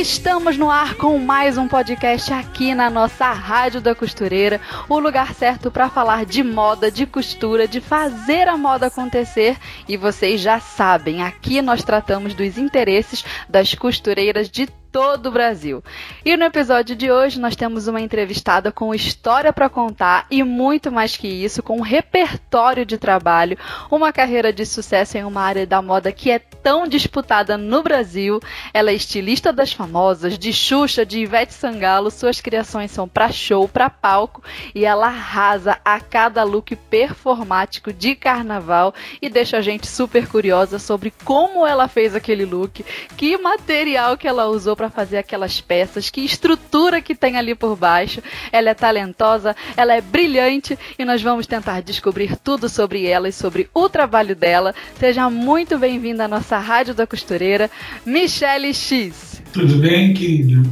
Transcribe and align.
Estamos 0.00 0.56
no 0.56 0.70
ar 0.70 0.94
com 0.94 1.16
mais 1.18 1.58
um 1.58 1.68
podcast 1.68 2.32
aqui 2.32 2.74
na 2.74 2.88
nossa 2.88 3.30
Rádio 3.30 3.80
da 3.80 3.94
Costureira, 3.94 4.60
o 4.88 4.98
lugar 4.98 5.34
certo 5.34 5.70
para 5.70 5.88
falar 5.88 6.24
de 6.24 6.42
moda, 6.42 6.90
de 6.90 7.06
costura, 7.06 7.68
de 7.68 7.80
fazer 7.80 8.48
a 8.48 8.56
moda 8.56 8.86
acontecer. 8.86 9.56
E 9.86 9.96
vocês 9.96 10.40
já 10.40 10.58
sabem, 10.58 11.22
aqui 11.22 11.62
nós 11.62 11.84
tratamos 11.84 12.34
dos 12.34 12.58
interesses 12.58 13.24
das 13.48 13.74
costureiras 13.74 14.48
de 14.48 14.66
todo 14.92 15.30
o 15.30 15.32
Brasil. 15.32 15.82
E 16.22 16.36
no 16.36 16.44
episódio 16.44 16.94
de 16.94 17.10
hoje 17.10 17.40
nós 17.40 17.56
temos 17.56 17.88
uma 17.88 18.00
entrevistada 18.00 18.70
com 18.70 18.94
história 18.94 19.50
para 19.52 19.70
contar 19.70 20.26
e 20.30 20.44
muito 20.44 20.92
mais 20.92 21.16
que 21.16 21.26
isso, 21.26 21.62
com 21.62 21.78
um 21.78 21.82
repertório 21.82 22.84
de 22.84 22.98
trabalho, 22.98 23.56
uma 23.90 24.12
carreira 24.12 24.52
de 24.52 24.66
sucesso 24.66 25.16
em 25.16 25.24
uma 25.24 25.40
área 25.40 25.66
da 25.66 25.80
moda 25.80 26.12
que 26.12 26.30
é 26.30 26.38
tão 26.38 26.86
disputada 26.86 27.56
no 27.56 27.82
Brasil. 27.82 28.38
Ela 28.74 28.90
é 28.90 28.94
estilista 28.94 29.52
das 29.52 29.72
famosas, 29.72 30.38
de 30.38 30.52
Xuxa, 30.52 31.06
de 31.06 31.20
Ivete 31.20 31.54
Sangalo, 31.54 32.10
suas 32.10 32.40
criações 32.40 32.90
são 32.90 33.08
para 33.08 33.32
show, 33.32 33.66
para 33.66 33.88
palco 33.88 34.42
e 34.74 34.84
ela 34.84 35.06
arrasa 35.06 35.78
a 35.82 35.98
cada 36.00 36.44
look 36.44 36.76
performático 36.76 37.92
de 37.92 38.14
carnaval 38.14 38.94
e 39.22 39.30
deixa 39.30 39.56
a 39.56 39.62
gente 39.62 39.86
super 39.86 40.28
curiosa 40.28 40.78
sobre 40.78 41.12
como 41.24 41.66
ela 41.66 41.88
fez 41.88 42.14
aquele 42.14 42.44
look, 42.44 42.84
que 43.16 43.38
material 43.38 44.18
que 44.18 44.28
ela 44.28 44.46
usou 44.46 44.76
para 44.82 44.90
fazer 44.90 45.18
aquelas 45.18 45.60
peças, 45.60 46.10
que 46.10 46.22
estrutura 46.22 47.00
que 47.00 47.14
tem 47.14 47.36
ali 47.36 47.54
por 47.54 47.76
baixo. 47.76 48.20
Ela 48.50 48.70
é 48.70 48.74
talentosa, 48.74 49.54
ela 49.76 49.94
é 49.94 50.00
brilhante 50.00 50.76
e 50.98 51.04
nós 51.04 51.22
vamos 51.22 51.46
tentar 51.46 51.82
descobrir 51.82 52.36
tudo 52.36 52.68
sobre 52.68 53.06
ela 53.06 53.28
e 53.28 53.32
sobre 53.32 53.70
o 53.72 53.88
trabalho 53.88 54.34
dela. 54.34 54.74
Seja 54.98 55.30
muito 55.30 55.78
bem-vinda 55.78 56.24
à 56.24 56.28
nossa 56.28 56.58
Rádio 56.58 56.94
da 56.94 57.06
Costureira, 57.06 57.70
Michelle 58.04 58.74
X. 58.74 59.40
Tudo 59.52 59.76
bem, 59.76 60.12
querido? 60.14 60.68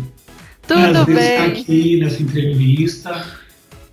Tudo 0.66 1.04
prazer 1.04 1.14
bem. 1.14 1.52
estar 1.52 1.60
aqui 1.60 2.00
nessa 2.00 2.22
entrevista. 2.22 3.26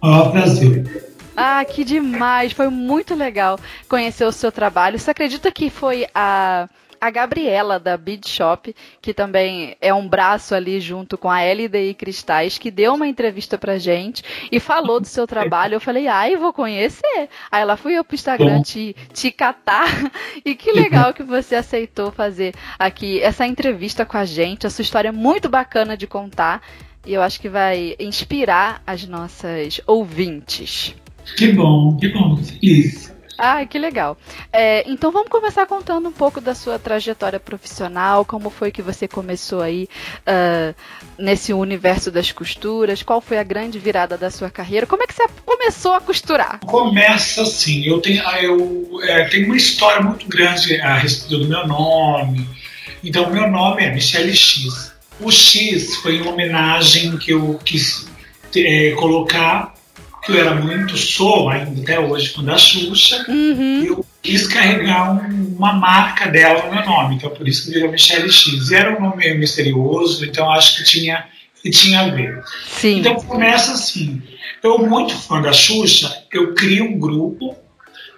Ó, 0.02 0.30
prazer. 0.30 1.12
Ah, 1.36 1.64
que 1.64 1.84
demais! 1.84 2.54
Foi 2.54 2.70
muito 2.70 3.14
legal 3.14 3.60
conhecer 3.88 4.26
o 4.26 4.32
seu 4.32 4.52
trabalho. 4.52 4.98
Você 4.98 5.12
acredita 5.12 5.52
que 5.52 5.70
foi 5.70 6.08
a 6.16 6.68
a 7.00 7.10
Gabriela 7.10 7.80
da 7.80 7.98
Bead 7.98 8.28
Shop, 8.28 8.76
que 9.02 9.14
também 9.14 9.76
é 9.82 9.94
um 9.94 10.08
braço 10.08 10.56
ali 10.56 10.80
junto 10.80 11.18
com 11.18 11.30
a 11.30 11.40
LDI 11.42 11.94
Cristais, 11.94 12.58
que 12.58 12.72
deu 12.72 12.94
uma 12.94 13.08
entrevista 13.08 13.58
pra 13.58 13.78
gente 13.78 14.24
e 14.52 14.60
falou 14.60 15.00
do 15.00 15.08
seu 15.08 15.28
trabalho. 15.28 15.76
Eu 15.76 15.82
falei, 15.82 16.08
ai, 16.08 16.36
vou 16.36 16.54
conhecer. 16.54 17.30
Aí 17.52 17.62
ela 17.62 17.78
fui 17.78 17.94
eu 17.94 18.04
pro 18.04 18.16
Instagram 18.16 18.62
te, 18.62 18.96
te 19.14 19.32
catar. 19.32 19.88
E 20.46 20.56
que 20.56 20.72
legal 20.72 21.14
que 21.14 21.24
você 21.24 21.56
aceitou 21.56 22.12
fazer 22.12 22.54
aqui 22.78 23.20
essa 23.22 23.46
entrevista 23.46 24.06
com 24.06 24.18
a 24.18 24.26
gente. 24.26 24.66
A 24.66 24.70
sua 24.70 24.82
história 24.82 25.10
é 25.10 25.12
muito 25.12 25.50
bacana 25.50 25.98
de 25.98 26.08
contar. 26.08 26.62
E 27.06 27.14
eu 27.14 27.22
acho 27.22 27.40
que 27.40 27.50
vai 27.50 27.96
inspirar 28.00 28.82
as 28.86 29.06
nossas 29.06 29.82
ouvintes. 29.86 30.96
Que 31.36 31.52
bom, 31.52 31.98
que 31.98 32.08
bom, 32.10 32.38
feliz. 32.38 33.17
Ai, 33.38 33.68
que 33.68 33.78
legal. 33.78 34.18
É, 34.52 34.84
então 34.90 35.12
vamos 35.12 35.30
começar 35.30 35.66
contando 35.68 36.10
um 36.10 36.12
pouco 36.12 36.42
da 36.42 36.56
sua 36.56 36.80
trajetória 36.80 37.40
profissional, 37.40 38.26
como 38.26 38.50
foi 38.50 38.72
que 38.72 38.82
você 38.82 39.08
começou 39.08 39.62
aí 39.62 39.88
uh, 40.28 40.74
nesse 41.18 41.54
universo 41.54 42.10
das 42.10 42.32
costuras, 42.32 43.04
qual 43.04 43.22
foi 43.22 43.38
a 43.38 43.44
grande 43.44 43.78
virada 43.78 44.18
da 44.18 44.32
sua 44.32 44.50
carreira, 44.50 44.88
como 44.88 45.04
é 45.04 45.08
que 45.08 45.14
você 45.14 45.28
começou 45.46 45.94
a 45.94 46.02
costurar? 46.02 46.60
Começa 46.66 47.44
assim, 47.44 47.86
eu 47.86 48.02
tenho, 48.02 48.24
eu, 48.42 49.00
é, 49.04 49.26
tenho 49.26 49.46
uma 49.46 49.58
história 49.58 50.02
muito 50.02 50.28
grande 50.28 50.80
a 50.82 50.96
respeito 50.96 51.44
do 51.44 51.48
meu 51.48 51.68
nome. 51.68 52.48
Então, 53.04 53.30
meu 53.30 53.50
nome 53.50 53.84
é 53.84 53.94
Michelle 53.94 54.36
X. 54.36 54.94
O 55.20 55.32
X 55.32 55.96
foi 55.98 56.20
uma 56.22 56.32
homenagem 56.32 57.18
que 57.18 57.32
eu 57.32 57.60
quis 57.64 58.08
é, 58.56 58.92
colocar 58.92 59.77
eu 60.28 60.40
era 60.40 60.56
muito, 60.56 60.98
sou 60.98 61.50
ainda 61.50 61.82
até 61.82 62.00
hoje, 62.00 62.30
fã 62.30 62.44
da 62.44 62.58
Xuxa, 62.58 63.26
uhum. 63.30 63.84
eu 63.86 64.06
quis 64.22 64.48
carregar 64.48 65.14
um, 65.14 65.56
uma 65.56 65.74
marca 65.74 66.28
dela 66.28 66.66
no 66.66 66.76
meu 66.76 66.86
nome, 66.86 67.16
então 67.16 67.30
por 67.30 67.48
isso 67.48 67.66
que 67.66 67.74
virou 67.74 67.92
Michelle 67.92 68.32
X. 68.32 68.70
E 68.70 68.76
era 68.76 68.98
um 68.98 69.02
nome 69.02 69.18
meio 69.18 69.40
misterioso, 69.40 70.26
então 70.26 70.52
acho 70.52 70.78
que 70.78 70.84
tinha, 70.84 71.26
que 71.62 71.70
tinha 71.70 72.02
a 72.02 72.10
ver. 72.10 72.44
Sim. 72.68 73.00
Então 73.00 73.16
começa 73.16 73.74
assim, 73.74 74.22
eu 74.64 74.80
muito 74.80 75.16
fã 75.16 75.42
da 75.42 75.54
Xuxa, 75.54 76.24
eu 76.32 76.54
crio 76.54 76.86
um 76.86 77.00
grupo 77.00 77.56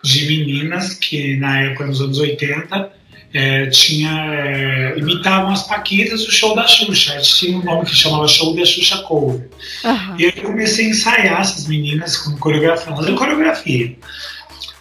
de 0.03 0.25
meninas 0.27 0.93
que 0.93 1.35
na 1.35 1.61
época, 1.61 1.85
nos 1.85 2.01
anos 2.01 2.19
80, 2.19 2.98
é, 3.33 3.67
tinha, 3.67 4.11
é, 4.11 4.97
imitavam 4.97 5.51
as 5.51 5.63
paquitas 5.67 6.25
do 6.25 6.31
show 6.31 6.55
da 6.55 6.67
Xuxa. 6.67 7.17
Tinha 7.19 7.57
um 7.57 7.63
nome 7.63 7.85
que 7.85 7.95
chamava 7.95 8.27
Show 8.27 8.55
da 8.55 8.65
Xuxa 8.65 8.97
Cover. 8.99 9.47
Uhum. 9.83 10.15
E 10.17 10.25
aí 10.25 10.33
eu 10.35 10.43
comecei 10.43 10.87
a 10.87 10.89
ensaiar 10.89 11.41
essas 11.41 11.67
meninas 11.67 12.17
com 12.17 12.35
coreografia, 12.37 12.95
fazer 12.95 13.13
coreografia. 13.13 13.95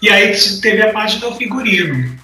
E 0.01 0.09
aí 0.09 0.33
teve 0.61 0.83
a 0.83 0.93
parte 0.93 1.19
do 1.19 1.33
figurino. 1.35 2.17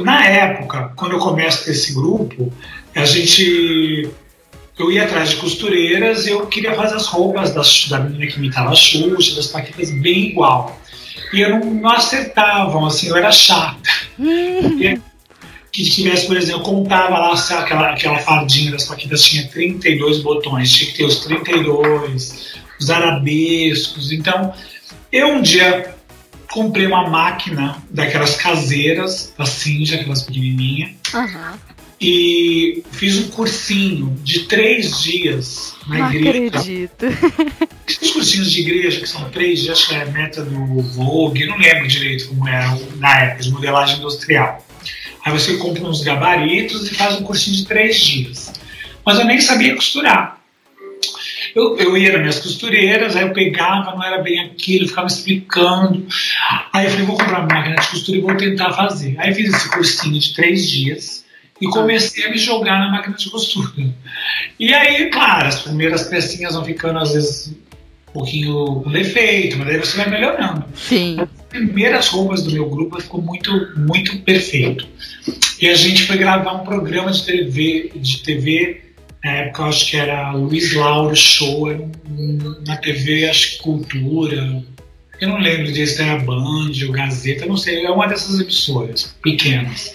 Na 0.00 0.26
época, 0.26 0.92
quando 0.96 1.12
eu 1.12 1.18
começo 1.18 1.70
esse 1.70 1.94
grupo, 1.94 2.52
a 2.94 3.04
gente. 3.04 4.10
Eu 4.76 4.90
ia 4.90 5.04
atrás 5.04 5.30
de 5.30 5.36
costureiras 5.36 6.26
e 6.26 6.30
eu 6.30 6.46
queria 6.48 6.74
fazer 6.74 6.96
as 6.96 7.06
roupas 7.06 7.54
da, 7.54 7.62
da 7.96 8.02
menina 8.02 8.26
que 8.26 8.38
imitava 8.38 8.70
a 8.70 8.74
Xuxa, 8.74 9.36
das 9.36 9.46
paquitas, 9.46 9.90
bem 9.90 10.30
igual. 10.30 10.80
E 11.32 11.40
eu 11.40 11.50
não, 11.50 11.60
não 11.74 11.90
acertavam, 11.90 12.84
assim, 12.84 13.08
eu 13.08 13.16
era 13.16 13.30
chata. 13.30 13.78
Uhum. 14.18 14.80
E, 14.80 15.00
que 15.74 15.90
tivesse, 15.90 16.28
por 16.28 16.36
exemplo, 16.36 16.62
contava 16.62 17.18
lá 17.18 17.32
aquela, 17.32 17.90
aquela 17.90 18.18
fardinha 18.18 18.70
das 18.70 18.84
paquitas 18.84 19.24
tinha 19.24 19.48
32 19.48 20.20
botões, 20.20 20.70
tinha 20.70 20.88
que 20.92 20.98
ter 20.98 21.04
os 21.04 21.16
32, 21.16 22.54
os 22.78 22.90
arabescos. 22.90 24.12
Então, 24.12 24.54
eu 25.10 25.34
um 25.34 25.42
dia 25.42 25.92
comprei 26.48 26.86
uma 26.86 27.10
máquina 27.10 27.82
daquelas 27.90 28.36
caseiras, 28.36 29.34
da 29.36 29.44
Cinja, 29.44 29.96
aquelas 29.96 30.22
pequenininhas, 30.22 30.92
uhum. 31.12 31.58
e 32.00 32.84
fiz 32.92 33.18
um 33.18 33.28
cursinho 33.30 34.16
de 34.22 34.44
três 34.44 35.02
dias 35.02 35.74
na 35.88 35.98
Não 35.98 36.14
igreja. 36.14 36.56
acredito. 36.56 37.06
Os 38.00 38.12
cursinhos 38.12 38.52
de 38.52 38.60
igreja, 38.60 39.00
que 39.00 39.08
são 39.08 39.28
três 39.30 39.62
dias, 39.62 39.76
acho 39.76 39.88
que 39.88 39.94
é 39.96 40.04
meta 40.04 40.44
do 40.44 40.82
Vogue, 40.82 41.46
não 41.46 41.58
lembro 41.58 41.88
direito 41.88 42.28
como 42.28 42.46
era 42.46 42.78
na 42.98 43.22
época, 43.22 43.42
de 43.42 43.50
modelagem 43.50 43.98
industrial. 43.98 44.64
Aí 45.24 45.32
você 45.32 45.56
compra 45.56 45.84
uns 45.84 46.02
gabaritos 46.02 46.90
e 46.90 46.94
faz 46.94 47.14
um 47.16 47.22
cursinho 47.22 47.56
de 47.56 47.66
três 47.66 47.98
dias. 47.98 48.52
Mas 49.04 49.18
eu 49.18 49.24
nem 49.24 49.40
sabia 49.40 49.74
costurar. 49.74 50.38
Eu, 51.54 51.76
eu 51.78 51.96
ia 51.96 52.12
nas 52.12 52.20
minhas 52.20 52.40
costureiras, 52.40 53.14
aí 53.14 53.22
eu 53.22 53.32
pegava, 53.32 53.92
não 53.92 54.02
era 54.02 54.20
bem 54.20 54.40
aquilo, 54.40 54.88
ficava 54.88 55.06
explicando. 55.06 56.06
Aí 56.72 56.86
eu 56.86 56.90
falei, 56.90 57.06
vou 57.06 57.16
comprar 57.16 57.40
uma 57.40 57.54
máquina 57.54 57.76
de 57.76 57.88
costura 57.88 58.18
e 58.18 58.20
vou 58.20 58.36
tentar 58.36 58.72
fazer. 58.72 59.16
Aí 59.18 59.32
fiz 59.32 59.54
esse 59.54 59.70
cursinho 59.70 60.18
de 60.18 60.34
três 60.34 60.68
dias 60.68 61.24
e 61.60 61.66
comecei 61.68 62.26
a 62.26 62.30
me 62.30 62.38
jogar 62.38 62.78
na 62.78 62.90
máquina 62.90 63.16
de 63.16 63.30
costura. 63.30 63.70
E 64.58 64.74
aí, 64.74 65.10
claro, 65.10 65.46
as 65.46 65.60
primeiras 65.60 66.04
pecinhas 66.08 66.54
vão 66.54 66.64
ficando 66.64 66.98
às 66.98 67.12
vezes 67.12 67.54
um 68.08 68.12
pouquinho 68.12 68.82
com 68.82 68.90
defeito, 68.90 69.56
mas 69.56 69.68
aí 69.68 69.78
você 69.78 69.96
vai 69.96 70.10
melhorando. 70.10 70.64
Sim. 70.74 71.18
As 71.54 71.60
primeiras 71.60 72.08
roupas 72.08 72.42
do 72.42 72.50
meu 72.50 72.68
grupo 72.68 73.00
ficou 73.00 73.22
muito, 73.22 73.50
muito 73.76 74.18
perfeito. 74.20 74.86
E 75.60 75.68
a 75.68 75.74
gente 75.74 76.02
foi 76.02 76.16
gravar 76.16 76.52
um 76.54 76.64
programa 76.64 77.12
de 77.12 77.24
TV, 77.24 77.92
de 77.94 78.22
TV 78.22 78.84
na 79.24 79.30
época 79.30 79.62
eu 79.62 79.66
acho 79.66 79.86
que 79.86 79.96
era 79.96 80.32
Luiz 80.32 80.74
Lauro 80.74 81.16
Show, 81.16 81.90
na 82.66 82.76
TV, 82.76 83.26
acho 83.26 83.52
que 83.52 83.58
Cultura. 83.62 84.62
Eu 85.18 85.28
não 85.28 85.38
lembro 85.38 85.72
disso, 85.72 86.02
era 86.02 86.18
Band 86.18 86.72
ou 86.86 86.92
Gazeta, 86.92 87.46
não 87.46 87.56
sei, 87.56 87.86
é 87.86 87.90
uma 87.90 88.06
dessas 88.06 88.38
emissoras 88.38 89.16
pequenas. 89.22 89.94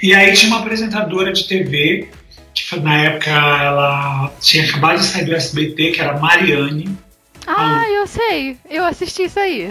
E 0.00 0.14
aí 0.14 0.32
tinha 0.34 0.52
uma 0.52 0.60
apresentadora 0.60 1.32
de 1.32 1.48
TV, 1.48 2.08
que 2.54 2.76
na 2.76 2.96
época 3.04 3.30
ela 3.30 4.32
tinha 4.40 4.64
acabado 4.64 4.98
de 5.00 5.06
sair 5.06 5.24
do 5.24 5.34
SBT, 5.34 5.90
que 5.90 6.00
era 6.00 6.20
Mariane. 6.20 6.96
Ah, 7.48 7.84
eu 7.90 8.06
sei, 8.06 8.56
eu 8.70 8.84
assisti 8.84 9.24
isso 9.24 9.40
aí. 9.40 9.68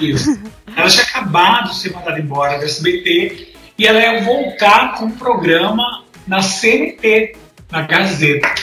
Isso. 0.00 0.40
Ela 0.76 0.88
tinha 0.88 1.04
acabado 1.04 1.70
de 1.70 1.76
ser 1.76 1.92
mandada 1.92 2.18
embora 2.18 2.58
do 2.58 2.64
SBT 2.64 3.54
e 3.78 3.86
ela 3.86 4.00
ia 4.00 4.22
voltar 4.22 4.94
com 4.94 5.06
um 5.06 5.10
programa 5.10 6.04
na 6.26 6.42
CNT, 6.42 7.36
na 7.70 7.82
Gazeta. 7.82 8.54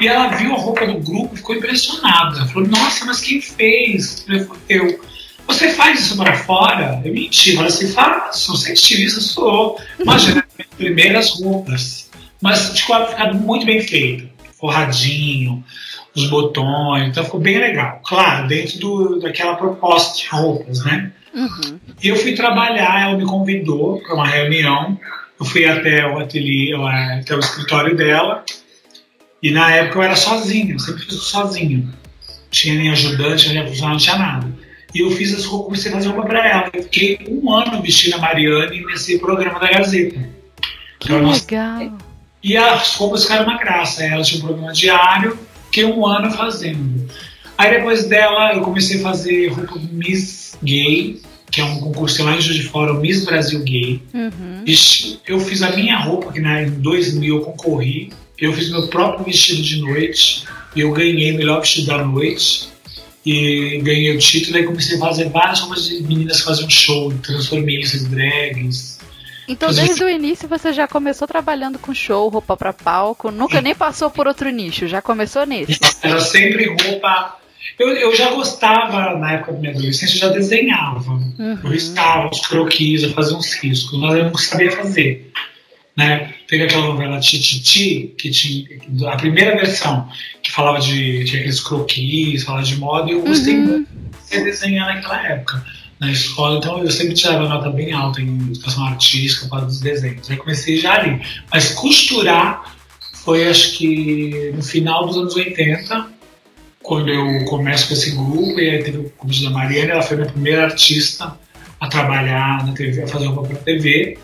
E 0.00 0.08
ela 0.08 0.28
viu 0.28 0.54
a 0.54 0.58
roupa 0.58 0.86
do 0.86 0.98
grupo 0.98 1.34
e 1.34 1.36
ficou 1.38 1.56
impressionada. 1.56 2.46
Falou, 2.46 2.68
nossa, 2.68 3.04
mas 3.04 3.20
quem 3.20 3.40
fez? 3.40 4.26
Eu. 4.68 5.00
Você 5.46 5.72
faz 5.74 6.00
isso 6.00 6.16
para 6.16 6.36
fora? 6.38 7.00
Eu 7.04 7.12
menti. 7.12 7.54
Falei 7.54 7.68
assim, 7.68 7.92
faço, 7.92 8.68
é 8.68 8.72
estilista, 8.72 9.20
sou. 9.20 9.80
Imagina, 9.98 10.44
primeiras 10.76 11.40
roupas. 11.40 12.10
Mas 12.42 12.74
de 12.74 12.82
quadro 12.82 13.10
ficado 13.10 13.34
muito 13.36 13.64
bem 13.64 13.80
feito. 13.80 14.28
Forradinho, 14.58 15.64
os 16.16 16.26
botões, 16.28 17.08
então 17.08 17.24
ficou 17.24 17.38
bem 17.38 17.58
legal. 17.58 18.00
Claro, 18.04 18.48
dentro 18.48 18.78
do, 18.78 19.20
daquela 19.20 19.54
proposta 19.54 20.16
de 20.16 20.28
roupas, 20.28 20.84
né? 20.84 21.12
Uhum. 21.34 21.78
Eu 22.02 22.16
fui 22.16 22.34
trabalhar, 22.34 23.02
ela 23.02 23.16
me 23.16 23.26
convidou 23.26 24.00
para 24.00 24.14
uma 24.14 24.26
reunião. 24.26 24.98
Eu 25.38 25.44
fui 25.44 25.66
até 25.66 26.06
o 26.06 26.18
ateliê, 26.18 26.74
até 26.74 27.36
o 27.36 27.38
escritório 27.38 27.94
dela. 27.94 28.42
E 29.42 29.50
na 29.50 29.70
época 29.70 29.98
eu 29.98 30.02
era 30.02 30.16
sozinho, 30.16 30.74
eu 30.74 30.78
sempre 30.78 31.02
fiz 31.04 31.14
sozinho. 31.14 31.82
Não 31.82 32.50
tinha 32.50 32.74
nem 32.74 32.90
ajudante, 32.90 33.52
nem 33.52 33.66
funcionário, 33.66 33.92
não 33.92 33.96
tinha 33.98 34.16
nada. 34.16 34.66
E 34.94 35.00
eu 35.00 35.10
fiz 35.10 35.34
as 35.34 35.44
roupas, 35.44 35.66
comecei 35.66 35.92
a 35.92 35.94
fazer 35.94 36.08
roupa 36.08 36.26
para 36.26 36.48
ela. 36.48 36.70
Eu 36.72 36.82
fiquei 36.84 37.18
um 37.28 37.52
ano 37.52 37.82
vestindo 37.82 38.14
a 38.14 38.18
Mariane 38.18 38.82
nesse 38.86 39.18
programa 39.18 39.60
da 39.60 39.70
Gazeta. 39.70 40.18
Que 40.98 41.12
então, 41.12 41.30
legal! 41.30 41.98
E 42.42 42.56
as 42.56 42.94
roupas 42.94 43.24
ficaram 43.24 43.44
uma 43.44 43.58
graça. 43.58 44.04
Ela 44.04 44.22
tinha 44.22 44.42
um 44.42 44.46
programa 44.46 44.72
diário, 44.72 45.38
fiquei 45.76 45.84
um 45.84 46.06
ano 46.06 46.30
fazendo. 46.30 47.06
Aí 47.58 47.70
depois 47.70 48.04
dela 48.04 48.54
eu 48.54 48.62
comecei 48.62 48.98
a 48.98 49.02
fazer 49.02 49.48
roupa 49.48 49.78
Miss 49.92 50.56
Gay, 50.62 51.20
que 51.50 51.60
é 51.60 51.64
um 51.64 51.80
concurso 51.80 52.24
lá 52.24 52.34
em 52.34 52.40
Juiz 52.40 52.56
de 52.56 52.62
Fora, 52.62 52.94
o 52.94 53.00
Miss 53.00 53.24
Brasil 53.24 53.62
Gay. 53.62 54.00
Uhum. 54.14 54.64
Eu 55.26 55.38
fiz 55.38 55.62
a 55.62 55.70
minha 55.76 55.98
roupa, 55.98 56.32
que 56.32 56.40
né, 56.40 56.66
em 56.66 56.70
2000 56.70 57.36
eu 57.36 57.42
concorri. 57.42 58.10
Eu 58.38 58.52
fiz 58.54 58.70
meu 58.70 58.88
próprio 58.88 59.26
vestido 59.26 59.62
de 59.62 59.80
noite. 59.80 60.44
Eu 60.74 60.92
ganhei 60.92 61.32
o 61.32 61.36
melhor 61.36 61.60
vestido 61.60 61.88
da 61.88 62.04
noite. 62.04 62.68
E 63.24 63.80
ganhei 63.82 64.14
o 64.14 64.18
título. 64.18 64.58
E 64.58 64.64
comecei 64.64 64.96
a 64.96 65.00
fazer 65.00 65.28
várias 65.30 65.60
roupas 65.60 65.88
de 65.88 66.02
meninas 66.02 66.40
que 66.40 66.44
faziam 66.44 66.70
show. 66.70 67.12
Transformei 67.22 67.80
esses 67.80 68.04
drags. 68.04 68.95
Então, 69.48 69.72
desde 69.72 70.02
o 70.02 70.08
início 70.08 70.48
você 70.48 70.72
já 70.72 70.88
começou 70.88 71.26
trabalhando 71.26 71.78
com 71.78 71.94
show, 71.94 72.28
roupa 72.28 72.56
para 72.56 72.72
palco, 72.72 73.30
nunca 73.30 73.60
nem 73.60 73.74
passou 73.74 74.10
por 74.10 74.26
outro 74.26 74.50
nicho, 74.50 74.88
já 74.88 75.00
começou 75.00 75.46
nesse. 75.46 75.78
Era 76.02 76.20
sempre 76.20 76.66
roupa 76.66 77.36
eu, 77.78 77.88
eu 77.88 78.16
já 78.16 78.30
gostava, 78.30 79.18
na 79.18 79.32
época 79.32 79.52
da 79.52 79.58
minha 79.58 79.72
adolescência, 79.72 80.16
eu 80.16 80.20
já 80.20 80.28
desenhava. 80.28 81.12
Uhum. 81.12 81.58
Eu 81.62 81.70
riscava 81.70 82.30
os 82.30 82.40
croquis, 82.40 83.02
eu 83.02 83.10
fazia 83.10 83.36
uns 83.36 83.52
riscos, 83.54 83.98
mas 83.98 84.16
eu 84.16 84.24
não 84.24 84.34
sabia 84.36 84.70
fazer. 84.70 85.30
Né? 85.94 86.34
Teve 86.46 86.64
aquela 86.64 86.86
novela 86.86 87.20
Tititi, 87.20 88.14
que 88.16 88.30
tinha 88.30 89.12
a 89.12 89.16
primeira 89.16 89.56
versão, 89.56 90.08
que 90.42 90.52
falava 90.52 90.78
de 90.78 91.22
aqueles 91.22 91.60
croquis, 91.60 92.44
falava 92.44 92.64
de 92.64 92.76
moda, 92.76 93.10
e 93.10 93.14
eu 93.14 93.22
gostei 93.22 93.56
uhum. 93.56 93.64
muito 93.64 93.88
de 94.30 94.44
desenhar 94.44 94.94
naquela 94.94 95.26
época 95.26 95.64
na 95.98 96.10
escola, 96.10 96.58
então 96.58 96.78
eu 96.82 96.90
sempre 96.90 97.14
tirava 97.14 97.48
nota 97.48 97.70
bem 97.70 97.92
alta 97.92 98.20
em 98.20 98.38
educação 98.50 98.86
artística 98.86 99.48
para 99.48 99.64
os 99.64 99.80
desenhos. 99.80 100.30
Aí 100.30 100.36
comecei 100.36 100.78
já 100.78 100.94
ali. 100.94 101.20
Mas 101.50 101.72
costurar 101.72 102.76
foi 103.24 103.48
acho 103.48 103.78
que 103.78 104.52
no 104.54 104.62
final 104.62 105.06
dos 105.06 105.16
anos 105.16 105.34
80, 105.34 106.08
quando 106.82 107.08
eu 107.08 107.44
começo 107.46 107.88
com 107.88 107.94
esse 107.94 108.10
grupo, 108.10 108.60
e 108.60 108.70
aí 108.70 108.84
teve 108.84 108.98
o 108.98 109.10
convite 109.10 109.44
da 109.44 109.50
Mariana, 109.50 109.92
ela 109.92 110.02
foi 110.02 110.16
minha 110.16 110.30
primeira 110.30 110.64
artista 110.64 111.36
a 111.80 111.88
trabalhar 111.88 112.64
na 112.64 112.72
TV, 112.72 113.02
a 113.02 113.08
fazer 113.08 113.26
roupa 113.26 113.48
para 113.48 113.56
TV. 113.58 114.18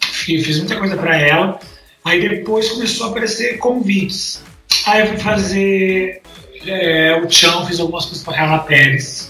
Fiz 0.00 0.58
muita 0.58 0.76
coisa 0.76 0.96
para 0.96 1.16
ela. 1.16 1.60
Aí 2.04 2.26
depois 2.26 2.70
começou 2.70 3.08
a 3.08 3.10
aparecer 3.10 3.58
convites. 3.58 4.42
Aí 4.86 5.02
eu 5.02 5.06
fui 5.08 5.18
fazer 5.18 6.22
é, 6.66 7.20
o 7.22 7.26
Tchão, 7.26 7.66
fiz 7.66 7.78
algumas 7.80 8.06
coisas 8.06 8.24
para 8.24 8.34
Carla 8.34 8.58
Pérez. 8.60 9.27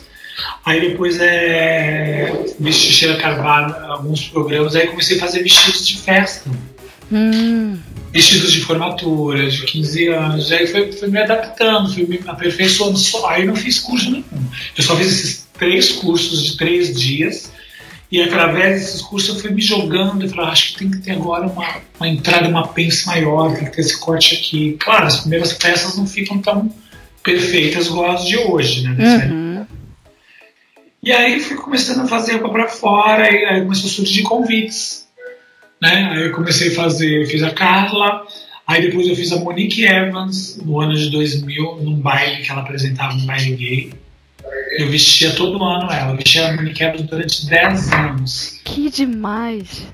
Aí 0.65 0.81
depois 0.81 1.19
é, 1.21 2.33
vesti 2.59 2.93
Sheila 2.93 3.17
Carvalho, 3.17 3.75
alguns 3.87 4.29
programas. 4.29 4.77
Aí 4.77 4.87
comecei 4.87 5.17
a 5.17 5.21
fazer 5.21 5.43
vestidos 5.43 5.87
de 5.87 5.99
festa. 5.99 6.51
Hum 7.11 7.79
vestidos 8.13 8.53
de 8.53 8.61
formatura, 8.61 9.49
de 9.49 9.63
15 9.63 10.09
anos. 10.09 10.53
Aí 10.53 10.67
foi, 10.67 10.93
foi 10.93 11.09
me 11.09 11.19
adaptando, 11.19 11.93
fui 11.93 12.07
me 12.07 12.21
aperfeiçoando. 12.27 12.99
Só, 12.99 13.29
aí 13.29 13.45
não 13.45 13.57
fiz 13.57 13.79
curso 13.79 14.11
nenhum. 14.11 14.25
Eu 14.77 14.83
só 14.83 14.97
fiz 14.97 15.07
esses 15.09 15.49
três 15.59 15.93
cursos 15.93 16.45
de 16.45 16.57
três 16.57 16.99
dias. 16.99 17.53
E 18.11 18.23
através 18.23 18.81
desses 18.81 19.03
cursos 19.03 19.35
eu 19.35 19.41
fui 19.41 19.51
me 19.51 19.61
jogando 19.61 20.25
e 20.25 20.29
falei, 20.31 20.47
ah, 20.47 20.53
acho 20.53 20.73
que 20.73 20.79
tem 20.79 20.91
que 20.91 20.99
ter 20.99 21.13
agora 21.13 21.47
uma, 21.47 21.77
uma 22.01 22.09
entrada, 22.09 22.49
uma 22.49 22.67
pence 22.69 23.07
maior, 23.07 23.55
tem 23.55 23.67
que 23.67 23.73
ter 23.73 23.83
esse 23.83 23.99
corte 23.99 24.35
aqui. 24.37 24.77
Claro, 24.81 25.07
as 25.07 25.21
primeiras 25.21 25.53
peças 25.53 25.97
não 25.99 26.07
ficam 26.07 26.39
tão 26.39 26.73
perfeitas 27.23 27.89
igual 27.89 28.13
as 28.13 28.25
de 28.25 28.39
hoje, 28.39 28.83
né? 28.83 28.97
Uhum. 28.99 29.48
E 31.03 31.13
aí 31.13 31.41
fui 31.41 31.57
começando 31.57 32.01
a 32.03 32.09
fazer 32.09 32.33
roupa 32.33 32.51
para 32.51 32.69
fora, 32.69 33.31
e 33.31 33.45
aí 33.45 33.63
começou 33.63 33.89
a 33.89 33.93
surgir 33.93 34.23
convites 34.23 35.09
né? 35.81 36.11
Aí 36.13 36.27
eu 36.27 36.33
comecei 36.33 36.73
a 36.73 36.75
fazer, 36.75 37.27
fiz 37.27 37.43
a 37.43 37.51
Carla, 37.51 38.27
aí 38.67 38.83
depois 38.83 39.07
eu 39.07 39.17
fiz 39.17 39.33
a 39.33 39.37
Monique 39.37 39.85
Evans 39.85 40.61
no 40.65 40.81
ano 40.81 40.95
de 40.95 41.11
2000, 41.11 41.81
num 41.83 41.97
baile 41.97 42.43
que 42.43 42.51
ela 42.51 42.63
apresentava 42.63 43.15
um 43.15 43.27
baile 43.27 43.55
gay. 43.55 43.93
Eu 44.77 44.89
vestia 44.89 45.33
todo 45.35 45.63
ano 45.63 45.91
ela, 45.91 46.13
eu 46.13 46.17
vestia 46.17 46.49
a 46.49 46.57
Monique 46.57 46.83
Evans 46.83 47.03
durante 47.03 47.47
10 47.47 47.93
anos. 47.93 48.61
Que 48.65 48.91
demais! 48.91 49.87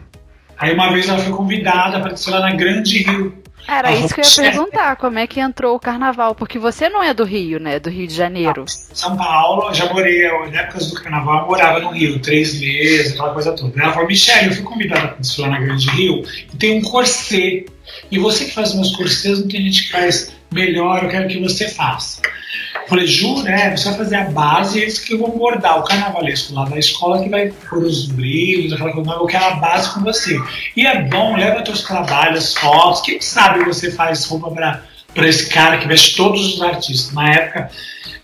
Aí 0.56 0.73
uma 0.73 0.93
vez 0.93 1.09
ela 1.09 1.19
foi 1.19 1.33
convidada 1.33 2.01
para 2.01 2.12
desfilar 2.12 2.41
na 2.41 2.55
Grande 2.55 3.03
Rio. 3.03 3.44
Era 3.66 3.93
isso 3.93 4.14
que 4.14 4.20
eu 4.20 4.25
ia 4.25 4.50
perguntar, 4.50 4.96
como 4.96 5.19
é 5.19 5.26
que 5.26 5.40
entrou 5.40 5.75
o 5.75 5.81
carnaval? 5.81 6.34
Porque 6.34 6.58
você 6.58 6.88
não 6.88 7.02
é 7.02 7.14
do 7.14 7.25
Rio, 7.25 7.58
né? 7.58 7.78
Do 7.78 7.90
Rio 7.90 8.06
de 8.06 8.14
Janeiro. 8.14 8.64
São 8.69 9.16
Paulo, 9.16 9.72
já 9.72 9.93
morei, 9.93 10.28
na 10.50 10.61
época 10.61 10.84
do 10.84 10.94
carnaval, 10.94 11.43
eu 11.43 11.46
morava 11.46 11.81
no 11.81 11.90
Rio, 11.90 12.20
três 12.20 12.61
meses, 12.61 13.12
aquela 13.12 13.32
coisa 13.32 13.52
toda. 13.52 13.81
Ela 13.81 13.93
falou, 13.93 14.08
Michelle, 14.08 14.49
eu 14.49 14.55
fui 14.55 14.64
convidada 14.64 15.08
para 15.08 15.19
desfilar 15.19 15.50
na 15.50 15.61
Grande 15.61 15.88
Rio 15.90 16.25
e 16.52 16.56
tem 16.56 16.78
um 16.78 16.82
corset. 16.82 17.66
E 18.11 18.19
você 18.19 18.46
que 18.46 18.52
faz 18.52 18.75
meus 18.75 18.94
corsets, 18.96 19.40
não 19.40 19.49
tem 19.49 19.62
gente 19.62 19.84
que 19.84 19.93
faz 19.93 20.34
melhor, 20.52 21.02
eu 21.02 21.08
quero 21.08 21.28
que 21.28 21.40
você 21.40 21.69
faça. 21.69 22.22
Falei, 22.89 23.06
jura? 23.06 23.51
É, 23.51 23.77
você 23.77 23.89
vai 23.89 23.99
fazer 23.99 24.17
a 24.17 24.31
base 24.31 24.79
e 24.79 24.83
eles 24.83 24.99
que 24.99 25.17
vão 25.17 25.31
bordar 25.31 25.79
o 25.79 25.85
carnavalesco 25.85 26.55
lá 26.55 26.65
da 26.67 26.79
escola 26.79 27.23
que 27.23 27.29
vai 27.29 27.51
pôr 27.69 27.85
os 27.85 28.06
brilhos, 28.06 28.73
aquela 28.73 28.93
coisa, 28.93 29.11
eu 29.12 29.27
quero 29.27 29.45
a 29.45 29.55
base 29.56 29.95
com 29.95 30.01
você. 30.01 30.39
E 30.77 30.87
é 30.87 31.03
bom, 31.03 31.37
leva 31.37 31.62
teus 31.62 31.83
trabalhos, 31.83 32.55
fotos, 32.55 33.01
quem 33.01 33.21
sabe 33.21 33.65
você 33.65 33.91
faz 33.91 34.25
roupa 34.27 34.51
para 34.51 35.29
esse 35.29 35.49
cara 35.49 35.79
que 35.79 35.89
veste 35.89 36.17
todos 36.17 36.55
os 36.55 36.62
artistas. 36.62 37.12
Na 37.15 37.33
época, 37.33 37.70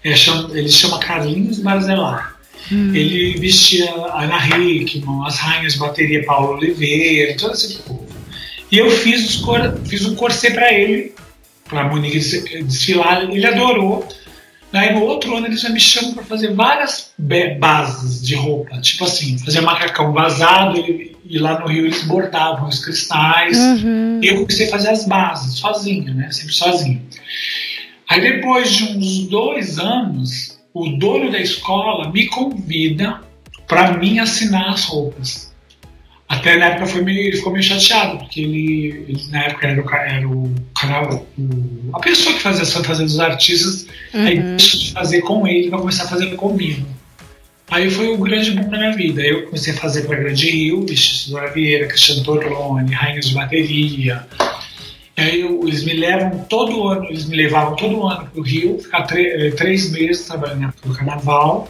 é, 0.04 0.14
chama, 0.14 0.50
ele 0.56 0.68
chama 0.68 0.98
Carlinhos 0.98 1.60
Barzelar. 1.60 2.36
Hum. 2.70 2.94
Ele 2.94 3.38
vestia 3.38 3.90
Ana 4.14 4.46
Hickman, 4.46 5.26
as 5.26 5.38
rainhas 5.38 5.72
de 5.72 5.78
bateria 5.78 6.24
Paulo 6.24 6.56
Oliveira, 6.56 7.36
todo 7.36 7.54
esse 7.54 7.78
povo. 7.78 8.06
E 8.70 8.78
eu 8.78 8.90
fiz, 8.90 9.28
os 9.28 9.36
cor, 9.36 9.76
fiz 9.84 10.04
um 10.04 10.14
corset 10.14 10.54
para 10.54 10.72
ele, 10.72 11.12
para 11.68 11.82
a 11.82 11.84
Monique 11.84 12.18
desfilar, 12.62 13.22
ele 13.22 13.46
adorou. 13.46 14.06
Aí 14.72 14.94
no 14.94 15.02
outro 15.02 15.36
ano 15.36 15.46
eles 15.46 15.60
já 15.60 15.68
me 15.68 15.80
chamam 15.80 16.14
para 16.14 16.24
fazer 16.24 16.54
várias 16.54 17.12
bases 17.58 18.24
de 18.24 18.36
roupa, 18.36 18.80
tipo 18.80 19.04
assim, 19.04 19.36
fazer 19.38 19.60
macacão 19.62 20.12
vazado 20.12 20.78
e, 20.78 21.16
e 21.24 21.38
lá 21.38 21.58
no 21.58 21.66
Rio 21.66 21.86
eles 21.86 22.04
bordavam 22.04 22.68
os 22.68 22.84
cristais. 22.84 23.58
Uhum. 23.58 24.20
E 24.22 24.28
eu 24.28 24.36
comecei 24.36 24.68
a 24.68 24.70
fazer 24.70 24.90
as 24.90 25.06
bases 25.06 25.58
sozinho, 25.58 26.14
né? 26.14 26.30
Sempre 26.30 26.54
sozinho. 26.54 27.02
Aí 28.08 28.20
depois 28.20 28.70
de 28.70 28.84
uns 28.84 29.26
dois 29.28 29.78
anos, 29.78 30.58
o 30.72 30.88
dono 30.90 31.30
da 31.32 31.40
escola 31.40 32.10
me 32.12 32.26
convida 32.26 33.20
para 33.66 33.96
mim 33.96 34.18
assinar 34.18 34.70
as 34.70 34.84
roupas. 34.84 35.49
Até 36.30 36.56
na 36.56 36.66
época 36.66 36.86
foi 36.86 37.02
meio, 37.02 37.18
ele 37.18 37.36
ficou 37.36 37.52
meio 37.52 37.64
chateado, 37.64 38.18
porque 38.18 38.40
ele, 38.40 39.04
ele 39.08 39.26
na 39.32 39.46
época 39.46 39.66
era 39.66 39.82
o, 39.82 39.90
era 39.92 40.28
o 40.28 40.54
canal, 40.80 41.26
o, 41.36 41.90
a 41.92 41.98
pessoa 41.98 42.32
que 42.36 42.40
fazia 42.40 42.62
essa 42.62 42.84
fazenda 42.84 43.08
dos 43.08 43.18
artistas, 43.18 43.88
uhum. 44.14 44.26
aí 44.26 44.38
deixou 44.38 44.78
de 44.78 44.92
fazer 44.92 45.22
com 45.22 45.44
ele 45.44 45.68
vai 45.68 45.80
começar 45.80 46.04
a 46.04 46.08
fazer 46.08 46.32
comigo. 46.36 46.86
Aí 47.68 47.90
foi 47.90 48.14
o 48.14 48.18
grande 48.18 48.52
boom 48.52 48.68
da 48.68 48.78
minha 48.78 48.92
vida. 48.92 49.22
Eu 49.22 49.46
comecei 49.46 49.72
a 49.72 49.76
fazer 49.76 50.02
para 50.02 50.18
Grande 50.18 50.50
Rio, 50.50 50.86
Vestido 50.86 51.36
Vieira, 51.52 51.88
Cristiano 51.88 52.22
Torlone, 52.22 52.92
Rainhas 52.92 53.28
de 53.28 53.34
Bateria. 53.34 54.24
E 55.16 55.20
aí 55.20 55.40
eu, 55.40 55.60
eles 55.66 55.84
me 55.84 55.94
levam 55.94 56.44
todo 56.48 56.86
ano, 56.86 57.06
eles 57.06 57.26
me 57.26 57.36
levavam 57.36 57.74
todo 57.74 58.06
ano 58.06 58.26
para 58.26 58.40
o 58.40 58.42
Rio, 58.44 58.78
ficar 58.78 59.06
eh, 59.16 59.50
três 59.50 59.90
meses 59.90 60.26
trabalhando 60.26 60.74
no 60.84 60.94
carnaval. 60.94 61.68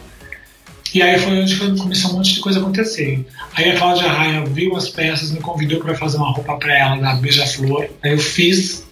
E 0.93 1.01
aí 1.01 1.17
foi 1.17 1.41
onde 1.41 1.55
começou 1.55 2.11
um 2.11 2.17
monte 2.17 2.35
de 2.35 2.39
coisa 2.41 2.59
a 2.59 2.61
acontecer. 2.61 3.25
Aí 3.55 3.71
a 3.71 3.77
Cláudia 3.77 4.07
Raia 4.07 4.45
viu 4.45 4.75
as 4.75 4.89
peças, 4.89 5.31
me 5.31 5.39
convidou 5.39 5.79
para 5.79 5.95
fazer 5.95 6.17
uma 6.17 6.31
roupa 6.31 6.55
para 6.57 6.77
ela 6.77 6.95
da 6.97 7.15
Beija-Flor. 7.15 7.87
Aí 8.03 8.11
eu 8.11 8.17
fiz 8.17 8.87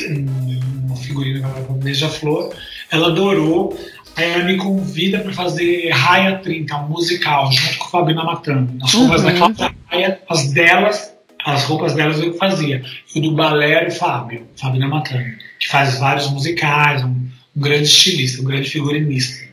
uma 0.00 0.96
figurina 0.96 1.48
para 1.48 1.74
Beija-Flor. 1.74 2.54
Ela 2.90 3.08
adorou. 3.08 3.78
Aí 4.16 4.30
ela 4.32 4.44
me 4.44 4.56
convida 4.56 5.20
para 5.20 5.32
fazer 5.32 5.90
Raia 5.90 6.38
30, 6.38 6.76
um 6.76 6.88
musical, 6.88 7.50
junto 7.52 7.78
com 7.78 7.84
a 7.84 7.88
Fabina 7.88 8.24
Matando. 8.24 8.84
As 8.84 8.92
roupas 8.92 9.20
uhum. 9.20 9.26
da 9.26 9.32
Cláudia 9.34 9.74
Raia, 9.86 10.20
as 10.28 10.52
delas, 10.52 11.14
as 11.44 11.64
roupas 11.64 11.94
delas 11.94 12.20
eu 12.20 12.34
fazia. 12.34 12.82
E 13.14 13.18
o 13.18 13.22
do 13.22 13.34
balé 13.34 13.72
era 13.72 13.88
o 13.88 13.92
Fábio, 13.92 14.46
Fabina 14.60 14.88
Matando, 14.88 15.24
que 15.58 15.58
que 15.60 15.68
faz 15.68 15.98
vários 15.98 16.30
musicais, 16.30 17.04
um, 17.04 17.28
um 17.56 17.60
grande 17.60 17.84
estilista, 17.84 18.42
um 18.42 18.44
grande 18.44 18.70
figurinista. 18.70 19.46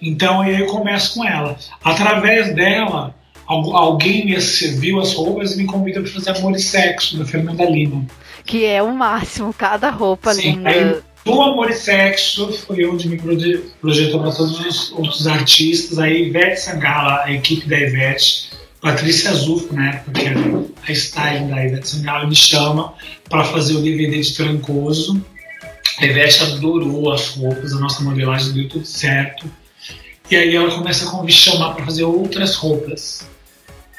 Então 0.00 0.40
aí 0.40 0.60
eu 0.60 0.66
começo 0.66 1.14
com 1.14 1.26
ela. 1.26 1.58
Através 1.82 2.54
dela, 2.54 3.14
alguém 3.48 4.26
me 4.26 4.36
viu 4.36 5.00
as 5.00 5.14
roupas 5.14 5.52
e 5.52 5.58
me 5.58 5.64
convida 5.64 6.00
para 6.00 6.10
fazer 6.10 6.30
Amor 6.30 6.54
e 6.54 6.60
Sexo, 6.60 7.18
da 7.18 7.24
Fernanda 7.24 7.64
Lima. 7.64 8.04
Que 8.44 8.66
é 8.66 8.82
o 8.82 8.94
máximo, 8.94 9.52
cada 9.52 9.90
roupa 9.90 10.34
Sim, 10.34 10.56
linda. 10.56 10.68
Aí, 10.68 10.96
do 11.24 11.42
Amor 11.42 11.70
e 11.70 11.74
Sexo 11.74 12.52
foi 12.66 12.84
onde 12.86 13.08
me 13.08 13.18
projetou 13.80 14.20
para 14.20 14.32
todos 14.32 14.60
os 14.60 14.92
outros 14.92 15.26
artistas. 15.26 15.98
Aí 15.98 16.28
Ivete 16.28 16.60
Sangala, 16.60 17.22
a 17.24 17.32
equipe 17.32 17.68
da 17.68 17.78
Ivete, 17.78 18.50
Patrícia 18.80 19.30
Azul, 19.30 19.68
né? 19.72 20.02
Porque 20.04 20.22
a 20.86 20.92
styling 20.92 21.48
da 21.48 21.64
Ivete 21.64 21.88
Sangala 21.88 22.26
me 22.26 22.36
chama 22.36 22.94
para 23.28 23.44
fazer 23.44 23.74
o 23.74 23.82
DVD 23.82 24.20
de 24.20 24.34
Trancoso. 24.34 25.22
A 25.98 26.06
Ivete 26.06 26.42
adorou 26.44 27.12
as 27.12 27.28
roupas, 27.30 27.72
a 27.72 27.80
nossa 27.80 28.02
modelagem 28.02 28.52
deu 28.52 28.68
tudo 28.68 28.86
certo. 28.86 29.50
E 30.30 30.36
aí 30.36 30.54
ela 30.54 30.70
começa 30.70 31.10
a 31.10 31.22
me 31.22 31.32
chamar 31.32 31.74
para 31.74 31.84
fazer 31.84 32.04
outras 32.04 32.54
roupas. 32.54 33.26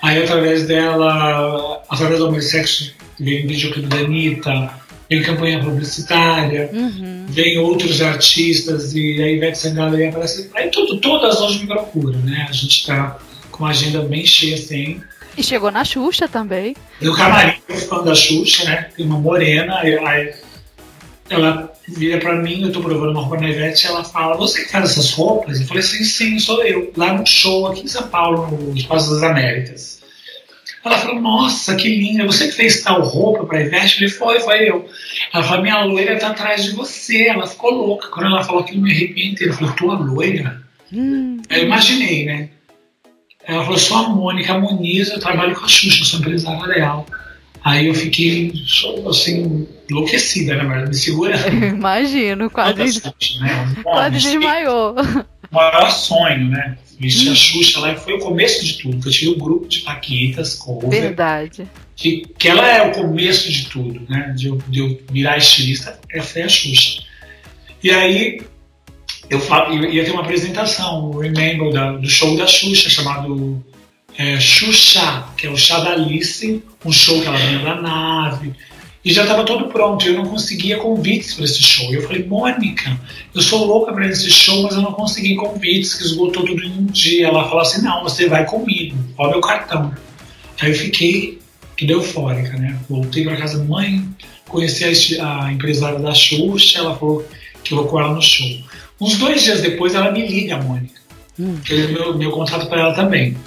Aí 0.01 0.24
através 0.24 0.65
dela, 0.65 1.82
através 1.89 2.20
do 2.20 2.27
Amor 2.27 2.39
e 2.39 2.41
Sexo, 2.41 2.94
vem 3.20 3.46
videoclipe 3.46 3.88
da 3.88 3.98
Anitta, 3.98 4.74
vem 5.10 5.22
campanha 5.22 5.60
publicitária, 5.60 6.70
uhum. 6.72 7.25
vem 7.27 7.58
outros 7.58 8.01
artistas 8.01 8.94
e 8.96 9.22
a 9.22 9.29
Ivete 9.29 9.58
Sangalo 9.58 9.96
aí 9.96 10.08
aparece. 10.08 10.50
Aí 10.56 10.70
tudo, 10.70 11.00
todas 11.01 11.41
hoje 11.41 11.60
me 11.60 11.68
procuram, 11.68 12.20
né? 12.20 12.46
A 12.48 12.53
gente 12.53 12.79
está 12.79 13.18
com 13.51 13.63
uma 13.63 13.72
agenda 13.72 14.01
bem 14.01 14.25
cheia 14.25 14.56
assim. 14.56 15.01
E 15.38 15.44
chegou 15.44 15.72
na 15.72 15.84
Xuxa 15.84 16.27
também. 16.27 16.75
No 17.01 17.13
camarim, 17.13 17.60
eu 17.68 17.75
fã 17.75 18.03
da 18.03 18.15
Xuxa, 18.15 18.63
né? 18.65 18.89
Tem 18.96 19.06
uma 19.06 19.20
morena, 19.20 19.79
aí 19.79 20.34
ela 21.29 21.72
vira 21.89 22.19
para 22.19 22.36
mim, 22.36 22.63
eu 22.63 22.72
tô 22.72 22.81
provando 22.81 23.12
uma 23.12 23.22
roupa 23.22 23.41
na 23.41 23.50
Ivete, 23.50 23.86
e 23.86 23.88
ela 23.88 24.03
fala, 24.03 24.38
você 24.38 24.63
que 24.63 24.72
faz 24.72 24.91
essas 24.91 25.12
roupas? 25.12 25.60
Eu 25.60 25.67
falei, 25.67 25.84
sim, 25.84 26.03
sim, 26.03 26.39
sou 26.39 26.63
eu. 26.63 26.91
Lá 26.96 27.13
no 27.13 27.25
show, 27.25 27.67
aqui 27.67 27.81
em 27.81 27.88
São 27.88 28.08
Paulo, 28.08 28.48
no 28.51 28.75
Espaço 28.75 29.13
das 29.13 29.24
Américas. 29.24 30.00
Ela 30.84 30.98
falou, 30.98 31.22
nossa, 31.22 31.75
que 31.75 31.89
linda, 31.89 32.25
você 32.25 32.48
que 32.48 32.53
fez 32.53 32.81
tal 32.81 33.01
roupa 33.01 33.46
para 33.46 33.62
Ivete? 33.62 33.96
Falei, 33.96 34.10
foi, 34.10 34.39
foi 34.39 34.69
eu. 34.69 34.89
Ela 35.34 35.43
falou, 35.43 35.62
minha 35.62 35.84
loira 35.84 36.17
tá 36.17 36.29
atrás 36.29 36.63
de 36.63 36.72
você. 36.72 37.27
Ela 37.27 37.46
ficou 37.46 37.72
louca. 37.72 38.08
Quando 38.08 38.27
ela 38.27 38.43
falou 38.43 38.62
aquilo, 38.62 38.81
me 38.81 38.91
arrepiei 38.91 39.27
inteiro. 39.27 39.53
Eu 39.53 39.58
falei, 39.58 39.74
tua 39.75 39.96
loira? 39.96 40.62
Hum. 40.93 41.41
Eu 41.50 41.65
imaginei, 41.65 42.25
né? 42.25 42.50
Ela 43.46 43.63
falou, 43.63 43.77
sou 43.77 43.98
a 43.98 44.10
Mônica 44.10 44.58
Muniz, 44.58 45.10
eu 45.10 45.19
trabalho 45.19 45.55
com 45.55 45.65
a 45.65 45.67
Xuxa, 45.67 46.05
sou 46.05 46.19
empresária 46.19 46.74
real. 46.74 47.05
Aí 47.63 47.88
eu 47.88 47.93
fiquei, 47.93 48.53
assim, 49.10 49.67
enlouquecida, 49.89 50.55
né, 50.55 50.86
me 50.86 50.93
segurando. 50.93 51.48
Imagino, 51.75 52.50
quase, 52.50 52.93
Xuxa, 52.93 53.39
né? 53.41 53.75
quase 53.84 54.19
desmaiou. 54.19 54.96
O 55.51 55.55
maior 55.55 55.89
sonho, 55.91 56.50
né? 56.50 56.77
Vestir 57.00 57.31
a 57.31 57.36
Xuxa 57.36 57.79
lá 57.79 57.96
foi 57.96 58.13
o 58.13 58.19
começo 58.19 58.63
de 58.63 58.77
tudo. 58.77 59.08
Eu 59.08 59.12
tive 59.12 59.31
um 59.31 59.38
grupo 59.38 59.67
de 59.67 59.79
Paquitas, 59.79 60.55
cover. 60.55 60.89
Verdade. 60.89 61.67
Que, 61.96 62.27
que 62.38 62.48
ela 62.48 62.67
é 62.67 62.88
o 62.88 62.91
começo 62.91 63.51
de 63.51 63.69
tudo, 63.69 64.01
né? 64.10 64.34
De 64.36 64.48
eu, 64.48 64.62
de 64.67 64.79
eu 64.79 65.01
virar 65.12 65.38
estilista, 65.38 66.00
essa 66.12 66.39
é 66.39 66.43
a 66.43 66.50
Xuxa. 66.50 67.03
E 67.81 67.89
aí 67.89 68.41
eu 69.29 69.39
ia 69.91 70.03
ter 70.03 70.12
uma 70.12 70.22
apresentação, 70.22 71.10
o 71.10 71.19
Remember, 71.19 71.72
da, 71.72 71.93
do 71.93 72.08
show 72.08 72.38
da 72.38 72.46
Xuxa, 72.46 72.89
chamado 72.89 73.63
é, 74.17 74.39
Xuxa, 74.39 75.25
que 75.38 75.48
é 75.48 75.50
o 75.50 75.58
chá 75.58 75.79
da 75.79 75.93
Alice, 75.93 76.62
um 76.84 76.91
show 76.91 77.22
que 77.22 77.27
ela 77.27 77.38
vinha 77.38 77.60
da 77.60 77.75
nave 77.75 78.53
e 79.03 79.13
já 79.13 79.24
estava 79.24 79.44
todo 79.46 79.68
pronto. 79.68 80.06
Eu 80.06 80.13
não 80.13 80.25
conseguia 80.25 80.77
convites 80.77 81.34
para 81.34 81.46
esse 81.46 81.62
show. 81.62 81.94
Eu 81.94 82.03
falei, 82.03 82.24
Mônica, 82.25 83.00
eu 83.34 83.41
sou 83.41 83.65
louca 83.65 83.94
para 83.94 84.08
esse 84.08 84.29
show, 84.29 84.63
mas 84.63 84.75
eu 84.75 84.82
não 84.82 84.91
consegui 84.91 85.36
convites, 85.36 85.94
que 85.94 86.03
esgotou 86.03 86.44
tudo 86.44 86.62
em 86.63 86.72
um 86.72 86.86
dia. 86.86 87.27
Ela 87.27 87.44
falou 87.46 87.62
assim: 87.62 87.82
não, 87.82 88.03
você 88.03 88.27
vai 88.27 88.46
comigo, 88.46 88.98
olha 89.18 89.32
meu 89.32 89.41
cartão. 89.41 89.94
Aí 90.62 90.72
eu 90.72 90.75
fiquei 90.75 91.39
tudo 91.77 91.94
eufórica, 91.94 92.58
né? 92.58 92.77
Voltei 92.89 93.24
para 93.24 93.38
casa, 93.38 93.63
mãe, 93.63 94.06
conheci 94.48 95.18
a, 95.20 95.46
a, 95.46 95.53
empresária 95.53 96.00
da 96.00 96.13
Xuxa, 96.13 96.79
ela 96.79 96.98
falou 96.98 97.25
que 97.63 97.74
eu 97.74 97.77
vou 97.77 97.88
com 97.88 98.00
ela 98.00 98.13
no 98.13 98.22
show. 98.22 98.48
Uns 99.00 99.18
dois 99.18 99.41
dias 99.44 99.62
depois, 99.62 99.96
ela 99.96 100.12
me 100.12 100.27
liga, 100.27 100.58
Mônica, 100.58 101.00
hum. 101.39 101.58
que 101.63 101.74
é 101.74 101.88
meu, 101.88 102.18
meu 102.18 102.32
contato 102.32 102.68
para 102.68 102.82
ela 102.82 102.94
também. 102.94 103.38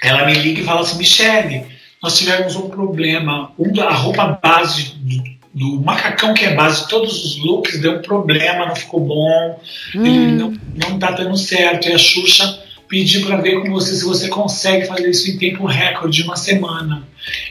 Ela 0.00 0.24
me 0.24 0.34
liga 0.34 0.60
e 0.60 0.64
fala 0.64 0.82
assim: 0.82 0.98
Michele 0.98 1.77
nós 2.02 2.18
tivemos 2.18 2.56
um 2.56 2.68
problema. 2.68 3.52
A 3.80 3.94
roupa 3.94 4.38
base 4.42 4.94
do, 5.52 5.80
macacão, 5.80 6.34
que 6.34 6.44
é 6.44 6.54
base 6.54 6.82
de 6.82 6.88
todos 6.88 7.24
os 7.24 7.44
looks, 7.44 7.80
deu 7.80 7.98
um 7.98 8.02
problema, 8.02 8.66
não 8.66 8.76
ficou 8.76 9.00
bom, 9.00 9.60
hum. 9.94 10.06
ele 10.06 10.32
não, 10.32 10.54
não 10.74 10.98
tá 10.98 11.10
dando 11.10 11.36
certo. 11.36 11.88
E 11.88 11.92
a 11.92 11.98
Xuxa 11.98 12.62
pediu 12.88 13.26
para 13.26 13.36
ver 13.36 13.60
com 13.60 13.70
você 13.70 13.94
se 13.94 14.04
você 14.04 14.28
consegue 14.28 14.86
fazer 14.86 15.10
isso 15.10 15.30
em 15.30 15.38
tempo 15.38 15.66
recorde 15.66 16.18
de 16.18 16.22
uma 16.22 16.36
semana. 16.36 17.06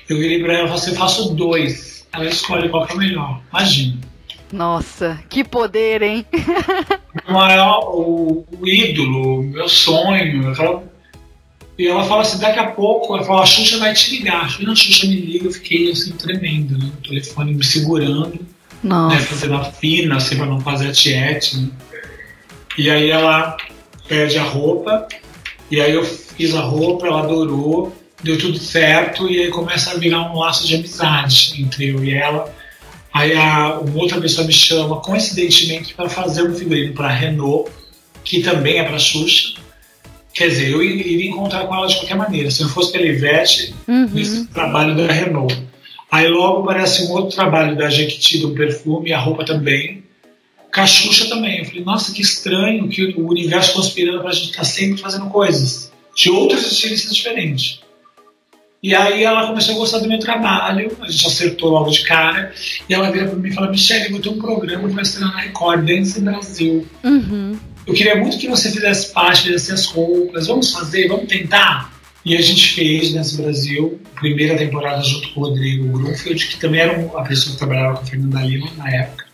Eu 0.07 0.17
virei 0.17 0.41
para 0.41 0.53
ela 0.53 0.75
e 0.75 0.79
falei: 0.79 0.95
faço 0.95 1.33
dois. 1.33 2.07
Ela 2.13 2.25
escolhe 2.25 2.69
qual 2.69 2.85
que 2.85 2.93
é 2.93 2.95
o 2.95 2.99
melhor. 2.99 3.41
Imagina. 3.51 3.97
Nossa, 4.51 5.19
que 5.29 5.43
poder, 5.43 6.01
hein? 6.01 6.25
o 7.27 7.33
maior, 7.33 7.81
o, 7.93 8.45
o 8.59 8.67
ídolo, 8.67 9.43
meu 9.43 9.67
sonho. 9.67 10.47
Eu 10.47 10.55
falo, 10.55 10.83
e 11.77 11.87
ela 11.87 12.03
fala 12.05 12.21
assim, 12.21 12.39
daqui 12.39 12.57
a 12.57 12.71
pouco, 12.71 13.15
ela 13.15 13.23
fala, 13.23 13.43
a 13.43 13.45
Xuxa 13.45 13.77
vai 13.77 13.93
te 13.93 14.09
ligar. 14.17 14.45
A 14.45 14.75
Xuxa 14.75 15.05
me 15.05 15.15
liga, 15.15 15.45
eu 15.45 15.51
fiquei 15.51 15.91
assim, 15.91 16.11
tremendo, 16.13 16.75
né? 16.75 16.91
O 16.97 17.07
telefone 17.07 17.53
me 17.53 17.63
segurando, 17.63 18.29
né? 18.29 18.39
Nossa. 18.83 19.15
né? 19.15 19.21
Fazendo 19.21 19.53
a 19.55 19.63
fina, 19.65 20.17
assim, 20.17 20.37
pra 20.37 20.47
não 20.47 20.59
fazer 20.59 20.89
a 20.89 20.91
tiete, 20.91 21.57
né? 21.57 21.69
E 22.77 22.89
aí 22.89 23.11
ela 23.11 23.55
pede 24.07 24.39
a 24.39 24.43
roupa, 24.43 25.07
e 25.69 25.79
aí 25.79 25.93
eu 25.93 26.03
fiz 26.03 26.55
a 26.55 26.61
roupa, 26.61 27.05
ela 27.05 27.21
adorou, 27.21 27.95
deu 28.23 28.39
tudo 28.39 28.57
certo, 28.57 29.29
e 29.29 29.39
aí 29.39 29.49
começa 29.49 29.91
a 29.91 29.97
virar 29.97 30.31
um 30.31 30.39
laço 30.39 30.65
de 30.65 30.75
amizade 30.75 31.61
entre 31.61 31.89
eu 31.89 32.03
e 32.03 32.13
ela. 32.13 32.51
Aí 33.13 33.33
a, 33.35 33.79
uma 33.79 34.01
outra 34.01 34.19
pessoa 34.19 34.47
me 34.47 34.53
chama, 34.53 34.99
coincidentemente, 34.99 35.93
para 35.93 36.09
fazer 36.09 36.43
um 36.43 36.55
figurino 36.55 36.93
para 36.93 37.09
Renault, 37.09 37.69
que 38.23 38.41
também 38.41 38.79
é 38.79 38.83
para 38.83 38.97
Xuxa 38.97 39.66
Quer 40.37 40.49
dizer, 40.49 40.69
eu 40.69 40.83
iria 40.83 41.31
encontrar 41.31 41.65
com 41.65 41.73
ela 41.73 41.87
de 41.87 41.95
qualquer 41.95 42.15
maneira. 42.15 42.51
Se 42.51 42.61
não 42.61 42.69
fosse 42.69 42.91
pela 42.91 43.07
Ivete, 43.07 43.73
uhum. 43.87 44.07
nesse 44.13 44.45
trabalho 44.45 44.95
da 44.95 45.11
Renault. 45.11 45.57
Aí 46.11 46.27
logo 46.27 46.61
aparece 46.61 47.07
um 47.07 47.11
outro 47.13 47.35
trabalho 47.35 47.75
da 47.75 47.89
Jequiti, 47.89 48.37
do 48.37 48.51
perfume, 48.51 49.11
a 49.11 49.19
roupa 49.19 49.43
também. 49.43 50.03
Cachucha 50.71 51.27
também. 51.27 51.57
Eu 51.57 51.65
falei, 51.65 51.83
nossa, 51.83 52.13
que 52.13 52.21
estranho 52.21 52.87
que 52.87 53.15
o 53.17 53.27
universo 53.27 53.73
conspirando 53.73 54.21
pra 54.21 54.31
gente 54.31 54.51
estar 54.51 54.59
tá 54.59 54.63
sempre 54.63 55.01
fazendo 55.01 55.25
coisas 55.25 55.91
de 56.15 56.29
outros 56.29 56.71
estilistas 56.71 57.15
diferentes. 57.15 57.79
E 58.83 58.93
aí 58.93 59.23
ela 59.23 59.47
começou 59.47 59.73
a 59.73 59.77
gostar 59.79 59.97
do 59.97 60.07
meu 60.07 60.19
trabalho, 60.19 60.95
a 61.01 61.09
gente 61.09 61.25
acertou 61.25 61.71
logo 61.71 61.89
de 61.89 62.03
cara, 62.03 62.53
e 62.87 62.93
ela 62.93 63.09
vira 63.09 63.25
para 63.25 63.35
mim 63.39 63.49
e 63.49 63.53
fala, 63.53 63.71
Michelle, 63.71 64.11
vou 64.11 64.19
ter 64.19 64.29
um 64.29 64.37
programa 64.37 64.87
que 64.87 64.93
vai 64.93 65.01
estrear 65.01 65.31
na 65.33 65.39
Record, 65.39 65.83
Dance 65.83 66.21
Brasil. 66.21 66.87
Uhum 67.03 67.57
eu 67.87 67.93
queria 67.93 68.17
muito 68.17 68.37
que 68.37 68.49
você 68.49 68.69
fizesse 68.69 69.13
parte, 69.13 69.43
fizesse 69.43 69.71
as 69.71 69.85
roupas, 69.85 70.47
vamos 70.47 70.73
fazer, 70.73 71.07
vamos 71.07 71.27
tentar? 71.27 71.97
E 72.25 72.35
a 72.35 72.41
gente 72.41 72.73
fez 72.73 73.13
nesse 73.13 73.41
Brasil, 73.41 74.01
primeira 74.15 74.57
temporada 74.57 75.01
junto 75.01 75.33
com 75.33 75.39
o 75.39 75.43
Rodrigo 75.45 75.97
Grunfeld, 75.97 76.47
que 76.47 76.59
também 76.59 76.81
era 76.81 77.01
a 77.17 77.23
pessoa 77.23 77.53
que 77.53 77.57
trabalhava 77.57 77.95
com 77.95 78.03
a 78.03 78.05
Fernanda 78.05 78.41
Lima 78.41 78.69
na 78.75 78.93
época. 78.93 79.25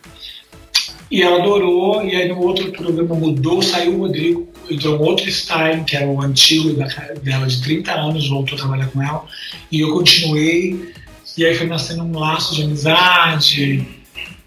E 1.10 1.20
ela 1.20 1.40
adorou, 1.40 2.06
e 2.06 2.14
aí 2.14 2.28
no 2.28 2.40
outro 2.40 2.70
programa 2.70 3.16
mudou, 3.16 3.60
saiu 3.60 3.96
o 3.96 3.98
Rodrigo, 3.98 4.48
entrou 4.70 5.00
um 5.00 5.02
outro 5.02 5.28
style, 5.28 5.82
que 5.82 5.96
era 5.96 6.06
o 6.06 6.20
antigo 6.22 6.72
dela 7.20 7.46
de 7.46 7.60
30 7.60 7.92
anos, 7.92 8.28
voltou 8.28 8.54
a 8.54 8.60
trabalhar 8.60 8.86
com 8.86 9.02
ela, 9.02 9.24
e 9.70 9.80
eu 9.80 9.92
continuei, 9.92 10.92
e 11.36 11.44
aí 11.44 11.54
foi 11.56 11.66
nascendo 11.66 12.04
um 12.04 12.16
laço 12.16 12.54
de 12.54 12.62
amizade, 12.62 13.86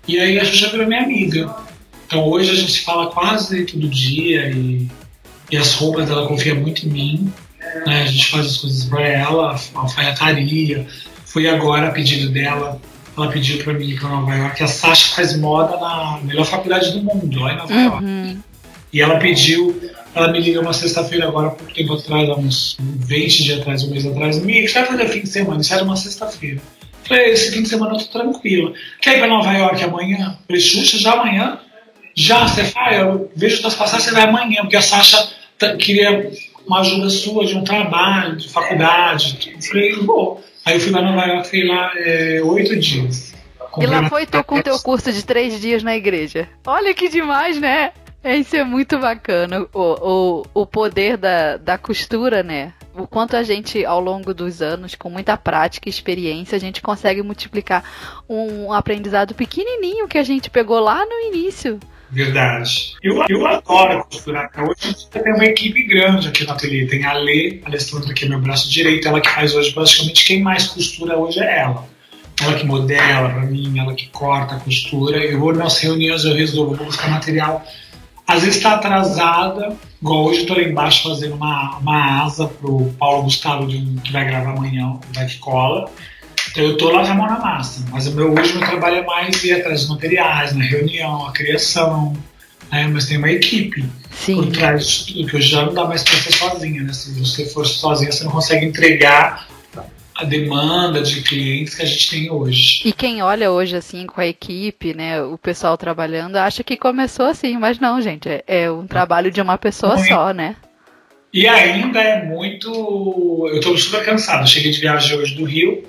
e 0.07 0.17
aí 0.17 0.39
a 0.39 0.45
Xuxa 0.45 0.69
virou 0.69 0.87
minha 0.87 1.03
amiga. 1.03 1.53
Então 2.07 2.23
hoje 2.23 2.51
a 2.51 2.55
gente 2.55 2.81
fala 2.81 3.07
quase 3.07 3.65
todo 3.65 3.87
dia 3.87 4.49
e, 4.49 4.87
e 5.51 5.57
as 5.57 5.73
roupas 5.73 6.09
ela 6.09 6.25
confia 6.25 6.55
muito 6.55 6.87
em 6.87 6.89
mim. 6.89 7.33
Né? 7.85 8.03
A 8.03 8.05
gente 8.05 8.31
faz 8.31 8.45
as 8.45 8.57
coisas 8.57 8.85
para 8.85 9.05
ela, 9.05 9.53
a 9.53 9.79
alfaiataria. 9.79 10.87
Foi 11.25 11.47
agora 11.47 11.89
a 11.89 11.91
pedido 11.91 12.29
dela, 12.29 12.81
ela 13.15 13.29
pediu 13.29 13.61
para 13.61 13.73
mim 13.73 13.89
ir 13.89 13.99
para 13.99 14.09
Nova 14.09 14.33
York. 14.33 14.63
A 14.63 14.67
Sasha 14.67 15.15
faz 15.15 15.37
moda 15.37 15.77
na 15.77 16.19
melhor 16.23 16.45
faculdade 16.45 16.91
do 16.91 17.03
mundo, 17.03 17.39
lá 17.39 17.53
em 17.53 17.57
Nova 17.57 17.73
uhum. 17.73 17.85
York. 17.85 18.39
E 18.93 19.01
ela 19.01 19.19
pediu, 19.19 19.79
ela 20.15 20.31
me 20.31 20.39
liga 20.39 20.61
uma 20.61 20.71
sexta-feira 20.71 21.27
agora, 21.27 21.49
pouco 21.49 21.73
tempo 21.73 21.93
atrás, 21.93 22.29
uns 22.29 22.77
20 22.79 23.43
dias 23.43 23.59
atrás, 23.59 23.83
um 23.83 23.91
mês 23.91 24.05
atrás, 24.05 24.41
me 24.41 24.65
vai 24.65 24.85
fazer 24.85 25.09
fim 25.09 25.21
de 25.21 25.29
semana? 25.29 25.59
Isso 25.59 25.73
era 25.73 25.83
uma 25.83 25.97
sexta-feira. 25.97 26.61
Falei, 27.03 27.31
esse 27.31 27.51
fim 27.51 27.63
de 27.63 27.69
semana 27.69 27.95
eu 27.95 27.99
tô 27.99 28.19
tranquila. 28.19 28.73
Quer 29.01 29.17
ir 29.17 29.19
para 29.19 29.27
Nova 29.27 29.51
York 29.51 29.83
amanhã? 29.83 30.37
Falei, 30.47 30.61
Xuxa, 30.61 30.97
já 30.97 31.13
amanhã? 31.13 31.59
Já, 32.19 32.47
você 32.47 32.63
vai, 32.63 32.99
eu 32.99 33.31
vejo 33.35 33.61
das 33.61 33.75
passagens, 33.75 34.05
você 34.05 34.11
vai 34.11 34.23
amanhã, 34.23 34.61
porque 34.61 34.75
a 34.75 34.81
Sasha 34.81 35.29
queria 35.77 36.31
uma 36.65 36.79
ajuda 36.79 37.11
sua 37.11 37.45
de 37.45 37.55
um 37.55 37.63
trabalho, 37.63 38.35
de 38.35 38.49
faculdade. 38.49 39.53
Eu 39.55 39.61
falei, 39.61 39.93
vou. 39.93 40.43
Aí 40.65 40.77
eu 40.77 40.79
fui 40.81 40.91
lá 40.91 41.01
no 41.03 41.11
Nova 41.11 41.27
York, 41.27 41.45
fiquei 41.45 41.67
lá 41.67 41.91
é, 41.95 42.41
oito 42.43 42.75
dias. 42.75 43.35
E 43.77 43.85
lá 43.85 44.09
foi 44.09 44.25
tu 44.25 44.43
com 44.43 44.59
teu 44.59 44.79
curso 44.79 45.13
de 45.13 45.23
três 45.23 45.61
dias 45.61 45.83
na 45.83 45.95
igreja. 45.95 46.49
Olha 46.65 46.91
que 46.91 47.07
demais, 47.07 47.59
né? 47.59 47.91
Isso 48.23 48.55
é 48.55 48.63
muito 48.63 48.97
bacana. 48.97 49.67
O, 49.71 49.79
o, 49.79 50.61
o 50.61 50.65
poder 50.65 51.17
da, 51.17 51.57
da 51.57 51.77
costura, 51.77 52.41
né? 52.41 52.73
O 52.95 53.05
quanto 53.05 53.37
a 53.37 53.43
gente, 53.43 53.85
ao 53.85 54.01
longo 54.01 54.33
dos 54.33 54.59
anos, 54.59 54.95
com 54.95 55.07
muita 55.07 55.37
prática 55.37 55.87
e 55.87 55.91
experiência, 55.91 56.55
a 56.55 56.59
gente 56.59 56.81
consegue 56.81 57.21
multiplicar 57.21 57.83
um 58.27 58.73
aprendizado 58.73 59.35
pequenininho 59.35 60.07
que 60.07 60.17
a 60.17 60.23
gente 60.23 60.49
pegou 60.49 60.79
lá 60.79 61.05
no 61.05 61.19
início. 61.31 61.79
Verdade. 62.09 62.95
Eu, 63.03 63.23
eu 63.27 63.45
adoro 63.45 64.05
costurar. 64.05 64.49
Hoje 64.57 65.07
tem 65.11 65.33
uma 65.33 65.45
equipe 65.45 65.83
grande 65.83 66.27
aqui 66.27 66.45
no 66.45 66.51
ateliê. 66.51 66.85
Tem 66.87 67.03
a 67.05 67.13
Lê, 67.13 67.59
a 67.65 67.67
Alessandra, 67.67 68.13
que 68.13 68.25
é 68.25 68.29
meu 68.29 68.39
braço 68.39 68.69
direito, 68.69 69.07
ela 69.07 69.19
que 69.19 69.29
faz 69.29 69.53
hoje 69.53 69.73
praticamente 69.73 70.25
quem 70.25 70.41
mais 70.41 70.67
costura 70.67 71.17
hoje 71.17 71.39
é 71.39 71.59
ela. 71.59 71.85
Ela 72.41 72.53
que 72.53 72.65
modela 72.65 73.29
para 73.29 73.41
mim, 73.41 73.79
ela 73.79 73.93
que 73.93 74.07
corta 74.09 74.59
costura. 74.59 75.17
Eu 75.17 75.39
vou 75.39 75.53
nas 75.53 75.79
reuniões, 75.79 76.23
eu 76.23 76.35
resolvo, 76.35 76.75
vou 76.75 76.85
buscar 76.85 77.09
material. 77.09 77.65
Às 78.25 78.41
vezes 78.41 78.57
está 78.57 78.73
atrasada, 78.73 79.75
igual 80.01 80.25
hoje 80.25 80.41
estou 80.41 80.57
lá 80.57 80.63
embaixo 80.63 81.09
fazendo 81.09 81.35
uma, 81.35 81.77
uma 81.77 82.23
asa 82.25 82.45
pro 82.45 82.93
Paulo 82.99 83.23
Gustavo, 83.23 83.65
de 83.65 83.77
um, 83.77 83.95
que 83.95 84.11
vai 84.11 84.25
gravar 84.25 84.51
amanhã, 84.51 84.99
que 85.13 85.37
cola. 85.37 85.89
Então 86.51 86.63
eu 86.63 86.73
estou 86.73 86.91
lá 86.91 87.03
com 87.03 87.11
a 87.11 87.15
mão 87.15 87.27
na 87.27 87.39
massa, 87.39 87.85
mas 87.91 88.07
o 88.07 88.11
meu, 88.13 88.33
hoje 88.33 88.57
meu 88.57 88.67
trabalho 88.67 88.97
é 88.97 89.03
mais 89.03 89.43
ir 89.43 89.53
atrás 89.53 89.81
dos 89.81 89.89
materiais, 89.89 90.53
na 90.53 90.63
reunião, 90.63 91.27
a 91.27 91.31
criação, 91.31 92.13
né? 92.71 92.87
mas 92.87 93.05
tem 93.05 93.17
uma 93.17 93.31
equipe 93.31 93.85
Sim. 94.11 94.35
por 94.35 94.47
trás 94.51 94.85
disso 94.85 95.07
tudo, 95.07 95.27
que 95.27 95.35
hoje 95.35 95.49
já 95.49 95.65
não 95.65 95.73
dá 95.73 95.85
mais 95.85 96.03
para 96.03 96.17
ser 96.17 96.33
sozinha, 96.33 96.83
né? 96.83 96.93
Se 96.93 97.11
você 97.19 97.45
for 97.45 97.65
sozinha, 97.65 98.11
você 98.11 98.23
não 98.23 98.31
consegue 98.31 98.65
entregar 98.65 99.47
a 100.15 100.23
demanda 100.23 101.03
de 101.03 101.21
clientes 101.21 101.75
que 101.75 101.83
a 101.83 101.85
gente 101.85 102.09
tem 102.09 102.31
hoje. 102.31 102.81
E 102.83 102.91
quem 102.91 103.21
olha 103.21 103.51
hoje 103.51 103.75
assim 103.75 104.07
com 104.07 104.19
a 104.19 104.25
equipe, 104.25 104.93
né, 104.95 105.21
o 105.21 105.37
pessoal 105.37 105.77
trabalhando, 105.77 106.37
acha 106.37 106.63
que 106.63 106.75
começou 106.75 107.27
assim, 107.27 107.55
mas 107.57 107.79
não, 107.79 108.01
gente, 108.01 108.27
é, 108.27 108.43
é 108.47 108.71
um 108.71 108.87
trabalho 108.87 109.29
de 109.29 109.39
uma 109.39 109.57
pessoa 109.59 109.95
Muito. 109.95 110.07
só, 110.07 110.33
né? 110.33 110.55
E 111.31 111.47
ainda 111.47 111.99
é 112.01 112.23
muito. 112.25 113.47
Eu 113.51 113.59
estou 113.59 113.77
super 113.77 114.03
cansado. 114.03 114.47
Cheguei 114.47 114.71
de 114.71 114.79
viagem 114.79 115.17
hoje 115.17 115.35
do 115.35 115.43
Rio. 115.43 115.83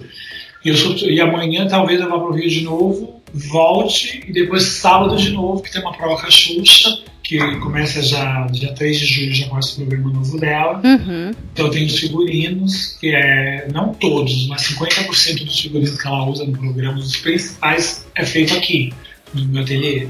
E, 0.65 0.75
sou... 0.77 0.97
e 0.97 1.21
amanhã 1.21 1.67
talvez 1.67 2.01
eu 2.01 2.09
vá 2.09 2.19
para 2.19 2.29
o 2.29 2.35
Rio 2.35 2.49
de 2.49 2.63
novo, 2.63 3.23
volte, 3.33 4.25
e 4.27 4.33
depois 4.33 4.63
sábado 4.63 5.17
de 5.17 5.31
novo, 5.31 5.63
que 5.63 5.73
tem 5.73 5.81
uma 5.81 5.93
prova 5.93 6.21
com 6.21 6.27
a 6.27 6.31
Xuxa, 6.31 7.03
que 7.23 7.39
começa 7.57 8.03
já 8.03 8.47
dia 8.47 8.73
3 8.73 8.99
de 8.99 9.07
julho, 9.07 9.35
já 9.35 9.49
começa 9.49 9.75
o 9.75 9.87
programa 9.87 10.13
novo 10.15 10.39
dela. 10.39 10.81
Uhum. 10.83 11.31
Então 11.53 11.67
eu 11.67 11.71
tenho 11.71 11.87
os 11.87 11.99
figurinos, 11.99 12.97
que 12.99 13.15
é, 13.15 13.69
não 13.71 13.93
todos, 13.93 14.49
mas 14.49 14.63
50% 14.63 15.45
dos 15.45 15.61
figurinos 15.61 16.01
que 16.01 16.07
ela 16.07 16.25
usa 16.27 16.47
no 16.47 16.57
programa, 16.57 16.99
os 16.99 17.17
principais, 17.19 18.07
é 18.15 18.25
feito 18.25 18.57
aqui, 18.57 18.95
no 19.35 19.45
meu 19.45 19.63
ateliê. 19.63 20.09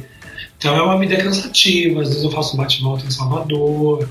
Então 0.57 0.77
é 0.77 0.83
uma 0.83 0.99
vida 0.99 1.17
cansativa, 1.17 2.03
às 2.03 2.09
vezes 2.09 2.23
eu 2.23 2.31
faço 2.31 2.57
bate-volta 2.57 3.05
em 3.05 3.11
Salvador, 3.11 4.09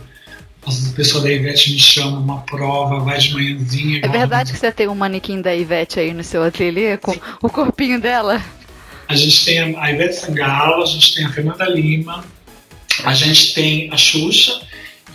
às 0.68 0.76
vezes 0.76 0.92
a 0.92 0.96
pessoa 0.96 1.24
da 1.24 1.32
Ivete 1.32 1.72
me 1.72 1.80
chama 1.80 2.20
uma 2.20 2.42
prova, 2.42 3.00
vai 3.00 3.18
de 3.18 3.34
manhãzinha. 3.34 4.02
É 4.04 4.08
verdade 4.08 4.52
que 4.52 4.60
você 4.60 4.72
tem 4.72 4.88
um 4.88 4.96
manequim 4.96 5.42
da 5.42 5.56
Ivete 5.56 6.00
aí 6.00 6.14
no 6.14 6.24
seu 6.24 6.44
ateliê 6.44 6.98
com 6.98 7.16
o 7.42 7.50
corpinho 7.50 8.00
dela? 8.02 8.44
A 9.08 9.16
gente 9.16 9.46
tem 9.46 9.60
a 9.78 9.92
Ivete 9.92 10.16
Sangalo, 10.18 10.84
a 10.84 10.86
gente 10.86 11.16
tem 11.16 11.26
a 11.26 11.30
Fernanda 11.30 11.64
Lima, 11.66 12.26
a 13.06 13.14
gente 13.14 13.54
tem 13.54 13.90
a 13.92 13.98
Xuxa, 13.98 14.62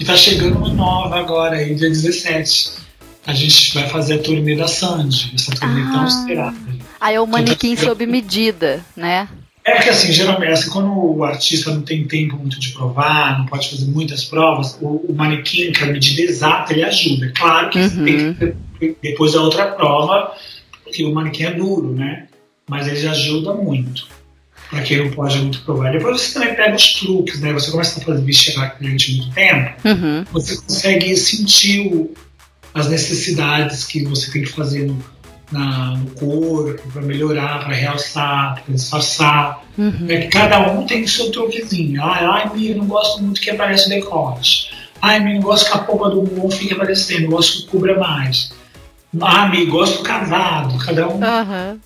e 0.01 0.05
tá 0.05 0.17
chegando 0.17 0.57
uma 0.57 0.71
nova 0.71 1.19
agora 1.21 1.57
aí, 1.57 1.75
dia 1.75 1.89
17. 1.91 2.81
A 3.27 3.35
gente 3.35 3.75
vai 3.75 3.89
fazer 3.89 4.15
a 4.15 4.19
turnê 4.19 4.57
da 4.57 4.67
Sandy, 4.67 5.33
essa 5.35 5.53
turnê 5.53 5.83
tão 5.93 6.03
Ah. 6.03 6.07
esperada. 6.09 6.57
Aí 6.99 7.15
é 7.15 7.21
o 7.21 7.27
manequim 7.27 7.77
sob 7.77 8.07
medida, 8.07 8.85
né? 8.97 9.29
É 9.65 9.77
porque 9.77 9.91
assim, 9.91 10.13
geralmente, 10.13 10.53
assim, 10.53 10.71
quando 10.71 10.91
o 10.93 11.23
artista 11.23 11.73
não 11.73 11.83
tem 11.83 12.05
tempo 12.07 12.37
muito 12.37 12.59
de 12.59 12.71
provar, 12.71 13.39
não 13.39 13.47
pode 13.47 13.71
fazer 13.71 13.87
muitas 13.87 14.25
provas, 14.25 14.77
o, 14.81 14.97
o 15.09 15.15
manequim, 15.15 15.71
que 15.71 15.85
é 15.85 15.87
a 15.89 15.93
medida 15.93 16.21
exata, 16.23 16.73
ele 16.73 16.83
ajuda. 16.83 17.27
É 17.27 17.29
Claro 17.31 17.71
que 17.71 17.79
Uhum. 17.79 18.05
tem 18.05 18.35
que 18.35 18.97
depois 19.01 19.33
da 19.33 19.41
outra 19.41 19.67
prova, 19.67 20.33
porque 20.83 21.05
o 21.05 21.15
manequim 21.15 21.45
é 21.45 21.53
duro, 21.53 21.93
né? 21.95 22.27
Mas 22.69 22.89
ele 22.89 23.07
ajuda 23.07 23.55
muito. 23.55 24.09
Para 24.69 24.83
quem 24.83 24.97
não 25.05 25.11
pode 25.11 25.39
muito 25.39 25.61
provar. 25.63 25.93
Depois 25.93 26.21
você 26.21 26.33
também 26.35 26.55
pega 26.57 26.75
os 26.75 26.95
truques, 26.95 27.41
né? 27.41 27.53
Você 27.53 27.71
começa 27.71 28.01
a 28.01 28.03
fazer 28.03 28.23
vestir 28.25 28.55
cliente 28.79 29.13
muito 29.17 29.33
tempo, 29.35 29.77
Uhum. 29.87 30.25
você 30.33 30.57
consegue 30.57 31.17
sentir 31.17 31.87
o- 31.93 32.11
as 32.75 32.89
necessidades 32.89 33.85
que 33.85 34.03
você 34.05 34.31
tem 34.33 34.43
que 34.43 34.49
fazer 34.51 34.87
no, 34.87 35.05
na- 35.53 35.97
no 35.97 36.11
corpo 36.13 36.83
para 36.93 37.03
melhorar, 37.03 37.61
para 37.65 37.75
realçar, 37.75 38.55
para 38.65 38.75
disfarçar. 38.75 39.63
Uhum. 39.79 40.07
É 40.09 40.23
que 40.23 40.29
cada 40.29 40.59
um 40.73 40.85
tem 40.87 41.03
o 41.05 41.09
seu 41.09 41.31
truquezinho. 41.31 42.03
Ai, 42.03 42.25
ai, 42.25 42.51
Mia, 42.55 42.75
não 42.77 42.87
gosto 42.87 43.23
muito 43.23 43.41
que 43.41 43.51
apareça 43.51 43.87
o 43.87 43.91
decote. 43.91 44.71
Ai, 45.01 45.21
não 45.21 45.41
gosto 45.41 45.71
que 45.71 45.77
a 45.77 45.81
polpa 45.81 46.11
do 46.11 46.23
bumbum 46.23 46.51
fique 46.51 46.73
aparecendo, 46.73 47.29
gosto 47.31 47.63
que 47.63 47.69
cubra 47.69 47.99
mais. 47.99 48.53
Ah, 49.21 49.47
Mia, 49.49 49.65
gosto 49.67 49.99
do 49.99 50.03
cavado. 50.05 50.79
Cada 50.79 51.09
um. 51.09 51.23
Aham. 51.23 51.79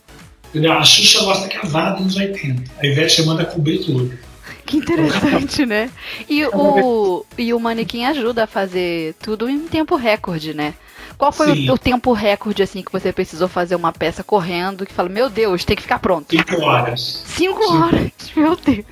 entendeu? 0.50 0.72
A 0.72 0.84
Xuxa 0.84 1.22
gosta 1.24 1.48
cavado 1.48 2.02
nos 2.04 2.16
80. 2.16 2.62
A 2.80 2.86
Ivete 2.86 3.22
manda 3.24 3.44
cobrir 3.44 3.78
tudo. 3.84 4.16
Que 4.64 4.78
interessante, 4.78 5.64
né? 5.64 5.90
E 6.28 6.44
o, 6.46 7.24
e 7.38 7.52
o 7.54 7.60
manequim 7.60 8.04
ajuda 8.04 8.44
a 8.44 8.46
fazer 8.48 9.14
tudo 9.22 9.48
em 9.48 9.60
tempo 9.68 9.94
recorde, 9.96 10.52
né? 10.54 10.74
Qual 11.18 11.32
foi 11.32 11.66
o, 11.68 11.72
o 11.72 11.78
tempo 11.78 12.12
recorde, 12.12 12.62
assim, 12.62 12.82
que 12.82 12.92
você 12.92 13.12
precisou 13.12 13.48
fazer 13.48 13.74
uma 13.74 13.92
peça 13.92 14.22
correndo, 14.22 14.84
que 14.84 14.92
fala, 14.92 15.08
meu 15.08 15.30
Deus, 15.30 15.64
tem 15.64 15.74
que 15.76 15.82
ficar 15.82 15.98
pronto? 15.98 16.26
Cinco 16.30 16.60
horas. 16.62 17.22
Cinco 17.26 17.62
Sim. 17.62 17.76
horas, 17.78 18.10
meu 18.36 18.56
Deus. 18.56 18.84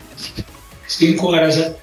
Cinco 0.88 1.26
horas. 1.32 1.58
A, 1.60 1.74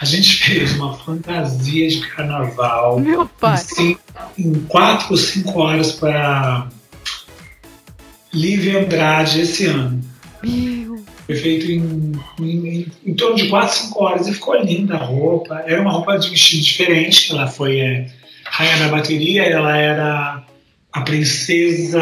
a 0.00 0.04
gente 0.04 0.36
fez 0.44 0.72
uma 0.76 0.96
fantasia 0.96 1.88
de 1.88 2.00
carnaval. 2.08 2.98
Meu 2.98 3.22
Em, 3.24 3.28
pai. 3.38 3.56
cin- 3.58 3.98
em 4.38 4.54
quatro 4.64 5.08
ou 5.10 5.16
cinco 5.16 5.60
horas 5.60 5.92
para 5.92 6.68
Lívia 8.32 8.80
Andrade 8.82 9.40
esse 9.42 9.66
ano. 9.66 10.00
Meu. 10.42 11.02
Foi 11.26 11.36
feito 11.36 11.70
em, 11.70 12.12
em, 12.40 12.66
em- 12.80 12.92
em 13.06 13.14
torno 13.14 13.36
de 13.36 13.48
4, 13.48 13.76
5 13.76 14.02
horas 14.04 14.26
e 14.26 14.32
ficou 14.34 14.56
linda 14.60 14.94
a 14.96 15.04
roupa. 15.04 15.62
Era 15.66 15.80
uma 15.80 15.92
roupa 15.92 16.18
de 16.18 16.34
estilo 16.34 16.62
diferente, 16.62 17.28
que 17.28 17.32
ela 17.32 17.46
foi 17.46 17.78
é, 17.78 18.10
rainha 18.52 18.76
da 18.76 18.88
bateria, 18.88 19.44
ela 19.44 19.76
era 19.76 20.42
a 20.92 21.00
princesa 21.00 21.98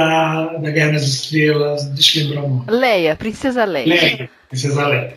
da 0.61 0.71
Guerra 0.71 0.93
das 0.93 1.05
Estrelas, 1.05 1.85
deixa 1.91 2.19
eu 2.19 2.25
lembrar 2.25 2.43
o 2.43 2.49
nome. 2.49 2.65
Leia, 2.69 3.15
Princesa 3.15 3.65
Leia. 3.65 3.87
Leia, 3.87 4.31
princesa 4.49 4.87
Leia. 4.89 5.15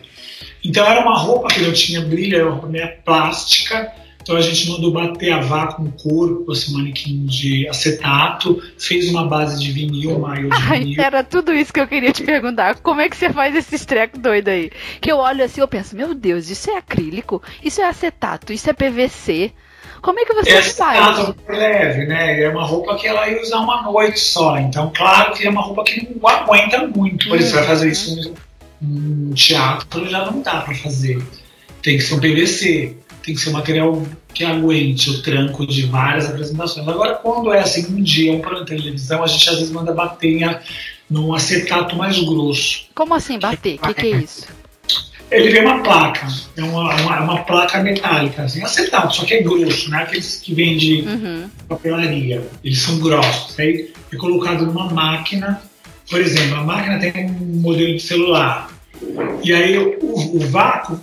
Então 0.62 0.86
era 0.86 1.00
uma 1.00 1.18
roupa 1.18 1.48
que 1.48 1.60
não 1.60 1.72
tinha 1.72 2.00
brilho, 2.02 2.36
era 2.36 2.44
uma 2.44 2.52
roupa 2.52 2.68
meio 2.68 2.88
plástica. 3.04 3.92
Então 4.22 4.36
a 4.36 4.40
gente 4.40 4.70
mandou 4.70 4.90
bater 4.92 5.32
a 5.32 5.40
vácuo 5.40 5.82
no 5.84 5.92
corpo, 5.92 6.50
esse 6.52 6.72
manequim 6.72 7.26
de 7.26 7.68
acetato, 7.68 8.62
fez 8.78 9.10
uma 9.10 9.26
base 9.26 9.62
de 9.62 9.70
vinil, 9.70 10.16
uma 10.16 10.34
de 10.34 10.48
Ai, 10.50 10.80
vinil. 10.80 11.02
era 11.02 11.22
tudo 11.22 11.52
isso 11.52 11.72
que 11.72 11.80
eu 11.80 11.86
queria 11.86 12.12
te 12.12 12.22
perguntar. 12.22 12.76
Como 12.76 13.00
é 13.02 13.08
que 13.10 13.16
você 13.16 13.30
faz 13.30 13.54
esse 13.54 13.84
treco 13.84 14.18
doido 14.18 14.48
aí? 14.48 14.70
Que 15.00 15.12
eu 15.12 15.18
olho 15.18 15.44
assim 15.44 15.60
eu 15.60 15.68
penso, 15.68 15.94
meu 15.96 16.14
Deus, 16.14 16.48
isso 16.48 16.70
é 16.70 16.78
acrílico? 16.78 17.42
Isso 17.62 17.82
é 17.82 17.88
acetato? 17.88 18.52
Isso 18.52 18.70
é 18.70 18.72
PVC? 18.72 19.52
Como 20.04 20.20
é 20.20 20.24
que 20.26 20.34
você 20.34 20.50
Essa 20.50 20.84
faz? 20.84 20.98
casa 20.98 21.34
é 21.48 21.52
leve, 21.56 22.06
né? 22.06 22.42
É 22.42 22.48
uma 22.50 22.62
roupa 22.64 22.94
que 22.96 23.06
ela 23.06 23.26
ia 23.28 23.40
usar 23.40 23.58
uma 23.60 23.82
noite 23.82 24.20
só. 24.20 24.58
Então, 24.58 24.92
claro 24.94 25.32
que 25.32 25.46
é 25.46 25.50
uma 25.50 25.62
roupa 25.62 25.82
que 25.84 26.06
não 26.20 26.28
aguenta 26.28 26.86
muito. 26.86 27.26
Por 27.28 27.38
isso, 27.40 27.48
você 27.50 27.54
vai 27.56 27.64
fazer 27.66 27.90
isso 27.90 28.34
num 28.82 29.32
teatro, 29.32 30.06
já 30.08 30.26
não 30.30 30.42
dá 30.42 30.60
pra 30.60 30.74
fazer. 30.74 31.22
Tem 31.82 31.96
que 31.96 32.02
ser 32.02 32.14
um 32.14 32.20
PVC, 32.20 32.96
tem 33.22 33.34
que 33.34 33.40
ser 33.40 33.48
um 33.50 33.54
material 33.54 34.02
que 34.34 34.44
aguente 34.44 35.08
o 35.10 35.22
tranco 35.22 35.66
de 35.66 35.86
várias 35.86 36.28
apresentações. 36.28 36.86
Agora, 36.86 37.14
quando 37.14 37.52
é 37.52 37.60
assim, 37.60 37.86
um 37.94 38.02
dia, 38.02 38.32
um 38.32 38.40
programa 38.40 38.64
de 38.66 38.76
televisão, 38.76 39.22
a 39.22 39.26
gente 39.26 39.48
às 39.48 39.56
vezes 39.56 39.70
manda 39.70 39.92
bater 39.94 40.28
em 40.38 40.44
a- 40.44 40.60
num 41.08 41.32
acetato 41.32 41.96
mais 41.96 42.18
grosso. 42.18 42.86
Como 42.94 43.14
assim 43.14 43.38
bater? 43.38 43.76
O 43.76 43.78
que, 43.86 43.94
que 43.94 44.06
é 44.06 44.10
isso? 44.18 44.46
Ele 45.30 45.50
vem 45.50 45.62
uma 45.64 45.82
placa, 45.82 46.26
é 46.56 46.62
uma, 46.62 46.94
uma, 47.00 47.20
uma 47.20 47.38
placa 47.44 47.82
metálica, 47.82 48.42
assim, 48.42 48.62
acetato, 48.62 49.16
só 49.16 49.24
que 49.24 49.34
é 49.34 49.42
grosso, 49.42 49.90
não 49.90 49.98
é 49.98 50.02
aqueles 50.02 50.36
que 50.40 50.54
vêm 50.54 50.76
de 50.76 51.00
Uhum. 51.02 51.50
papelaria. 51.68 52.46
Eles 52.62 52.80
são 52.80 52.98
grossos. 52.98 53.58
Aí 53.58 53.90
é 54.12 54.16
colocado 54.16 54.64
numa 54.66 54.88
máquina. 54.92 55.60
Por 56.08 56.20
exemplo, 56.20 56.56
a 56.58 56.62
máquina 56.64 56.98
tem 56.98 57.26
um 57.26 57.60
modelo 57.60 57.94
de 57.96 58.00
celular. 58.02 58.70
E 59.42 59.52
aí 59.52 59.76
o, 59.78 59.98
o 60.36 60.38
vácuo 60.50 61.00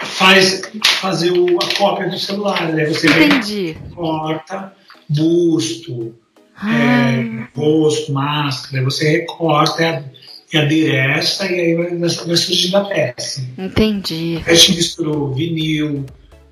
faz 0.00 0.62
fazer 1.00 1.32
o- 1.32 1.58
a 1.62 1.74
cópia 1.76 2.08
do 2.08 2.18
celular. 2.18 2.62
Aí 2.62 2.86
você 2.86 3.08
vem, 3.08 3.26
Entendi. 3.26 3.76
corta 3.94 4.72
busto, 5.08 6.14
Ah, 6.58 6.72
é, 6.72 7.46
rosto, 7.54 8.12
máscara. 8.12 8.82
Você 8.84 9.08
recorta 9.18 10.04
e 10.52 10.56
a- 10.56 10.62
e 10.62 10.64
adereça 10.64 11.50
e 11.50 11.60
aí 11.60 11.74
vai, 11.74 11.96
vai 11.96 12.08
surgindo 12.36 12.76
a 12.76 12.84
peça. 12.84 13.44
entendi. 13.58 14.40
A 14.46 14.54
gente 14.54 14.76
misturou 14.76 15.32
vinil, 15.34 16.04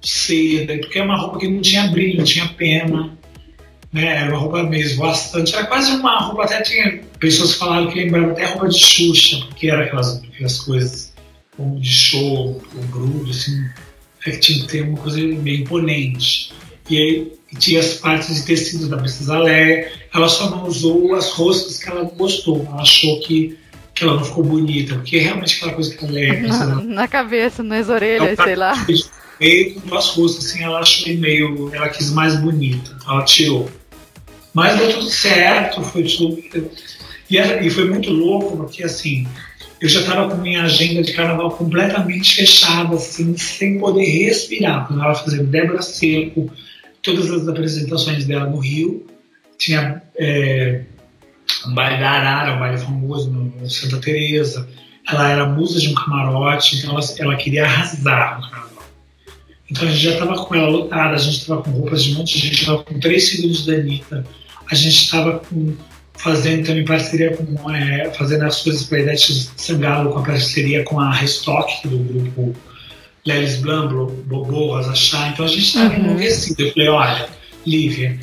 seda, 0.02 0.76
porque 0.78 0.98
é 0.98 1.02
uma 1.02 1.16
roupa 1.18 1.38
que 1.38 1.48
não 1.48 1.60
tinha 1.60 1.86
brilho, 1.88 2.18
não 2.18 2.24
tinha 2.24 2.46
pena. 2.48 3.16
né? 3.92 4.22
Era 4.22 4.30
uma 4.30 4.38
roupa 4.38 4.62
mesmo 4.64 5.02
bastante. 5.02 5.54
Era 5.54 5.66
quase 5.66 5.92
uma 5.92 6.18
roupa, 6.18 6.42
até 6.44 6.60
tinha 6.62 7.00
pessoas 7.20 7.52
que 7.52 7.58
falaram 7.60 7.88
que 7.88 8.00
lembrava 8.00 8.32
até 8.32 8.44
roupa 8.46 8.68
de 8.68 8.78
Xuxa, 8.80 9.38
porque 9.46 9.68
era 9.70 9.84
aquelas, 9.84 10.16
aquelas 10.22 10.58
coisas 10.60 11.14
como 11.56 11.78
de 11.78 11.88
show, 11.92 12.60
o 12.74 12.86
grudo, 12.88 13.30
assim, 13.30 13.56
é 14.26 14.32
que 14.32 14.38
tinha 14.40 14.58
que 14.62 14.66
ter 14.66 14.82
uma 14.82 14.98
coisa 14.98 15.16
bem 15.18 15.60
imponente. 15.60 16.50
E 16.90 16.96
aí 16.98 17.32
tinha 17.60 17.78
as 17.78 17.94
partes 17.94 18.34
de 18.34 18.42
tecido 18.44 18.88
da 18.88 18.96
Princesa 18.98 19.38
Leia. 19.38 19.88
Ela 20.12 20.28
só 20.28 20.50
não 20.50 20.66
usou 20.66 21.14
as 21.14 21.30
roscas 21.30 21.78
que 21.82 21.88
ela 21.88 22.02
gostou. 22.02 22.66
Ela 22.66 22.82
achou 22.82 23.20
que, 23.20 23.56
que 24.04 24.08
ela 24.08 24.18
não 24.18 24.24
ficou 24.24 24.44
bonita, 24.44 24.94
porque 24.96 25.16
é 25.16 25.20
realmente 25.20 25.56
aquela 25.56 25.72
coisa 25.72 25.94
que 25.94 26.04
a 26.04 26.08
Leia. 26.08 26.42
Na, 26.42 26.66
na 26.82 27.08
cabeça, 27.08 27.62
nas 27.62 27.88
orelhas, 27.88 28.36
sei 28.36 28.54
lá. 28.54 28.86
Meio 29.40 29.82
as 29.92 30.08
roscas, 30.10 30.46
assim, 30.46 30.62
ela 30.62 30.80
achou 30.80 31.12
meio. 31.16 31.74
Ela 31.74 31.88
quis 31.88 32.10
mais 32.10 32.36
bonita, 32.36 32.96
ela 33.06 33.24
tirou. 33.24 33.68
Mas 34.52 34.78
deu 34.78 34.92
tudo 34.92 35.10
certo, 35.10 35.82
foi 35.82 36.04
tudo. 36.04 36.38
E, 37.28 37.38
e 37.38 37.70
foi 37.70 37.90
muito 37.90 38.10
louco, 38.10 38.56
porque 38.56 38.84
assim, 38.84 39.26
eu 39.80 39.88
já 39.88 40.00
estava 40.00 40.28
com 40.28 40.40
minha 40.40 40.62
agenda 40.62 41.02
de 41.02 41.12
carnaval 41.12 41.50
completamente 41.50 42.36
fechada, 42.36 42.94
assim, 42.94 43.36
sem 43.36 43.78
poder 43.78 44.04
respirar. 44.04 44.86
Quando 44.86 45.02
ela 45.02 45.14
fazendo 45.14 45.44
Débora 45.44 45.82
Seco, 45.82 46.50
todas 47.02 47.30
as 47.30 47.48
apresentações 47.48 48.24
dela 48.24 48.46
no 48.46 48.58
Rio, 48.58 49.04
tinha 49.58 50.00
é, 50.16 50.82
um 51.66 51.74
baile 51.74 51.98
da 51.98 52.10
Arara, 52.10 52.56
um 52.56 52.58
baile 52.58 52.78
famoso 52.78 53.30
no, 53.30 53.68
Santa 53.68 53.98
Teresa. 53.98 54.68
Ela 55.08 55.30
era 55.30 55.46
musa 55.46 55.80
de 55.80 55.88
um 55.88 55.94
camarote, 55.94 56.78
então 56.78 56.90
ela, 56.90 57.06
ela 57.18 57.36
queria 57.36 57.64
arrasar 57.64 58.40
no 58.40 58.50
carnaval. 58.50 58.82
Então 59.70 59.88
a 59.88 59.90
gente 59.90 60.02
já 60.02 60.12
estava 60.12 60.36
com 60.36 60.54
ela 60.54 60.68
lotada, 60.68 61.14
a 61.14 61.18
gente 61.18 61.38
estava 61.38 61.62
com 61.62 61.70
roupas 61.70 62.04
de 62.04 62.12
um 62.12 62.18
monte 62.18 62.38
de 62.38 62.46
gente, 62.46 62.60
estava 62.60 62.82
com 62.82 63.00
três 63.00 63.28
segundos 63.28 63.66
da 63.66 63.74
Anitta, 63.74 64.24
a 64.70 64.74
gente 64.74 64.94
estava 64.94 65.42
fazendo 66.14 66.66
também 66.66 66.84
parceria 66.84 67.36
com, 67.36 67.70
é, 67.70 68.10
fazendo 68.12 68.44
as 68.44 68.62
coisas 68.62 68.84
para 68.84 69.12
a 69.12 69.16
Sangalo, 69.16 70.12
com 70.12 70.20
a 70.20 70.22
parceria 70.22 70.84
com 70.84 71.00
a 71.00 71.12
Restock, 71.12 71.86
do 71.88 71.98
grupo 71.98 72.54
Lelis 73.26 73.56
Blamblo, 73.56 74.06
Bobo, 74.26 74.66
Rosa 74.68 74.94
Chá, 74.94 75.28
então 75.28 75.44
a 75.44 75.48
gente 75.48 75.64
estava 75.64 75.94
uhum. 75.94 76.04
enlouquecido. 76.04 76.62
Eu 76.62 76.72
falei, 76.72 76.88
olha, 76.88 77.28
Lívia, 77.66 78.18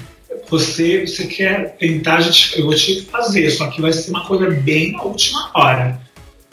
você, 0.52 1.08
você 1.08 1.26
quer 1.28 1.78
tentar, 1.78 2.18
a 2.18 2.22
gente, 2.22 2.60
eu 2.60 2.66
vou 2.66 2.76
te 2.76 3.02
fazer, 3.04 3.50
só 3.50 3.68
que 3.68 3.82
vai 3.82 3.94
ser 3.94 4.12
uma 4.12 4.26
coisa 4.26 4.50
bem 4.50 4.92
na 4.92 5.02
última 5.02 5.50
hora. 5.54 6.02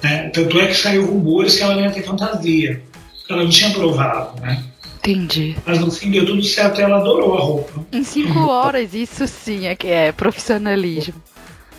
Né? 0.01 0.31
Tanto 0.33 0.61
é 0.61 0.69
que 0.69 0.75
saiu 0.75 1.05
rumores 1.05 1.57
que 1.57 1.65
ela 1.65 1.75
ia 1.75 1.91
ter 1.91 2.05
fantasia, 2.05 2.81
que 3.27 3.33
ela 3.33 3.43
não 3.43 3.51
tinha 3.51 3.71
provado, 3.71 4.41
né? 4.41 4.65
Entendi. 4.99 5.57
Mas 5.67 5.81
no 5.81 5.91
fim 5.91 6.13
deu 6.13 6.25
tudo 6.25 6.43
certo 6.45 6.81
e 6.81 6.85
ela 6.85 6.99
adorou 6.99 7.37
a 7.37 7.41
roupa. 7.41 7.87
Em 7.91 8.05
cinco 8.05 8.39
horas, 8.47 8.95
isso 8.95 9.27
sim 9.27 9.67
é 9.67 9.75
que 9.75 9.89
é 9.89 10.13
profissionalismo. 10.13 11.15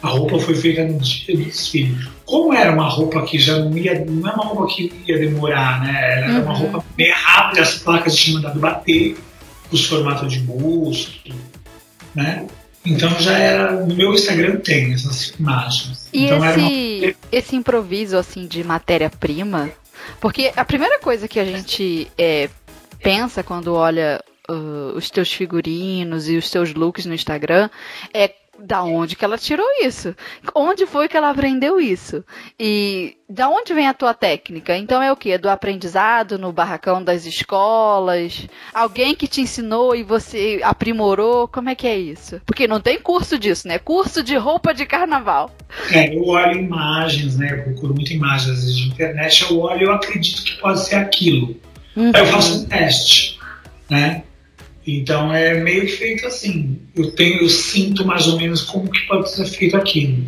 A 0.01 0.09
roupa 0.09 0.39
foi 0.39 0.55
feita 0.55 0.83
no 0.83 0.99
dia 0.99 1.37
do 1.37 1.43
desfile. 1.43 1.97
Como 2.25 2.53
era 2.53 2.73
uma 2.73 2.87
roupa 2.87 3.21
que 3.23 3.39
já 3.39 3.59
não 3.59 3.77
ia, 3.77 4.03
não 4.05 4.29
é 4.29 4.33
uma 4.33 4.43
roupa 4.45 4.73
que 4.73 4.91
ia 5.07 5.17
demorar, 5.17 5.81
né? 5.81 6.17
Era 6.17 6.41
uma 6.41 6.51
uhum. 6.51 6.59
roupa 6.59 6.85
bem 6.97 7.11
rápida, 7.13 7.61
as 7.61 7.75
placas 7.75 8.15
tinham 8.15 8.41
mandado 8.41 8.59
bater, 8.59 9.17
os 9.71 9.85
formatos 9.85 10.33
de 10.33 10.39
busto, 10.39 11.11
né? 12.19 12.47
Então 12.85 13.09
já 13.19 13.37
era. 13.37 13.85
No 13.85 13.95
meu 13.95 14.13
Instagram 14.13 14.57
tem 14.57 14.93
essas 14.93 15.33
imagens. 15.39 16.07
E 16.13 16.25
então 16.25 16.45
esse, 16.45 16.59
uma... 16.59 17.15
esse 17.31 17.55
improviso 17.55 18.17
assim 18.17 18.47
de 18.47 18.63
matéria-prima, 18.63 19.69
porque 20.19 20.51
a 20.55 20.63
primeira 20.63 20.99
coisa 20.99 21.27
que 21.27 21.39
a 21.39 21.45
gente 21.45 22.09
é, 22.17 22.49
pensa 23.01 23.43
quando 23.43 23.73
olha 23.73 24.23
uh, 24.49 24.95
os 24.95 25.09
teus 25.09 25.31
figurinos 25.31 26.29
e 26.29 26.37
os 26.37 26.49
teus 26.49 26.73
looks 26.73 27.05
no 27.05 27.13
Instagram 27.13 27.69
é 28.13 28.33
da 28.61 28.83
onde 28.83 29.15
que 29.15 29.25
ela 29.25 29.37
tirou 29.37 29.65
isso? 29.81 30.15
Onde 30.53 30.85
foi 30.85 31.07
que 31.07 31.17
ela 31.17 31.29
aprendeu 31.29 31.79
isso? 31.79 32.23
E 32.59 33.15
da 33.29 33.49
onde 33.49 33.73
vem 33.73 33.87
a 33.87 33.93
tua 33.93 34.13
técnica? 34.13 34.75
Então 34.75 35.01
é 35.01 35.11
o 35.11 35.15
que? 35.15 35.37
Do 35.37 35.49
aprendizado 35.49 36.37
no 36.37 36.51
barracão 36.51 37.03
das 37.03 37.25
escolas? 37.25 38.47
Alguém 38.73 39.15
que 39.15 39.27
te 39.27 39.41
ensinou 39.41 39.95
e 39.95 40.03
você 40.03 40.59
aprimorou? 40.63 41.47
Como 41.47 41.69
é 41.69 41.75
que 41.75 41.87
é 41.87 41.97
isso? 41.97 42.41
Porque 42.45 42.67
não 42.67 42.79
tem 42.79 42.99
curso 42.99 43.37
disso, 43.37 43.67
né? 43.67 43.77
Curso 43.77 44.23
de 44.23 44.35
roupa 44.35 44.73
de 44.73 44.85
carnaval. 44.85 45.51
É, 45.91 46.15
eu 46.15 46.25
olho 46.25 46.59
imagens, 46.59 47.37
né? 47.37 47.51
Eu 47.51 47.63
procuro 47.63 47.93
muitas 47.93 48.11
imagens 48.11 48.49
às 48.49 48.59
vezes 48.63 48.77
de 48.77 48.87
internet, 48.89 49.45
eu 49.49 49.59
olho 49.59 49.81
e 49.81 49.85
eu 49.85 49.91
acredito 49.91 50.43
que 50.43 50.57
pode 50.59 50.83
ser 50.85 50.95
aquilo. 50.95 51.55
Uhum. 51.95 52.11
Aí 52.13 52.21
eu 52.21 52.25
faço 52.27 52.61
um 52.61 52.65
teste, 52.65 53.39
né? 53.89 54.23
Então 54.85 55.33
é 55.33 55.53
meio 55.55 55.87
feito 55.87 56.25
assim. 56.25 56.79
Eu 56.95 57.11
tenho, 57.11 57.41
eu 57.41 57.49
sinto 57.49 58.05
mais 58.05 58.27
ou 58.27 58.37
menos 58.37 58.61
como 58.61 58.89
que 58.89 59.01
pode 59.07 59.31
ser 59.31 59.45
feito 59.45 59.77
aquilo. 59.77 60.25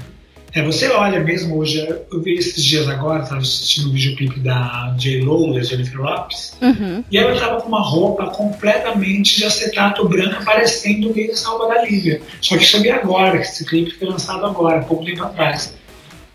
É, 0.53 0.61
você 0.61 0.89
olha 0.89 1.21
mesmo 1.21 1.57
hoje, 1.57 1.79
eu 2.11 2.21
vi 2.21 2.33
esses 2.33 2.61
dias 2.61 2.87
agora, 2.89 3.23
estava 3.23 3.39
assistindo 3.39 3.89
um 3.89 3.93
videoclipe 3.93 4.37
da 4.41 4.93
J. 4.97 5.21
Lo, 5.21 5.53
da 5.53 5.63
Jennifer 5.63 6.01
Lopes, 6.01 6.57
uhum. 6.61 7.05
e 7.09 7.17
ela 7.17 7.33
estava 7.33 7.61
com 7.61 7.69
uma 7.69 7.81
roupa 7.81 8.27
completamente 8.31 9.37
de 9.37 9.45
acetato 9.45 10.05
branco, 10.09 10.43
parecendo 10.43 11.09
o 11.09 11.15
meio 11.15 11.31
roupa 11.31 11.73
da 11.73 11.85
Lívia. 11.85 12.21
Só 12.41 12.57
que 12.57 12.63
isso 12.63 12.75
agora, 12.91 13.37
que 13.37 13.45
esse 13.45 13.63
clipe 13.63 13.91
foi 13.91 14.09
lançado 14.09 14.45
agora, 14.45 14.81
pouco 14.81 15.05
tempo 15.05 15.23
atrás. 15.23 15.73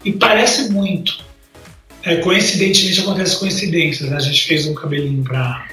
E 0.02 0.12
parece 0.12 0.72
muito. 0.72 1.22
É, 2.02 2.16
coincidentemente 2.16 3.00
acontece 3.00 3.38
coincidências. 3.38 4.08
Né? 4.08 4.16
A 4.16 4.20
gente 4.20 4.46
fez 4.46 4.66
um 4.66 4.74
cabelinho 4.74 5.22
para 5.24 5.66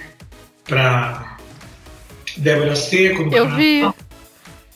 para 0.65 1.32
Débora 2.37 2.75
Seco, 2.75 3.23
no 3.23 3.33
Eu 3.33 3.45
canal, 3.45 3.57
vi. 3.57 3.89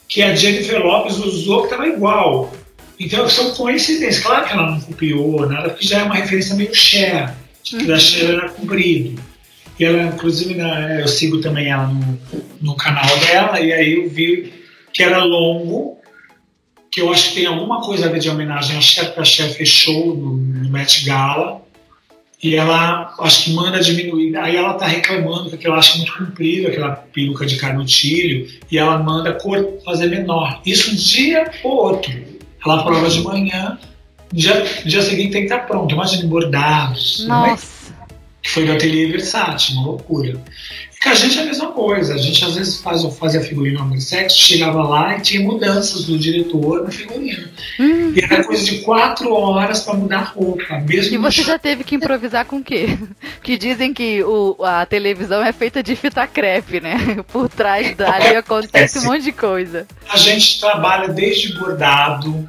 que 0.08 0.22
a 0.22 0.36
Jennifer 0.36 0.84
Lopes 0.84 1.18
usou 1.18 1.62
que 1.62 1.66
estava 1.66 1.88
igual. 1.88 2.54
Então 3.00 3.28
são 3.30 3.52
coincidências. 3.52 4.24
Claro 4.24 4.46
que 4.46 4.54
ela 4.54 4.72
não 4.72 4.82
copiou 4.82 5.48
nada, 5.48 5.70
porque 5.70 5.86
já 5.86 6.00
é 6.00 6.04
uma 6.04 6.16
referência 6.16 6.56
meio 6.56 6.74
Cher, 6.74 7.34
que 7.64 7.76
uhum. 7.76 7.86
da 7.86 8.00
Cher 8.00 8.30
era 8.30 8.50
comprido. 8.50 9.22
E 9.80 9.86
ela, 9.86 10.04
inclusive, 10.04 10.58
eu 11.00 11.08
sigo 11.08 11.40
também 11.40 11.70
ela 11.70 11.88
no, 11.88 12.20
no 12.62 12.76
canal 12.76 13.16
dela, 13.20 13.60
e 13.60 13.72
aí 13.72 13.94
eu 13.94 14.10
vi 14.10 14.52
que 14.92 15.04
era 15.04 15.24
longo, 15.24 16.00
que 16.92 17.00
eu 17.00 17.12
acho 17.12 17.30
que 17.30 17.36
tem 17.36 17.46
alguma 17.46 17.82
coisa 17.82 18.08
a 18.08 18.10
ver 18.10 18.20
de 18.20 18.30
homenagem 18.30 18.76
a 18.78 18.82
Cher, 18.82 19.06
porque 19.06 19.20
a 19.20 19.26
Cher 19.26 19.50
fechou 19.54 20.16
no, 20.16 20.36
no 20.36 20.70
Met 20.70 21.06
Gala 21.06 21.62
e 22.42 22.56
ela 22.56 23.16
acho 23.20 23.46
que 23.46 23.54
manda 23.54 23.80
diminuir. 23.80 24.36
Aí 24.38 24.56
ela 24.56 24.76
tá 24.76 24.86
reclamando 24.86 25.56
que 25.58 25.66
ela 25.66 25.78
acha 25.78 25.98
muito 25.98 26.16
comprido 26.16 26.68
aquela 26.68 26.92
peruca 26.92 27.46
de 27.46 27.58
carnotilho 27.58 28.48
e 28.72 28.78
ela 28.78 29.00
manda 29.00 29.34
cor 29.34 29.80
fazer 29.84 30.08
menor. 30.08 30.62
Isso 30.66 30.92
um 30.92 30.96
dia 30.96 31.50
ou 31.64 31.72
outro. 31.72 32.14
Ela 32.64 32.84
prova 32.84 33.10
de 33.10 33.22
manhã, 33.22 33.80
no 34.32 34.40
dia, 34.40 34.64
no 34.84 34.90
dia 34.90 35.02
seguinte 35.02 35.32
tem 35.32 35.48
que 35.48 35.54
estar 35.54 35.66
pronto. 35.66 35.94
Imagina 35.94 36.28
bordados. 36.28 37.22
Né? 37.22 37.28
Nossa. 37.28 37.96
Que 38.42 38.50
foi 38.52 38.66
do 38.66 38.74
Ateliê 38.74 39.08
Versace, 39.08 39.74
uma 39.74 39.88
loucura. 39.88 40.40
E 41.08 41.10
com 41.10 41.12
a 41.12 41.16
gente 41.16 41.40
é 41.40 41.42
a 41.42 41.46
mesma 41.46 41.72
coisa. 41.72 42.16
A 42.16 42.18
gente 42.18 42.44
às 42.44 42.56
vezes 42.56 42.82
faz, 42.82 43.02
fazia 43.18 43.40
figurino 43.40 44.02
Sexo, 44.02 44.38
chegava 44.38 44.84
lá 44.84 45.18
e 45.18 45.22
tinha 45.22 45.42
mudanças 45.42 46.04
do 46.06 46.18
diretor 46.18 46.84
no 46.84 46.92
figurino. 46.92 47.48
Hum. 47.80 48.14
E 48.14 48.20
era 48.20 48.44
coisa 48.44 48.64
de 48.64 48.80
quatro 48.80 49.34
horas 49.34 49.82
para 49.84 49.94
mudar 49.94 50.20
a 50.20 50.24
roupa. 50.24 50.80
Mesmo 50.86 51.16
e 51.16 51.18
você 51.18 51.44
já 51.44 51.58
teve 51.58 51.86
que 51.86 51.96
improvisar 51.96 52.46
com 52.46 52.58
o 52.58 52.64
quê? 52.64 52.98
Que 53.42 53.58
dizem 53.58 53.94
que 53.94 54.22
o, 54.24 54.58
a 54.62 54.86
televisão 54.86 55.42
é 55.42 55.54
feita 55.54 55.82
de 55.82 55.96
fita 55.96 56.28
crepe, 56.28 56.82
né? 56.82 56.98
Por 57.32 57.48
trás 57.48 57.96
dali 57.96 58.36
acontece 58.36 59.00
um 59.00 59.04
monte 59.04 59.24
de 59.24 59.32
coisa. 59.32 59.88
A 60.10 60.18
gente 60.18 60.60
trabalha 60.60 61.08
desde 61.08 61.58
bordado, 61.58 62.46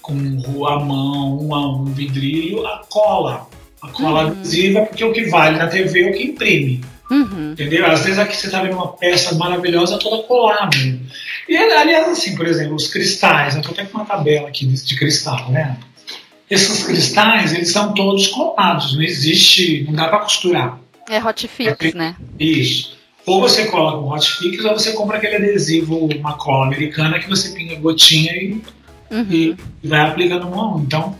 com 0.00 0.66
a 0.68 0.78
mão, 0.78 1.38
um, 1.40 1.82
um 1.82 1.84
vidrilho, 1.86 2.64
a 2.64 2.82
cola. 2.88 3.48
A 3.82 3.88
cola 3.88 4.24
uhum. 4.24 4.30
adesiva, 4.30 4.82
porque 4.82 5.04
o 5.04 5.12
que 5.12 5.24
vale 5.24 5.58
na 5.58 5.66
TV 5.66 6.04
é 6.04 6.10
o 6.10 6.12
que 6.12 6.22
imprime. 6.22 6.80
Uhum. 7.10 7.52
Entendeu? 7.52 7.86
Às 7.86 8.04
vezes 8.04 8.18
aqui 8.18 8.36
você 8.36 8.46
está 8.46 8.62
vendo 8.62 8.74
uma 8.74 8.92
peça 8.92 9.34
maravilhosa 9.36 9.98
toda 9.98 10.22
colada. 10.24 10.76
E 11.48 11.56
aliás, 11.56 12.08
assim, 12.08 12.34
por 12.34 12.46
exemplo, 12.46 12.74
os 12.74 12.88
cristais, 12.88 13.54
eu 13.54 13.60
estou 13.60 13.72
até 13.72 13.84
com 13.84 13.98
uma 13.98 14.06
tabela 14.06 14.48
aqui 14.48 14.66
de 14.66 14.96
cristal, 14.96 15.50
né? 15.50 15.78
Esses 16.50 16.84
cristais, 16.84 17.52
eles 17.54 17.70
são 17.70 17.92
todos 17.92 18.28
colados, 18.28 18.94
não 18.94 19.02
existe, 19.02 19.84
não 19.84 19.94
dá 19.94 20.08
para 20.08 20.20
costurar. 20.20 20.78
É 21.08 21.22
hot 21.22 21.46
fix, 21.48 21.94
é, 21.94 21.96
né? 21.96 22.16
Isso. 22.38 22.96
Ou 23.24 23.40
você 23.40 23.66
cola 23.66 24.00
com 24.00 24.08
hot 24.12 24.30
fix, 24.32 24.64
ou 24.64 24.72
você 24.72 24.92
compra 24.92 25.16
aquele 25.16 25.36
adesivo, 25.36 26.06
uma 26.06 26.36
cola 26.36 26.66
americana 26.66 27.18
que 27.18 27.28
você 27.28 27.50
pinga 27.50 27.74
gotinha 27.76 28.32
e, 28.32 28.62
uhum. 29.10 29.56
e 29.82 29.88
vai 29.88 30.00
aplicando 30.00 30.48
mão. 30.48 30.80
Então, 30.80 31.16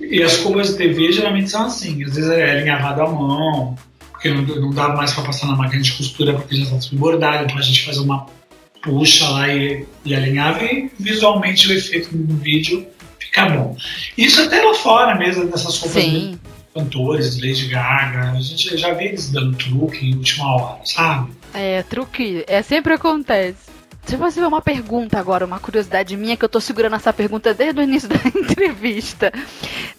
e 0.00 0.22
as 0.22 0.38
cores 0.38 0.70
de 0.70 0.76
TV 0.76 1.12
geralmente 1.12 1.50
são 1.50 1.66
assim, 1.66 2.02
às 2.04 2.14
vezes 2.14 2.30
é 2.30 2.52
alinhavado 2.52 3.02
à 3.02 3.08
mão, 3.08 3.76
porque 4.22 4.30
não, 4.30 4.42
não 4.60 4.70
dá 4.70 4.90
mais 4.90 5.12
para 5.12 5.24
passar 5.24 5.48
na 5.48 5.56
máquina 5.56 5.82
de 5.82 5.92
costura 5.92 6.34
porque 6.34 6.54
já 6.54 6.62
está 6.62 6.78
tudo 6.78 6.96
bordado, 6.96 7.44
então 7.44 7.58
a 7.58 7.62
gente 7.62 7.84
faz 7.84 7.98
uma 7.98 8.26
puxa 8.80 9.28
lá 9.28 9.52
e, 9.52 9.84
e 10.04 10.14
alinhava 10.14 10.64
e 10.64 10.90
visualmente 10.98 11.68
o 11.68 11.72
efeito 11.72 12.16
no 12.16 12.36
vídeo 12.36 12.86
fica 13.18 13.46
bom. 13.46 13.76
Isso 14.16 14.40
até 14.40 14.62
lá 14.62 14.74
fora 14.74 15.16
mesmo, 15.16 15.46
dessas 15.46 15.78
roupas 15.78 16.02
de 16.04 16.38
cantores, 16.72 17.36
Lady 17.40 17.66
Gaga, 17.66 18.32
a 18.32 18.40
gente 18.40 18.76
já 18.76 18.94
vê 18.94 19.08
eles 19.08 19.30
dando 19.30 19.56
truque 19.56 20.06
em 20.06 20.14
última 20.14 20.54
hora, 20.54 20.80
sabe? 20.84 21.32
É, 21.52 21.82
truque, 21.82 22.44
é 22.46 22.62
sempre 22.62 22.94
acontece. 22.94 23.70
Deixa 24.02 24.16
eu 24.16 24.18
fazer 24.18 24.44
uma 24.44 24.60
pergunta 24.60 25.18
agora, 25.18 25.46
uma 25.46 25.60
curiosidade 25.60 26.16
minha, 26.16 26.36
que 26.36 26.44
eu 26.44 26.48
tô 26.48 26.60
segurando 26.60 26.96
essa 26.96 27.12
pergunta 27.12 27.54
desde 27.54 27.80
o 27.80 27.84
início 27.84 28.08
da 28.10 28.16
entrevista. 28.16 29.32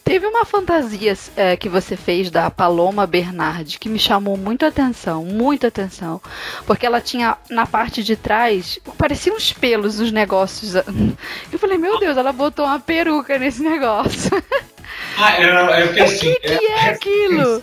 Teve 0.03 0.27
uma 0.27 0.43
fantasia 0.43 1.17
é, 1.37 1.55
que 1.55 1.69
você 1.69 1.95
fez 1.95 2.29
da 2.29 2.51
Paloma 2.51 3.07
Bernardi 3.07 3.79
que 3.79 3.87
me 3.87 3.97
chamou 3.97 4.35
muito 4.35 4.65
atenção, 4.65 5.23
muita 5.23 5.67
atenção. 5.67 6.21
Porque 6.67 6.85
ela 6.85 6.99
tinha 6.99 7.37
na 7.49 7.65
parte 7.65 8.03
de 8.03 8.17
trás, 8.17 8.77
pareciam 8.97 9.37
uns 9.37 9.53
pelos 9.53 9.99
nos 9.99 10.11
negócios. 10.11 10.75
Eu 11.51 11.57
falei, 11.57 11.77
meu 11.77 11.97
Deus, 11.97 12.17
ela 12.17 12.33
botou 12.33 12.65
uma 12.65 12.79
peruca 12.79 13.39
nesse 13.39 13.63
negócio. 13.63 14.31
Ah, 15.17 15.33
era, 15.39 15.71
é 15.79 15.85
porque, 15.87 15.99
assim, 16.01 16.31
o 16.31 16.35
que, 16.39 16.57
que 16.57 16.65
é, 16.65 16.71
é 16.71 16.89
aquilo? 16.89 17.61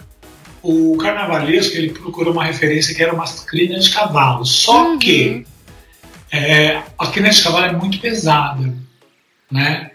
O 0.62 0.96
carnavalesco 0.98 1.76
ele 1.76 1.90
procurou 1.90 2.33
uma 2.33 2.44
referência 2.44 2.94
que 2.94 3.03
era 3.03 3.12
uma 3.12 3.24
crina 3.46 3.79
de 3.79 3.90
cavalo. 3.90 4.44
Só 4.44 4.90
uhum. 4.90 4.98
que 4.98 5.46
é, 6.33 6.83
a 6.99 7.07
crina 7.09 7.31
de 7.31 7.43
cavalo 7.43 7.66
é 7.66 7.73
muito 7.73 7.99
pesada, 7.99 8.73
né? 9.51 9.90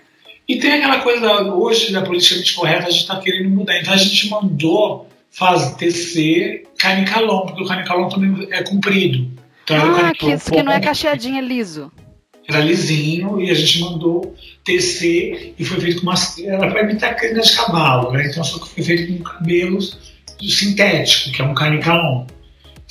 E 0.47 0.57
tem 0.57 0.73
aquela 0.73 0.99
coisa 0.99 1.41
hoje 1.43 1.91
da 1.91 2.03
politicamente 2.03 2.53
correta, 2.53 2.87
a 2.87 2.91
gente 2.91 3.01
está 3.01 3.19
querendo 3.19 3.49
mudar. 3.49 3.79
Então 3.79 3.93
a 3.93 3.97
gente 3.97 4.29
mandou 4.29 5.09
fazer 5.31 5.75
tecer 5.75 6.67
canicalon, 6.77 7.47
porque 7.47 7.63
o 7.63 7.67
canicalon 7.67 8.09
também 8.09 8.47
é 8.51 8.63
comprido. 8.63 9.31
Então, 9.63 9.95
ah, 9.95 10.13
que, 10.13 10.37
que 10.37 10.63
não 10.63 10.71
é 10.71 10.79
cacheadinho, 10.79 11.39
é 11.39 11.41
liso. 11.41 11.91
Era 12.47 12.59
lisinho 12.59 13.41
e 13.41 13.49
a 13.49 13.53
gente 13.55 13.79
mandou 13.79 14.35
tecer 14.63 15.55
e 15.57 15.65
foi 15.65 15.79
feito 15.79 16.01
com 16.01 16.07
uma. 16.07 16.15
Era 16.45 16.69
para 16.69 16.83
imitar 16.83 17.15
crina 17.15 17.41
de 17.41 17.51
cavalo, 17.55 18.11
né? 18.11 18.27
Então 18.27 18.43
só 18.43 18.59
que 18.59 18.69
foi 18.69 18.83
feito 18.83 19.17
com 19.17 19.23
cabelos 19.23 20.15
sintético, 20.39 21.31
que 21.31 21.41
é 21.41 21.45
um 21.45 21.55
canicalon. 21.55 22.27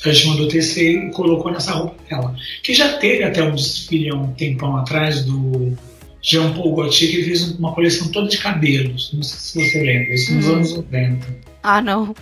Então 0.05 0.13
a 0.13 0.15
gente 0.15 0.27
mandou 0.27 0.49
tecer 0.49 1.07
e 1.07 1.11
colocou 1.13 1.51
nessa 1.51 1.73
roupa 1.73 1.97
dela. 2.11 2.37
Que 2.63 2.75
já 2.75 2.99
teve 2.99 3.25
até 3.25 3.43
um 3.43 3.55
desfile 3.55 4.11
há 4.11 4.15
um 4.15 4.35
tempão 4.35 4.77
atrás 4.77 5.25
do 5.25 5.73
Jean 6.21 6.53
Paul 6.53 6.77
Gaultier, 6.77 7.11
que 7.11 7.23
fez 7.25 7.53
uma 7.53 7.73
coleção 7.73 8.09
toda 8.09 8.29
de 8.29 8.37
cabelos. 8.37 9.11
Não 9.15 9.23
sei 9.23 9.39
se 9.39 9.71
você 9.71 9.83
lembra, 9.83 10.15
isso 10.15 10.35
nos 10.35 10.47
hum. 10.47 10.53
anos 10.57 10.75
90. 10.75 11.27
Ah, 11.63 11.81
não. 11.81 12.15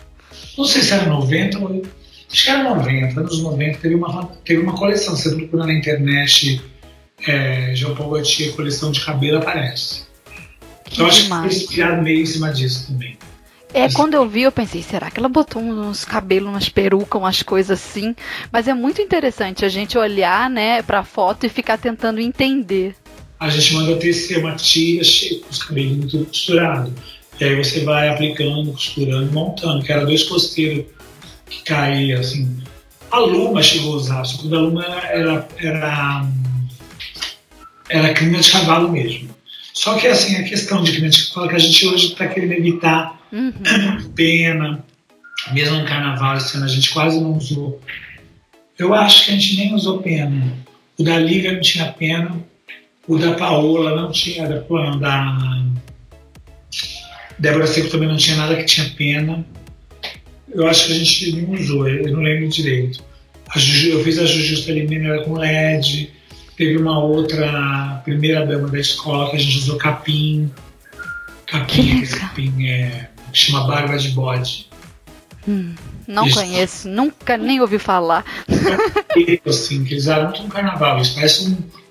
Não 0.57 0.65
sei 0.65 0.81
se 0.81 0.93
era 0.93 1.07
90 1.07 1.59
ou. 1.59 1.83
Acho 2.31 2.45
que 2.45 2.51
era 2.51 2.63
90, 2.63 3.21
anos 3.21 3.43
90, 3.43 3.79
teve 3.81 3.95
uma, 3.97 4.27
teve 4.45 4.63
uma 4.63 4.75
coleção. 4.77 5.17
Você 5.17 5.35
procura 5.35 5.67
na 5.67 5.75
internet 5.75 6.63
é, 7.27 7.75
Jean 7.75 7.97
Paul 7.97 8.13
Gaultier, 8.13 8.55
coleção 8.55 8.93
de 8.93 9.01
cabelo, 9.01 9.39
aparece. 9.39 10.05
Que 10.85 10.95
então 10.95 11.07
acho 11.07 11.23
que 11.25 11.29
foi 11.29 11.47
inspirado 11.47 12.01
meio 12.01 12.23
em 12.23 12.27
cima 12.27 12.53
disso 12.53 12.87
também. 12.87 13.19
É, 13.75 13.91
quando 13.93 14.15
eu 14.15 14.29
vi, 14.29 14.43
eu 14.43 14.53
pensei, 14.53 14.83
será 14.83 15.11
que 15.11 15.19
ela 15.19 15.29
botou 15.29 15.63
uns 15.63 16.05
cabelos, 16.05 16.49
umas 16.49 16.69
perucas, 16.69 17.21
umas 17.21 17.43
coisas 17.43 17.81
assim? 17.81 18.15
Mas 18.51 18.69
é 18.69 18.75
muito 18.75 19.01
interessante 19.01 19.65
a 19.65 19.69
gente 19.69 19.97
olhar, 19.97 20.51
né, 20.51 20.83
pra 20.83 21.03
foto 21.03 21.47
e 21.47 21.49
ficar 21.49 21.79
tentando 21.79 22.21
entender 22.21 22.95
a 23.43 23.49
gente 23.49 23.75
manda 23.75 23.97
tecer 23.97 24.39
uma 24.39 24.55
tira 24.55 25.03
com 25.41 25.51
os 25.51 25.63
cabelos 25.65 26.13
tudo 26.13 26.27
costurado. 26.27 26.95
E 27.41 27.45
aí 27.45 27.57
você 27.57 27.81
vai 27.81 28.09
aplicando, 28.09 28.71
costurando, 28.71 29.33
montando, 29.33 29.85
que 29.85 29.91
era 29.91 30.07
dois 30.07 30.23
costeiros 30.23 30.87
que 31.51 31.63
caía 31.65 32.21
assim. 32.21 32.63
A 33.11 33.19
Luma 33.19 33.61
chegou 33.61 33.95
a 33.95 33.97
usar, 33.97 34.25
só 34.25 34.41
que 34.41 34.55
a 34.55 34.59
Luma 34.59 34.85
era, 34.85 35.49
era, 35.59 36.25
era 37.89 38.15
crina 38.15 38.39
de 38.39 38.49
cavalo 38.49 38.93
mesmo. 38.93 39.29
Só 39.73 39.99
que 39.99 40.07
assim, 40.07 40.37
a 40.37 40.43
questão 40.45 40.83
de 40.83 40.93
de 41.09 41.29
cavalo 41.29 41.49
que 41.49 41.57
a 41.57 41.59
gente 41.59 41.87
hoje 41.87 42.09
está 42.09 42.29
querendo 42.29 42.53
evitar 42.53 43.21
uhum. 43.33 43.53
pena, 44.15 44.85
mesmo 45.53 45.79
no 45.79 45.87
carnaval 45.87 46.37
esse 46.37 46.57
ano 46.57 46.67
a 46.67 46.69
gente 46.69 46.91
quase 46.91 47.21
não 47.21 47.37
usou. 47.37 47.81
Eu 48.79 48.95
acho 48.95 49.25
que 49.25 49.31
a 49.31 49.35
gente 49.35 49.57
nem 49.57 49.75
usou 49.75 50.03
pena. 50.03 50.57
O 50.99 51.03
da 51.03 51.19
Lívia 51.19 51.53
não 51.53 51.61
tinha 51.61 51.87
pena, 51.93 52.37
o 53.09 53.17
da 53.17 53.33
Paola 53.33 53.97
não 53.97 54.13
tinha, 54.13 54.47
da, 54.47 54.59
da 54.59 55.63
Débora 57.39 57.67
Seco 57.67 57.89
também 57.89 58.09
não 58.09 58.17
tinha 58.17 58.37
nada 58.37 58.57
que 58.57 58.65
tinha 58.65 58.89
pena. 58.91 59.45
Eu 60.55 60.69
acho 60.69 60.87
que 60.87 60.93
a 60.93 60.97
gente 60.97 61.33
não 61.33 61.55
usou, 61.55 61.89
eu 61.89 62.13
não 62.13 62.21
lembro 62.21 62.49
direito. 62.49 63.03
Juju, 63.57 63.91
eu 63.91 64.05
fiz 64.05 64.19
a 64.19 64.25
Jujusta 64.25 64.73
Limina 64.73 65.23
com 65.25 65.35
LED, 65.35 66.11
teve 66.57 66.77
uma 66.77 66.99
outra 66.99 68.01
primeira 68.05 68.47
dama 68.47 68.69
da 68.69 68.79
escola 68.79 69.31
que 69.31 69.37
a 69.37 69.39
gente 69.39 69.59
usou 69.59 69.77
capim. 69.77 70.51
Capim, 71.47 72.05
capim 72.07 72.67
é, 72.67 73.09
chama 73.33 73.67
barba 73.67 73.99
de 73.99 74.11
bode. 74.11 74.69
Hum, 75.47 75.75
não 76.07 76.27
isso. 76.27 76.39
conheço, 76.39 76.89
nunca 76.89 77.37
nem 77.37 77.61
ouvi 77.61 77.79
falar. 77.79 78.25
assim, 79.45 79.85
que 79.85 79.95
eles 79.95 80.07
muito 80.07 80.43
no 80.43 80.49
carnaval, 80.49 81.01
isso 81.01 81.15
parece 81.15 81.49
um 81.49 81.83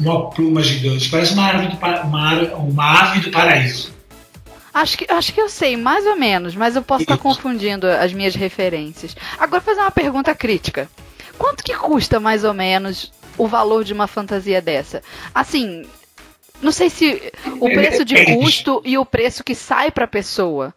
uma 0.00 0.30
pluma 0.30 0.62
gigante, 0.62 1.08
parece 1.10 1.34
uma 1.34 1.48
ave 1.48 1.68
do, 1.68 1.76
uma, 1.76 2.54
uma 2.54 3.00
ave 3.00 3.20
do 3.20 3.30
paraíso. 3.30 3.92
Acho 4.72 4.98
que, 4.98 5.06
acho 5.10 5.32
que 5.32 5.40
eu 5.40 5.48
sei, 5.48 5.76
mais 5.76 6.06
ou 6.06 6.16
menos, 6.16 6.54
mas 6.54 6.76
eu 6.76 6.82
posso 6.82 7.02
estar 7.02 7.18
confundindo 7.18 7.86
as 7.86 8.12
minhas 8.12 8.34
referências. 8.34 9.16
Agora, 9.38 9.60
fazer 9.60 9.80
uma 9.80 9.90
pergunta 9.90 10.34
crítica. 10.34 10.88
Quanto 11.36 11.64
que 11.64 11.74
custa, 11.74 12.20
mais 12.20 12.44
ou 12.44 12.54
menos, 12.54 13.12
o 13.38 13.46
valor 13.46 13.84
de 13.84 13.92
uma 13.92 14.06
fantasia 14.06 14.60
dessa? 14.60 15.02
Assim, 15.34 15.86
não 16.60 16.72
sei 16.72 16.90
se 16.90 17.32
o 17.60 17.70
preço 17.70 18.04
de 18.04 18.24
custo 18.24 18.82
e 18.84 18.98
o 18.98 19.06
preço 19.06 19.44
que 19.44 19.54
sai 19.54 19.90
para 19.90 20.04
a 20.04 20.08
pessoa. 20.08 20.74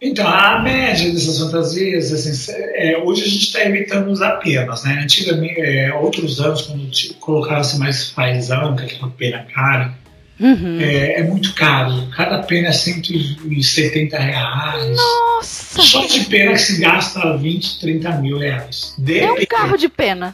Então, 0.00 0.28
a 0.28 0.60
média 0.60 1.10
dessas 1.12 1.40
fantasias, 1.40 2.12
assim, 2.12 2.52
é, 2.52 2.96
hoje 2.98 3.24
a 3.24 3.26
gente 3.26 3.46
está 3.46 3.64
evitando 3.64 4.08
usar 4.08 4.36
penas, 4.36 4.84
né? 4.84 5.00
Antigamente, 5.02 5.60
é, 5.60 5.92
outros 5.92 6.40
anos, 6.40 6.62
quando 6.62 6.88
colocava-se 7.18 7.78
mais 7.78 8.10
fazão, 8.10 8.76
que 8.76 8.82
é 8.82 8.86
aquela 8.86 9.10
pena 9.10 9.44
cara, 9.52 9.94
uhum. 10.38 10.78
é, 10.80 11.14
é, 11.14 11.22
muito 11.24 11.52
caro. 11.52 12.08
Cada 12.16 12.38
pena 12.44 12.68
é 12.68 12.72
170 12.72 14.16
reais. 14.16 14.96
Nossa! 14.96 15.82
Só 15.82 16.06
de 16.06 16.24
pena 16.26 16.52
que 16.52 16.58
se 16.58 16.80
gasta 16.80 17.36
20, 17.36 17.80
30 17.80 18.10
mil 18.18 18.38
reais. 18.38 18.94
é 19.04 19.32
um 19.32 19.44
carro 19.46 19.76
de 19.76 19.88
pena. 19.88 20.32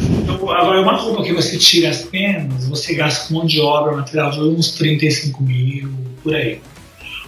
Então, 0.00 0.34
agora, 0.50 0.80
uma 0.80 0.96
roupa 0.96 1.24
que 1.24 1.32
você 1.32 1.58
tira 1.58 1.90
as 1.90 2.02
penas, 2.02 2.68
você 2.68 2.94
gasta 2.94 3.26
com 3.26 3.34
mão 3.34 3.46
de 3.46 3.60
obra, 3.60 3.96
material 3.96 4.30
de 4.30 4.40
uns 4.40 4.72
35 4.72 5.42
mil, 5.42 5.90
por 6.22 6.34
aí. 6.34 6.60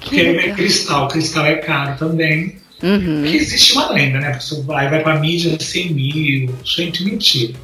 Porque 0.01 0.21
é 0.21 0.53
cristal, 0.53 1.09
cristal 1.09 1.47
é 1.47 1.57
caro 1.57 1.99
também. 1.99 2.59
Uhum. 2.83 3.21
Porque 3.23 3.37
existe 3.37 3.75
uma 3.75 3.93
lenda, 3.93 4.19
né? 4.21 4.29
A 4.29 4.35
pessoa 4.35 4.63
vai, 4.63 4.89
vai 4.89 5.03
pra 5.03 5.19
mídia 5.19 5.59
100 5.59 5.93
mil, 5.93 6.55
gente, 6.65 7.05
mentira. 7.05 7.55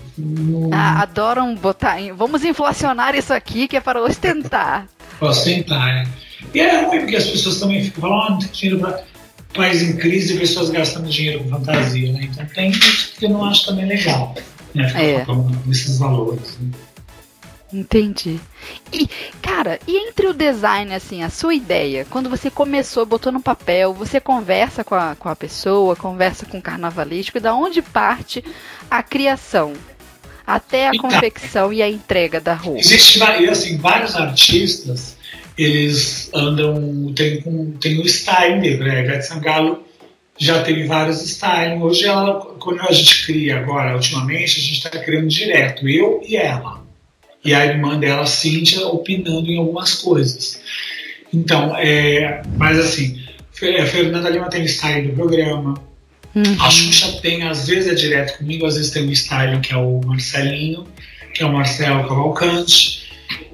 Ah, 0.73 1.03
adoram 1.03 1.55
botar. 1.55 2.01
Em, 2.01 2.13
vamos 2.13 2.45
inflacionar 2.45 3.15
isso 3.15 3.33
aqui 3.33 3.67
que 3.67 3.77
é 3.77 3.81
para 3.81 4.03
ostentar. 4.03 4.87
ostentar, 5.21 5.89
é. 5.89 6.07
E 6.55 6.61
é 6.61 6.85
ruim 6.85 7.01
porque 7.01 7.17
as 7.17 7.27
pessoas 7.27 7.59
também 7.59 7.83
ficam 7.83 8.03
falando, 8.03 8.23
ah, 8.23 8.31
não 8.31 8.39
tem 8.39 8.51
dinheiro 8.51 8.81
para 8.81 9.03
país 9.55 9.83
em 9.83 9.97
crise 9.97 10.35
e 10.35 10.39
pessoas 10.39 10.71
gastando 10.71 11.09
dinheiro 11.09 11.43
com 11.43 11.51
fantasia, 11.51 12.13
né? 12.13 12.29
Então 12.31 12.47
tem 12.47 12.71
isso 12.71 13.15
que 13.19 13.25
eu 13.25 13.31
não 13.31 13.45
acho 13.45 13.67
também 13.67 13.87
legal, 13.87 14.35
né? 14.77 14.93
É. 14.95 15.27
nesses 15.67 15.99
valores. 15.99 16.59
Né? 16.59 16.71
Entendi. 17.73 18.39
E, 18.93 19.09
cara, 19.43 19.81
e 19.87 19.97
entre 19.97 20.29
o 20.29 20.33
design, 20.33 20.95
assim, 20.95 21.23
a 21.23 21.31
sua 21.31 21.55
ideia, 21.55 22.07
quando 22.09 22.31
você 22.31 22.49
começou, 22.49 23.05
botou 23.05 23.33
no 23.33 23.41
papel, 23.41 23.93
você 23.93 24.21
conversa 24.21 24.85
com 24.85 24.95
a, 24.95 25.17
com 25.17 25.29
a 25.29 25.35
pessoa, 25.35 25.97
conversa 25.97 26.47
com 26.47 26.59
o 26.59 26.63
carnavalístico, 26.63 27.39
e 27.39 27.41
da 27.41 27.55
onde 27.55 27.83
parte 27.83 28.45
a 28.91 29.03
criação? 29.03 29.73
Até 30.47 30.87
a 30.87 30.93
então, 30.95 31.11
confecção 31.11 31.73
e 31.73 31.83
a 31.83 31.89
entrega 31.89 32.41
da 32.41 32.55
roupa. 32.55 32.79
Existe, 32.79 33.21
assim, 33.23 33.77
vários 33.79 34.15
artistas, 34.15 35.17
eles 35.59 36.31
andam, 36.33 37.13
tem, 37.17 37.43
tem 37.81 38.01
o 38.01 38.07
style 38.07 38.61
dele, 38.61 38.85
né? 38.85 39.03
Ivete 39.03 39.27
Sangalo 39.27 39.86
já 40.39 40.63
teve 40.63 40.85
vários 40.85 41.23
styling. 41.23 41.81
Hoje, 41.83 42.05
ela, 42.05 42.41
quando 42.59 42.81
a 42.83 42.93
gente 42.93 43.27
cria 43.27 43.59
agora, 43.59 43.95
ultimamente, 43.95 44.59
a 44.59 44.63
gente 44.63 44.73
está 44.75 44.91
criando 44.91 45.29
direto, 45.29 45.89
eu 45.89 46.21
e 46.27 46.37
ela 46.37 46.87
e 47.47 47.55
a 47.55 47.65
irmã 47.65 47.97
dela, 47.97 48.27
Cíntia, 48.27 48.85
opinando 48.89 49.49
em 49.49 49.57
algumas 49.57 49.95
coisas. 49.95 50.61
Então, 51.33 51.77
é, 51.77 52.43
mas 52.57 52.77
assim, 52.77 53.23
a 53.81 53.87
Fernanda 53.87 54.29
Lima 54.29 54.51
tem 54.51 54.65
style 54.65 55.09
do 55.09 55.15
programa, 55.15 55.81
uhum. 56.35 56.57
a 56.61 56.69
Xuxa 56.69 57.21
tem, 57.23 57.45
às 57.45 57.69
vezes 57.69 57.89
é 57.89 57.95
direto 57.95 58.39
comigo, 58.39 58.67
às 58.67 58.75
vezes 58.77 58.91
tem 58.91 59.07
um 59.07 59.13
styling 59.13 59.61
que 59.61 59.73
é 59.73 59.77
o 59.77 60.01
Marcelinho, 60.05 60.89
que 61.33 61.45
é 61.45 61.47
o 61.47 61.53
Marcelo 61.53 62.09
Cavalcante. 62.09 63.07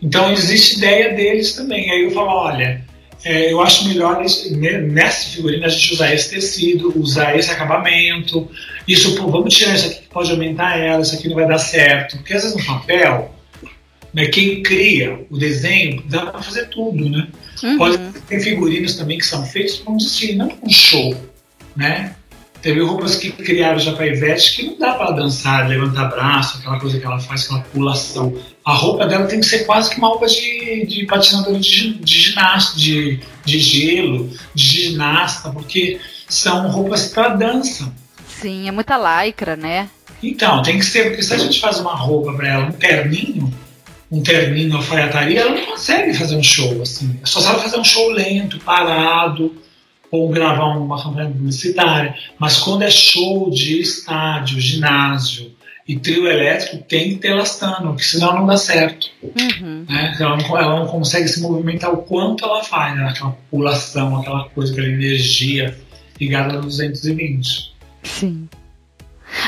Então, 0.03 0.33
existe 0.33 0.79
ideia 0.79 1.13
deles 1.13 1.53
também. 1.53 1.91
Aí 1.91 2.05
eu 2.05 2.11
falo, 2.13 2.31
olha, 2.31 2.83
é, 3.25 3.53
eu 3.53 3.61
acho 3.61 3.89
melhor 3.89 4.23
nessa 4.23 5.29
figurina 5.31 5.67
a 5.67 5.71
gente 5.71 5.93
usar 5.93 6.13
esse 6.13 6.31
tecido, 6.31 6.93
usar 6.99 7.37
esse 7.39 7.51
acabamento. 7.51 8.51
Isso, 8.87 9.15
pô, 9.17 9.31
vamos 9.31 9.55
tirar 9.55 9.75
isso 9.75 9.87
aqui 9.87 10.03
que 10.03 10.09
pode 10.09 10.31
aumentar 10.31 10.79
ela, 10.79 11.03
isso 11.03 11.15
aqui 11.15 11.29
não 11.29 11.37
vai 11.37 11.47
dar 11.47 11.59
certo. 11.59 12.17
Porque 12.17 12.35
às 12.35 12.43
vezes 12.43 12.57
no 12.57 12.65
papel 12.65 13.33
né? 14.13 14.27
Quem 14.27 14.63
cria 14.63 15.25
o 15.31 15.39
desenho 15.39 16.03
dá 16.07 16.27
para 16.27 16.43
fazer 16.43 16.67
tudo, 16.67 17.09
né? 17.09 17.29
Uhum. 17.63 17.79
Pode 17.79 17.99
ter 18.29 18.41
figurinos 18.41 18.97
também 18.97 19.19
que 19.19 19.27
são 19.27 19.45
feitos 19.45 19.77
para 19.77 19.93
um 19.93 19.97
desfile, 19.97 20.37
não 20.37 20.49
para 20.49 20.69
um 20.69 20.71
show, 20.71 21.17
né? 21.75 22.15
Teve 22.63 22.81
roupas 22.81 23.17
que 23.17 23.33
criaram 23.33 23.79
já 23.81 23.93
para 23.93 24.07
Ivete 24.07 24.55
que 24.55 24.63
não 24.63 24.79
dá 24.79 24.95
para 24.95 25.11
dançar, 25.11 25.69
levantar 25.69 26.05
braço, 26.07 26.59
aquela 26.59 26.79
coisa 26.79 26.99
que 26.99 27.05
ela 27.05 27.19
faz, 27.19 27.45
aquela 27.45 27.61
pulação. 27.61 28.33
A 28.65 28.73
roupa 28.73 29.05
dela 29.05 29.27
tem 29.27 29.41
que 29.41 29.47
ser 29.47 29.65
quase 29.65 29.91
que 29.91 29.99
uma 29.99 30.07
roupa 30.07 30.29
de, 30.29 30.87
de 30.87 31.05
patinadora 31.07 31.59
de, 31.59 31.95
de 31.95 32.19
ginasta, 32.19 32.79
de, 32.79 33.19
de 33.45 33.59
gelo, 33.59 34.31
de 34.55 34.65
ginasta, 34.65 35.51
porque 35.51 36.01
são 36.29 36.69
roupas 36.69 37.09
para 37.09 37.31
dança. 37.31 37.93
Sim, 38.29 38.69
é 38.69 38.71
muita 38.71 38.97
lycra, 38.97 39.57
né? 39.57 39.91
Então, 40.23 40.63
tem 40.63 40.79
que 40.79 40.85
ser, 40.85 41.09
porque 41.09 41.23
se 41.23 41.35
a 41.35 41.39
gente 41.39 41.61
faz 41.61 41.81
uma 41.81 41.97
roupa 41.97 42.33
para 42.33 42.49
ela, 42.49 42.67
um 42.67 42.73
terninho, 42.73 43.53
um 44.09 44.23
terninho 44.23 44.77
alfaiataria, 44.77 45.41
ela 45.41 45.51
não 45.51 45.67
consegue 45.67 46.15
fazer 46.15 46.37
um 46.37 46.43
show 46.45 46.81
assim. 46.81 47.19
Só 47.25 47.41
sabe 47.41 47.61
fazer 47.61 47.77
um 47.77 47.85
show 47.85 48.09
lento, 48.13 48.61
parado 48.61 49.53
ou 50.13 50.29
gravar 50.29 50.77
uma 50.77 51.03
campanha 51.03 51.31
publicitária. 51.31 52.15
Mas 52.39 52.59
quando 52.59 52.83
é 52.83 52.91
show 52.91 53.51
de 53.51 53.81
estádio, 53.81 54.61
ginásio 54.61 55.51
e 55.89 55.97
trio 55.97 56.29
elétrico, 56.29 56.85
tem 56.87 57.11
que 57.11 57.17
ter 57.17 57.29
elastano, 57.29 57.89
porque 57.89 58.05
senão 58.05 58.35
não 58.35 58.47
dá 58.47 58.59
certo. 58.59 59.09
Uhum. 59.23 59.87
Né? 59.89 60.15
Ela, 60.21 60.37
não, 60.37 60.59
ela, 60.59 60.79
não, 60.81 60.87
consegue 60.87 61.27
se 61.27 61.41
movimentar 61.41 61.91
o 61.93 62.03
quanto 62.03 62.45
ela 62.45 62.63
faz, 62.63 62.95
né? 62.95 63.09
aquela 63.09 63.37
pulação, 63.51 64.19
aquela 64.19 64.49
coisa, 64.51 64.73
aquela 64.73 64.87
energia 64.87 65.77
ligada 66.21 66.59
a 66.59 66.61
220. 66.61 67.73
Sim. 68.03 68.49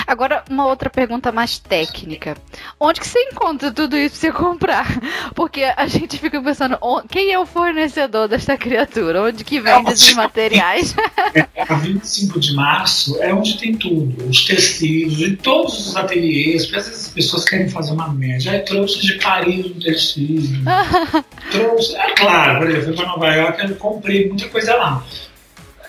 Agora, 0.07 0.45
uma 0.51 0.67
outra 0.67 0.91
pergunta 0.91 1.33
mais 1.33 1.59
técnica. 1.59 2.37
Onde 2.79 3.01
que 3.01 3.07
você 3.07 3.19
encontra 3.33 3.73
tudo 3.73 3.97
isso 3.97 4.21
pra 4.21 4.21
você 4.21 4.33
comprar? 4.33 4.87
Porque 5.35 5.65
a 5.65 5.87
gente 5.87 6.19
fica 6.19 6.41
pensando, 6.43 6.79
quem 7.09 7.33
é 7.33 7.39
o 7.39 7.47
fornecedor 7.47 8.29
desta 8.29 8.57
criatura? 8.57 9.23
Onde 9.23 9.45
que 9.45 9.61
vende 9.61 9.93
esses 9.93 10.15
materiais? 10.15 10.95
É, 11.35 11.63
a 11.69 11.75
25 11.75 12.39
de 12.39 12.55
março 12.55 13.21
é 13.21 13.35
onde 13.35 13.59
tem 13.59 13.75
tudo. 13.75 14.29
Os 14.29 14.45
tecidos, 14.45 15.21
em 15.21 15.35
todos 15.35 15.89
os 15.89 15.97
ateliês, 15.97 16.65
porque 16.65 16.79
às 16.79 16.87
vezes 16.87 17.07
as 17.07 17.13
pessoas 17.13 17.45
querem 17.45 17.69
fazer 17.69 17.93
uma 17.93 18.09
média. 18.13 18.53
Aí 18.53 18.61
trouxe 18.61 19.01
de 19.01 19.15
Paris 19.15 19.67
um 19.67 19.81
tecido. 19.81 20.63
trouxe, 21.51 21.97
é 21.97 22.15
claro, 22.15 22.59
por 22.59 22.71
exemplo, 22.71 22.85
fui 22.85 22.97
para 22.97 23.07
Nova 23.07 23.35
York 23.35 23.67
e 23.67 23.75
comprei 23.75 24.29
muita 24.29 24.49
coisa 24.49 24.75
lá. 24.77 25.05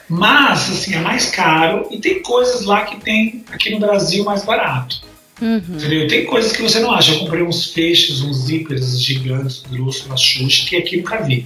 Mas, 0.08 0.70
assim, 0.70 0.94
é 0.94 1.00
mais 1.00 1.30
caro 1.30 1.88
e 1.92 2.00
tem 2.00 2.22
coisas 2.22 2.66
lá 2.66 2.86
que 2.86 2.98
tem 2.98 3.44
aqui 3.52 3.72
no 3.72 3.80
Brasil 3.80 4.24
mais 4.24 4.44
barato. 4.46 5.02
Uhum. 5.42 5.58
Entendeu? 5.58 6.08
Tem 6.08 6.26
coisas 6.26 6.52
que 6.52 6.62
você 6.62 6.80
não 6.80 6.92
acha. 6.92 7.14
Eu 7.14 7.20
comprei 7.20 7.44
uns 7.44 7.72
feixes, 7.72 8.22
uns 8.22 8.46
zíperes 8.46 9.02
gigantes, 9.02 9.64
grossos, 9.70 10.08
na 10.08 10.16
Xuxa, 10.16 10.68
que 10.68 10.76
aqui 10.78 10.98
nunca 10.98 11.22
vi. 11.22 11.46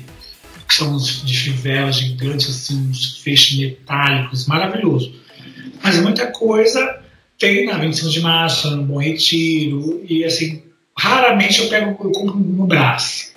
Que 0.68 0.74
são 0.74 0.94
uns 0.94 1.26
de 1.26 1.36
fivela 1.36 1.92
gigantes, 1.92 2.50
assim, 2.50 2.90
uns 2.90 3.18
feixes 3.20 3.58
metálicos, 3.58 4.46
maravilhoso. 4.46 5.14
Mas 5.82 6.00
muita 6.02 6.28
coisa 6.28 7.02
tem 7.40 7.66
na 7.66 7.78
25 7.78 8.10
de 8.10 8.20
março, 8.20 8.70
no 8.76 8.84
Bom 8.84 9.00
Retiro, 9.00 10.04
e 10.08 10.26
assim, 10.26 10.62
raramente 10.96 11.62
eu 11.62 11.70
pego, 11.70 11.92
eu 12.04 12.12
compro 12.12 12.38
no 12.38 12.68
Brás, 12.68 13.34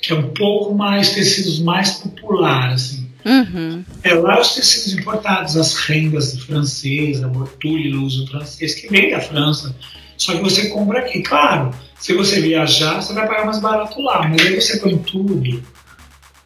que 0.00 0.12
é 0.12 0.16
um 0.16 0.30
pouco 0.30 0.74
mais 0.74 1.10
tecidos 1.10 1.60
mais 1.60 1.92
popular, 1.92 2.72
assim. 2.72 3.03
Uhum. 3.24 3.84
É 4.02 4.14
lá 4.14 4.40
os 4.40 4.54
tecidos 4.54 4.92
importados, 4.92 5.56
as 5.56 5.74
rendas 5.74 6.38
francesas, 6.40 7.24
a 7.24 7.98
uso 7.98 8.26
francês, 8.26 8.74
que 8.74 8.88
vem 8.88 9.10
da 9.10 9.20
França. 9.20 9.74
Só 10.16 10.34
que 10.34 10.42
você 10.42 10.68
compra 10.68 11.00
aqui. 11.00 11.22
Claro, 11.22 11.74
se 11.98 12.12
você 12.12 12.40
viajar, 12.40 13.00
você 13.00 13.12
vai 13.12 13.26
pagar 13.26 13.46
mais 13.46 13.58
barato 13.58 14.00
lá, 14.00 14.28
mas 14.28 14.46
aí 14.46 14.60
você 14.60 14.78
põe 14.78 14.96
tudo, 14.98 15.62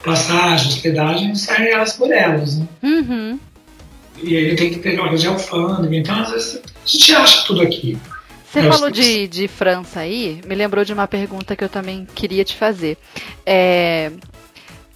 passagem, 0.04 0.68
hospedagem, 0.68 1.34
sai 1.34 1.70
elas 1.70 1.92
por 1.94 2.10
elas, 2.12 2.58
né? 2.58 2.68
Uhum. 2.82 3.38
E 4.22 4.36
aí 4.36 4.56
tem 4.56 4.70
que 4.70 4.78
ter 4.78 4.98
horas 4.98 5.20
de 5.20 5.28
alfândega, 5.28 5.94
então 5.94 6.20
às 6.20 6.30
vezes 6.30 6.56
a 6.56 6.86
gente 6.86 7.14
acha 7.14 7.46
tudo 7.46 7.62
aqui. 7.62 7.98
Você 8.50 8.62
falou 8.62 8.90
de, 8.90 9.28
de 9.28 9.46
França 9.46 10.00
aí, 10.00 10.40
me 10.46 10.54
lembrou 10.54 10.82
de 10.84 10.92
uma 10.92 11.06
pergunta 11.06 11.54
que 11.54 11.62
eu 11.62 11.68
também 11.68 12.06
queria 12.14 12.44
te 12.44 12.56
fazer. 12.56 12.96
É, 13.44 14.10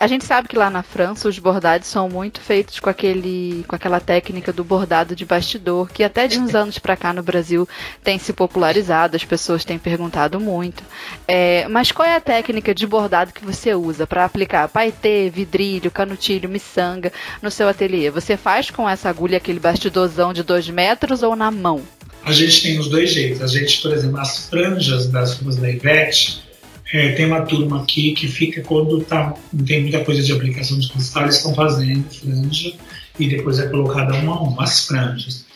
a 0.02 0.08
gente 0.08 0.24
sabe 0.24 0.48
que 0.48 0.56
lá 0.56 0.68
na 0.68 0.82
França 0.82 1.28
os 1.28 1.38
bordados 1.38 1.86
são 1.86 2.08
muito 2.08 2.40
feitos 2.40 2.80
com 2.80 2.90
aquele, 2.90 3.64
com 3.68 3.76
aquela 3.76 4.00
técnica 4.00 4.52
do 4.52 4.64
bordado 4.64 5.14
de 5.14 5.24
bastidor, 5.24 5.88
que 5.92 6.02
até 6.02 6.26
de 6.26 6.40
uns 6.40 6.56
anos 6.56 6.76
para 6.76 6.96
cá 6.96 7.12
no 7.12 7.22
Brasil 7.22 7.68
tem 8.02 8.18
se 8.18 8.32
popularizado, 8.32 9.14
as 9.14 9.24
pessoas 9.24 9.64
têm 9.64 9.78
perguntado 9.78 10.40
muito. 10.40 10.82
É, 11.28 11.68
mas 11.68 11.92
qual 11.92 12.08
é 12.08 12.16
a 12.16 12.20
técnica 12.20 12.74
de 12.74 12.84
bordado 12.84 13.32
que 13.32 13.44
você 13.44 13.76
usa 13.76 14.04
para 14.04 14.24
aplicar 14.24 14.68
paetê, 14.68 15.30
vidrilho, 15.32 15.88
canutilho, 15.88 16.48
miçanga 16.48 17.12
no 17.40 17.48
seu 17.48 17.68
ateliê? 17.68 18.10
Você 18.10 18.36
faz 18.36 18.70
com 18.70 18.90
essa 18.90 19.08
agulha 19.08 19.36
aquele 19.36 19.60
bastidorzão 19.60 20.32
de 20.32 20.42
2 20.42 20.68
metros 20.70 21.22
ou 21.22 21.36
na 21.36 21.48
mão? 21.52 21.80
A 22.24 22.32
gente 22.32 22.60
tem 22.60 22.76
os 22.76 22.88
dois 22.88 23.12
jeitos. 23.12 23.40
A 23.40 23.46
gente, 23.46 23.80
por 23.80 23.92
exemplo, 23.92 24.18
as 24.18 24.48
franjas 24.48 25.06
das 25.06 25.34
roupas 25.34 25.58
da 25.58 25.70
Ivete, 25.70 26.42
é, 26.92 27.12
tem 27.12 27.26
uma 27.26 27.40
turma 27.42 27.82
aqui 27.82 28.12
que 28.12 28.28
fica 28.28 28.60
quando 28.60 29.02
tá, 29.02 29.34
não 29.52 29.64
tem 29.64 29.80
muita 29.80 30.04
coisa 30.04 30.22
de 30.22 30.30
aplicação 30.30 30.78
de 30.78 30.90
cristal, 30.90 31.22
eles 31.22 31.36
estão 31.36 31.54
fazendo 31.54 32.04
franja 32.12 32.74
e 33.18 33.28
depois 33.28 33.58
é 33.58 33.68
colocada 33.68 34.14
uma 34.14 34.36
a 34.36 34.42
uma 34.42 34.62
as 34.62 34.86
franjas. 34.86 35.46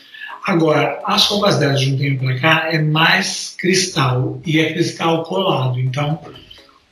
Agora, 0.46 1.00
as 1.04 1.26
roupas 1.26 1.58
delas 1.58 1.80
de 1.80 1.92
um 1.92 1.98
tempo 1.98 2.24
para 2.24 2.38
cá 2.38 2.68
é 2.72 2.78
mais 2.78 3.54
cristal 3.58 4.40
e 4.46 4.60
é 4.60 4.72
cristal 4.72 5.24
colado. 5.24 5.78
Então, 5.78 6.20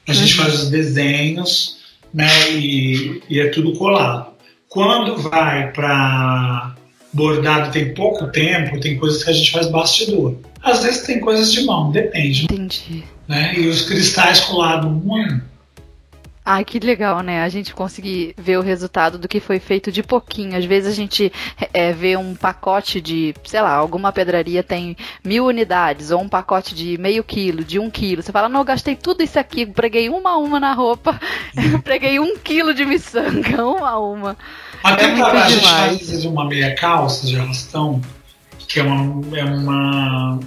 a 0.07 0.12
gente 0.12 0.37
uhum. 0.37 0.44
faz 0.44 0.62
os 0.64 0.70
desenhos 0.70 1.78
né, 2.12 2.28
e, 2.50 3.22
e 3.30 3.40
é 3.40 3.48
tudo 3.48 3.72
colado. 3.72 4.35
Quando 4.68 5.16
vai 5.16 5.72
para 5.72 6.74
bordado 7.12 7.70
tem 7.70 7.94
pouco 7.94 8.26
tempo, 8.26 8.80
tem 8.80 8.98
coisas 8.98 9.22
que 9.22 9.30
a 9.30 9.33
gente 9.33 9.52
faz 9.52 9.68
bastidor. 9.68 10.37
Às 10.64 10.83
vezes 10.83 11.03
tem 11.03 11.20
coisas 11.20 11.53
de 11.53 11.62
mão, 11.64 11.90
depende. 11.90 12.44
Entendi. 12.44 13.05
Né? 13.29 13.55
E 13.55 13.68
os 13.68 13.83
cristais 13.83 14.40
colados 14.40 14.90
um 14.90 15.14
a 15.14 15.16
um. 15.18 15.40
Ai, 16.46 16.62
que 16.62 16.79
legal, 16.79 17.22
né? 17.22 17.42
A 17.42 17.48
gente 17.48 17.74
conseguir 17.74 18.35
ver 18.37 18.59
o 18.59 18.62
resultado 18.62 19.16
do 19.16 19.27
que 19.27 19.40
foi 19.40 19.59
feito 19.59 19.90
de 19.90 20.03
pouquinho. 20.03 20.59
Às 20.59 20.66
vezes 20.66 20.92
a 20.92 20.94
gente 20.94 21.33
é, 21.72 21.90
vê 21.90 22.18
um 22.18 22.35
pacote 22.35 23.00
de, 23.00 23.35
sei 23.44 23.62
lá, 23.62 23.72
alguma 23.72 24.12
pedraria 24.12 24.62
tem 24.62 24.94
mil 25.24 25.46
unidades, 25.46 26.11
ou 26.11 26.20
um 26.20 26.29
pacote 26.29 26.74
de 26.74 26.98
meio 26.98 27.24
quilo, 27.24 27.64
de 27.64 27.79
um 27.79 27.90
quilo. 27.90 28.22
Você 28.22 28.31
fala, 28.31 28.50
não, 28.50 28.61
eu 28.61 28.64
gastei 28.64 28.94
tudo 28.94 29.22
isso 29.22 29.38
aqui, 29.38 29.64
preguei 29.64 30.11
uma 30.11 30.33
a 30.33 30.37
uma 30.37 30.61
na 30.61 30.74
roupa, 30.74 31.18
preguei 31.83 32.20
um 32.20 32.37
quilo 32.37 32.74
de 32.74 32.85
miçanga, 32.85 33.64
uma 33.64 33.88
a 33.88 33.98
uma. 33.98 34.37
Até 34.83 35.05
é 35.05 35.22
a 35.22 35.48
gente 35.48 35.66
faz 35.66 36.24
uma 36.27 36.44
meia 36.44 36.74
calça 36.74 37.27
de 37.27 37.38
arrastão, 37.38 38.03
que 38.68 38.81
é 38.81 38.83
uma, 38.83 39.37
é 39.37 39.44
uma 39.44 40.40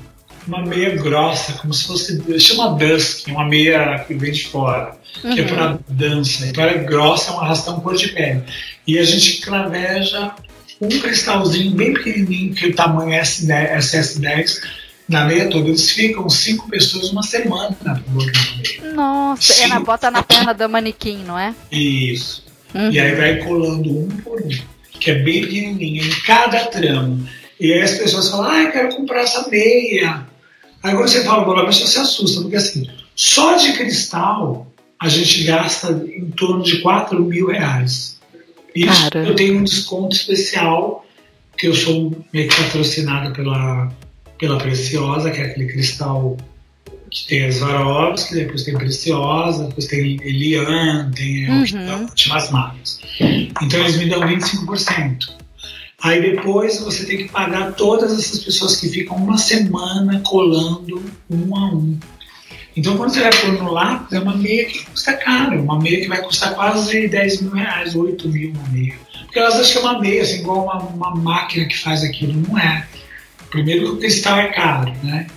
uma 0.47 0.65
meia 0.65 0.95
grossa, 0.95 1.53
como 1.53 1.73
se 1.73 1.85
fosse. 1.85 2.39
chama 2.39 2.75
dusk, 2.75 3.27
uma 3.27 3.45
meia 3.45 3.99
que 3.99 4.13
vem 4.13 4.31
de 4.31 4.47
fora, 4.47 4.97
uhum. 5.23 5.35
que 5.35 5.41
é 5.41 5.43
para 5.43 5.71
uhum. 5.71 5.79
dança. 5.89 6.47
Então 6.47 6.63
ela 6.63 6.73
é 6.73 6.83
grossa, 6.83 7.31
é 7.31 7.33
um 7.33 7.39
arrastão 7.41 7.79
cor 7.81 7.95
de 7.95 8.07
pele. 8.09 8.43
E 8.87 8.97
a 8.97 9.03
gente 9.03 9.41
claveja 9.41 10.33
um 10.79 10.87
cristalzinho 10.87 11.71
bem 11.71 11.93
pequenininho, 11.93 12.55
que 12.55 12.67
o 12.67 12.75
tamanho 12.75 13.11
é 13.11 13.21
SS10, 13.21 14.61
na 15.09 15.25
meia 15.25 15.49
toda. 15.49 15.67
Eles 15.67 15.91
ficam 15.91 16.29
cinco 16.29 16.69
pessoas 16.69 17.11
uma 17.11 17.23
semana 17.23 17.75
na 17.83 18.01
Nossa, 18.93 19.53
cinco. 19.53 19.65
é 19.65 19.67
na 19.67 19.79
bota 19.79 20.09
na 20.09 20.23
perna 20.23 20.53
do 20.53 20.69
manequim, 20.69 21.23
não 21.25 21.37
é? 21.37 21.53
Isso. 21.71 22.45
Uhum. 22.73 22.91
E 22.91 22.99
aí 22.99 23.15
vai 23.15 23.37
colando 23.37 23.89
um 23.89 24.07
por 24.07 24.41
um, 24.41 24.49
que 24.99 25.11
é 25.11 25.15
bem 25.15 25.41
pequenininho, 25.41 26.05
em 26.05 26.21
cada 26.21 26.65
tramo. 26.65 27.27
E 27.59 27.73
aí 27.73 27.81
as 27.81 27.95
pessoas 27.95 28.29
falam, 28.29 28.51
ah, 28.51 28.63
eu 28.63 28.71
quero 28.71 28.95
comprar 28.95 29.21
essa 29.21 29.47
meia. 29.49 30.27
Aí 30.83 30.93
quando 30.93 31.07
você 31.07 31.23
fala 31.23 31.43
valor, 31.43 31.63
a 31.63 31.65
pessoa 31.65 31.87
se 31.87 31.97
assusta, 31.97 32.41
porque 32.41 32.55
assim, 32.55 32.87
só 33.15 33.55
de 33.55 33.73
cristal 33.73 34.67
a 34.99 35.09
gente 35.09 35.43
gasta 35.43 35.91
em 35.91 36.29
torno 36.31 36.63
de 36.63 36.81
4 36.81 37.23
mil 37.23 37.47
reais. 37.47 38.19
Isso 38.75 39.09
Cara. 39.09 39.27
eu 39.27 39.35
tenho 39.35 39.59
um 39.59 39.63
desconto 39.63 40.15
especial, 40.15 41.05
que 41.57 41.67
eu 41.67 41.73
sou 41.73 42.15
meio 42.31 42.47
que 42.47 42.55
patrocinada 42.55 43.31
pela, 43.31 43.91
pela 44.37 44.57
Preciosa, 44.57 45.31
que 45.31 45.41
é 45.41 45.45
aquele 45.45 45.67
cristal 45.67 46.37
que 47.09 47.27
tem 47.27 47.45
as 47.45 48.23
que 48.23 48.35
depois 48.35 48.63
tem 48.63 48.75
Preciosa, 48.75 49.65
depois 49.65 49.87
tem 49.87 50.19
Elian, 50.21 51.09
tem 51.11 51.49
uhum. 51.49 52.01
últimas 52.01 52.51
marcas. 52.51 52.99
Então 53.19 53.79
eles 53.79 53.97
me 53.97 54.09
dão 54.09 54.21
25%. 54.21 55.29
Aí 56.03 56.21
depois 56.21 56.79
você 56.79 57.05
tem 57.05 57.17
que 57.17 57.29
pagar 57.29 57.73
todas 57.73 58.11
essas 58.17 58.43
pessoas 58.43 58.75
que 58.75 58.87
ficam 58.87 59.17
uma 59.17 59.37
semana 59.37 60.21
colando 60.21 61.03
um 61.29 61.55
a 61.55 61.71
um. 61.73 61.97
Então 62.75 62.95
quando 62.95 63.13
você 63.13 63.21
vai 63.21 63.31
pôr 63.31 63.51
no 63.53 63.71
lápis, 63.71 64.13
é 64.13 64.19
uma 64.19 64.37
meia 64.37 64.65
que 64.65 64.85
custa 64.85 65.13
caro, 65.13 65.59
uma 65.63 65.79
meia 65.79 66.01
que 66.01 66.07
vai 66.07 66.21
custar 66.21 66.53
quase 66.53 67.07
10 67.07 67.41
mil 67.41 67.51
reais, 67.51 67.95
8 67.95 68.29
mil 68.29 68.51
uma 68.51 68.67
meia. 68.69 68.95
Porque 69.23 69.39
elas 69.39 69.55
acham 69.55 69.81
que 69.81 69.87
é 69.87 69.89
uma 69.89 69.99
meia, 69.99 70.21
assim, 70.21 70.39
igual 70.39 70.63
uma, 70.65 70.77
uma 70.83 71.15
máquina 71.15 71.65
que 71.65 71.77
faz 71.77 72.03
aquilo, 72.03 72.33
não 72.47 72.57
é. 72.57 72.87
Primeiro 73.49 73.85
que 73.85 73.91
o 73.91 73.97
cristal 73.97 74.37
é 74.39 74.47
caro, 74.49 74.93
né? 75.03 75.27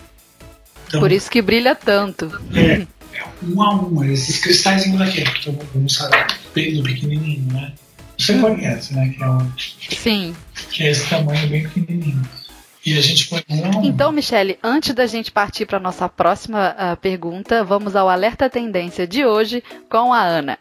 Então, 0.87 1.01
Por 1.01 1.11
isso 1.11 1.31
que 1.31 1.41
brilha 1.41 1.75
tanto. 1.75 2.31
É, 2.55 2.87
é 3.15 3.25
um 3.43 3.63
a 3.63 3.75
um, 3.75 4.05
esses 4.05 4.39
cristais 4.39 4.85
daqui, 4.99 5.23
que 5.23 5.39
estão 5.39 5.55
no 5.55 6.83
pequenininho, 6.83 7.53
né? 7.53 7.73
Você 8.21 8.39
conhece, 8.39 8.95
né? 8.95 9.09
Que 9.09 9.23
é, 9.23 9.29
um, 9.29 9.53
Sim. 9.57 10.37
Que 10.71 10.85
é 10.85 10.91
esse 10.91 11.09
tamanho 11.09 11.49
bem 11.49 11.67
pequenininho. 11.67 12.23
E 12.85 12.97
a 12.97 13.01
gente 13.01 13.29
põe 13.29 13.43
um... 13.49 13.85
Então, 13.85 14.13
Michele, 14.13 14.59
antes 14.63 14.95
da 14.95 15.07
gente 15.07 15.33
partir 15.33 15.67
para 15.67 15.81
nossa 15.81 16.09
próxima 16.09 16.75
uh, 16.79 16.97
pergunta, 16.99 17.65
vamos 17.65 17.97
ao 17.97 18.09
Alerta 18.09 18.49
Tendência 18.49 19.07
de 19.07 19.25
hoje 19.25 19.63
com 19.89 20.13
a 20.13 20.23
Ana. 20.23 20.59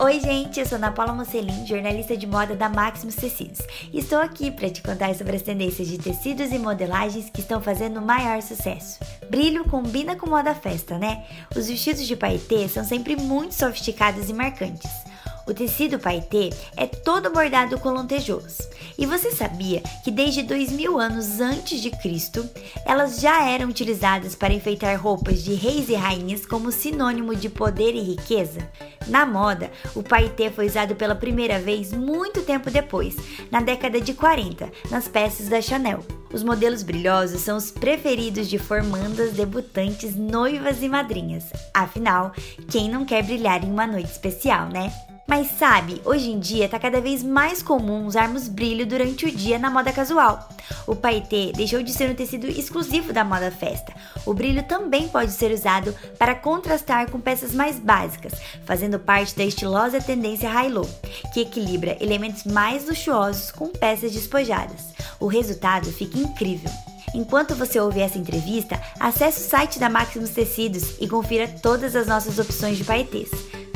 Oi, 0.00 0.20
gente, 0.20 0.60
eu 0.60 0.66
sou 0.66 0.76
Ana 0.76 0.92
Paula 0.92 1.12
Mocelin, 1.12 1.66
jornalista 1.66 2.16
de 2.16 2.26
moda 2.26 2.54
da 2.54 2.68
Maximus 2.68 3.16
Tecidos. 3.16 3.58
E 3.92 3.98
estou 3.98 4.18
aqui 4.18 4.50
para 4.50 4.70
te 4.70 4.80
contar 4.80 5.14
sobre 5.14 5.36
as 5.36 5.42
tendências 5.42 5.88
de 5.88 5.98
tecidos 5.98 6.52
e 6.52 6.58
modelagens 6.58 7.28
que 7.28 7.40
estão 7.40 7.60
fazendo 7.60 8.00
maior 8.00 8.40
sucesso. 8.40 9.00
Brilho 9.28 9.64
combina 9.64 10.14
com 10.16 10.30
moda 10.30 10.54
festa, 10.54 10.96
né? 10.96 11.24
Os 11.54 11.66
vestidos 11.68 12.06
de 12.06 12.14
paetê 12.14 12.68
são 12.68 12.84
sempre 12.84 13.16
muito 13.16 13.54
sofisticados 13.54 14.30
e 14.30 14.32
marcantes. 14.32 15.07
O 15.48 15.54
tecido 15.54 15.98
paetê 15.98 16.50
é 16.76 16.86
todo 16.86 17.30
bordado 17.30 17.78
com 17.78 17.88
lantejoulas. 17.88 18.68
E 18.98 19.06
você 19.06 19.30
sabia 19.30 19.82
que 20.04 20.10
desde 20.10 20.42
2000 20.42 20.98
anos 20.98 21.40
antes 21.40 21.80
de 21.80 21.90
Cristo, 21.90 22.46
elas 22.84 23.18
já 23.18 23.48
eram 23.48 23.70
utilizadas 23.70 24.34
para 24.34 24.52
enfeitar 24.52 25.00
roupas 25.00 25.42
de 25.42 25.54
reis 25.54 25.88
e 25.88 25.94
rainhas 25.94 26.44
como 26.44 26.70
sinônimo 26.70 27.34
de 27.34 27.48
poder 27.48 27.94
e 27.94 28.00
riqueza? 28.00 28.68
Na 29.06 29.24
moda, 29.24 29.70
o 29.94 30.02
paetê 30.02 30.50
foi 30.50 30.66
usado 30.66 30.94
pela 30.94 31.14
primeira 31.14 31.58
vez 31.58 31.94
muito 31.94 32.42
tempo 32.42 32.70
depois, 32.70 33.16
na 33.50 33.62
década 33.62 34.02
de 34.02 34.12
40, 34.12 34.70
nas 34.90 35.08
peças 35.08 35.48
da 35.48 35.62
Chanel. 35.62 36.04
Os 36.30 36.42
modelos 36.42 36.82
brilhosos 36.82 37.40
são 37.40 37.56
os 37.56 37.70
preferidos 37.70 38.50
de 38.50 38.58
formandas, 38.58 39.32
debutantes, 39.32 40.14
noivas 40.14 40.82
e 40.82 40.90
madrinhas. 40.90 41.44
Afinal, 41.72 42.32
quem 42.70 42.90
não 42.90 43.06
quer 43.06 43.22
brilhar 43.22 43.64
em 43.64 43.70
uma 43.70 43.86
noite 43.86 44.10
especial, 44.10 44.68
né? 44.68 44.92
Mas 45.28 45.48
sabe, 45.58 46.00
hoje 46.06 46.30
em 46.30 46.40
dia 46.40 46.70
tá 46.70 46.78
cada 46.78 47.02
vez 47.02 47.22
mais 47.22 47.62
comum 47.62 48.06
usarmos 48.06 48.48
brilho 48.48 48.86
durante 48.86 49.26
o 49.26 49.30
dia 49.30 49.58
na 49.58 49.70
moda 49.70 49.92
casual. 49.92 50.48
O 50.86 50.96
paetê 50.96 51.52
deixou 51.54 51.82
de 51.82 51.92
ser 51.92 52.10
um 52.10 52.14
tecido 52.14 52.48
exclusivo 52.48 53.12
da 53.12 53.22
moda 53.22 53.50
festa. 53.50 53.92
O 54.24 54.32
brilho 54.32 54.62
também 54.62 55.06
pode 55.06 55.32
ser 55.32 55.52
usado 55.52 55.94
para 56.18 56.34
contrastar 56.34 57.10
com 57.10 57.20
peças 57.20 57.52
mais 57.52 57.78
básicas, 57.78 58.32
fazendo 58.64 58.98
parte 58.98 59.36
da 59.36 59.44
estilosa 59.44 60.00
tendência 60.00 60.48
high-low, 60.48 60.88
que 61.34 61.42
equilibra 61.42 61.98
elementos 62.00 62.44
mais 62.44 62.88
luxuosos 62.88 63.52
com 63.52 63.68
peças 63.68 64.12
despojadas. 64.12 64.94
O 65.20 65.26
resultado 65.26 65.92
fica 65.92 66.18
incrível. 66.18 66.70
Enquanto 67.14 67.54
você 67.54 67.78
ouve 67.78 68.00
essa 68.00 68.16
entrevista, 68.16 68.80
acesse 68.98 69.42
o 69.42 69.50
site 69.50 69.78
da 69.78 69.90
Maximus 69.90 70.30
Tecidos 70.30 70.94
e 70.98 71.06
confira 71.06 71.46
todas 71.46 71.94
as 71.94 72.06
nossas 72.06 72.38
opções 72.38 72.78
de 72.78 72.84
paetês. 72.84 73.28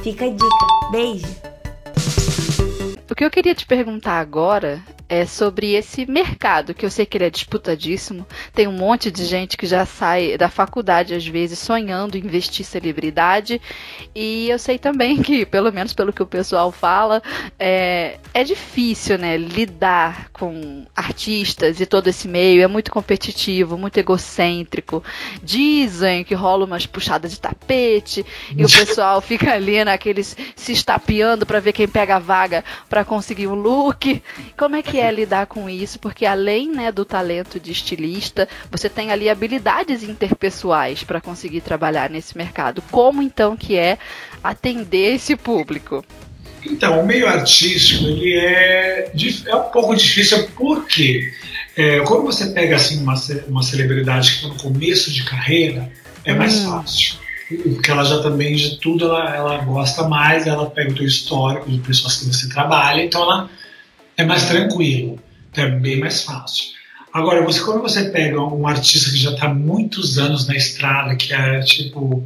Fica 0.03 0.25
a 0.25 0.31
dica. 0.31 0.67
Beijo! 0.91 1.27
O 3.09 3.15
que 3.15 3.25
eu 3.25 3.31
queria 3.31 3.55
te 3.55 3.65
perguntar 3.65 4.19
agora 4.19 4.83
é 5.13 5.27
sobre 5.27 5.75
esse 5.75 6.07
mercado, 6.07 6.73
que 6.73 6.87
eu 6.87 6.91
sei 6.91 7.05
que 7.05 7.19
ele 7.19 7.27
é 7.27 7.31
disputadíssimo. 7.31 8.27
Tem 8.55 8.67
um 8.67 8.73
monte 8.73 9.11
de 9.11 9.27
gente 9.27 9.59
que 9.59 9.67
já 9.67 9.85
sai 9.85 10.39
da 10.39 10.49
faculdade, 10.49 11.13
às 11.13 11.27
vezes, 11.27 11.59
sonhando 11.59 12.17
em 12.17 12.21
investir 12.21 12.65
celebridade. 12.65 13.61
E 14.15 14.49
eu 14.49 14.59
sei 14.59 14.79
também 14.79 15.23
que, 15.23 15.45
pelo 15.45 15.71
menos 15.71 15.93
pelo 15.93 16.15
que 16.15 16.23
o 16.23 16.27
pessoal 16.27 16.73
fala, 16.73 17.23
é, 17.59 18.17
é 18.33 18.43
difícil, 18.43 19.19
né? 19.19 19.37
Lidar 19.37 20.31
com 20.33 20.87
artistas 20.97 21.79
e 21.79 21.85
todo 21.85 22.09
esse 22.09 22.27
meio. 22.27 22.63
É 22.63 22.67
muito 22.67 22.91
competitivo, 22.91 23.77
muito 23.77 23.99
egocêntrico. 23.99 25.05
Dizem 25.43 26.25
que 26.25 26.35
rola 26.35 26.65
umas 26.65 26.87
puxadas 26.87 27.33
de 27.33 27.41
tapete 27.41 28.25
e 28.57 28.65
o 28.65 28.69
pessoal 28.73 29.21
fica 29.21 29.53
ali 29.53 29.85
naqueles 29.85 30.35
se 30.57 30.73
estapeando 30.73 31.45
para 31.45 31.61
ver 31.61 31.75
quem 31.75 31.87
pega 31.87 32.17
a 32.17 32.19
vaga 32.19 32.65
para 32.89 33.05
conseguir 33.05 33.47
um 33.47 33.55
look. 33.55 34.23
Como 34.57 34.75
é 34.75 34.83
que 34.83 34.99
é 34.99 35.02
lidar 35.11 35.47
com 35.47 35.69
isso, 35.69 35.99
porque 35.99 36.25
além 36.25 36.71
né, 36.71 36.93
do 36.93 37.05
talento 37.05 37.59
de 37.59 37.73
estilista, 37.73 38.49
você 38.71 38.89
tem 38.89 39.11
ali 39.11 39.29
habilidades 39.29 40.03
interpessoais 40.03 41.03
para 41.03 41.21
conseguir 41.21 41.61
trabalhar 41.61 42.09
nesse 42.11 42.37
mercado. 42.37 42.83
Como 42.91 43.23
então 43.23 43.57
que 43.57 43.77
é 43.77 43.99
atender 44.43 45.15
esse 45.15 45.37
público? 45.37 46.05
Então, 46.65 47.01
o 47.01 47.07
meio 47.07 47.27
artístico 47.27 48.05
ele 48.05 48.35
é, 48.35 49.13
é 49.47 49.57
um 49.57 49.71
pouco 49.71 49.95
difícil 49.97 50.49
porque 50.55 51.33
é, 51.77 52.01
quando 52.01 52.23
você 52.23 52.47
pega 52.47 52.77
assim 52.77 53.03
uma, 53.03 53.15
uma 53.49 53.63
celebridade 53.63 54.31
que 54.31 54.37
está 54.37 54.49
no 54.49 54.57
começo 54.57 55.11
de 55.11 55.25
carreira, 55.25 55.91
é 56.25 56.35
mais 56.35 56.61
hum. 56.61 56.71
fácil. 56.71 57.17
Porque 57.49 57.91
ela 57.91 58.05
já 58.05 58.23
também 58.23 58.55
de 58.55 58.79
tudo 58.79 59.07
ela, 59.07 59.37
ela 59.37 59.59
gosta 59.59 60.09
mais, 60.09 60.47
ela 60.47 60.71
pega 60.71 60.93
o 60.93 60.95
teu 60.95 61.05
histórico 61.05 61.71
de 61.71 61.79
pessoas 61.79 62.17
que 62.17 62.25
você 62.27 62.49
trabalha, 62.49 63.03
então 63.03 63.23
ela 63.23 63.51
é 64.17 64.25
mais 64.25 64.49
tranquilo, 64.49 65.19
é 65.57 65.67
bem 65.69 65.99
mais 65.99 66.23
fácil. 66.23 66.73
Agora, 67.13 67.45
você, 67.45 67.61
quando 67.61 67.83
você 67.83 68.05
pega 68.05 68.41
um 68.41 68.67
artista 68.67 69.11
que 69.11 69.19
já 69.19 69.33
está 69.33 69.53
muitos 69.53 70.19
anos 70.19 70.47
na 70.47 70.57
estrada, 70.57 71.15
que 71.15 71.33
é 71.33 71.61
tipo 71.61 72.25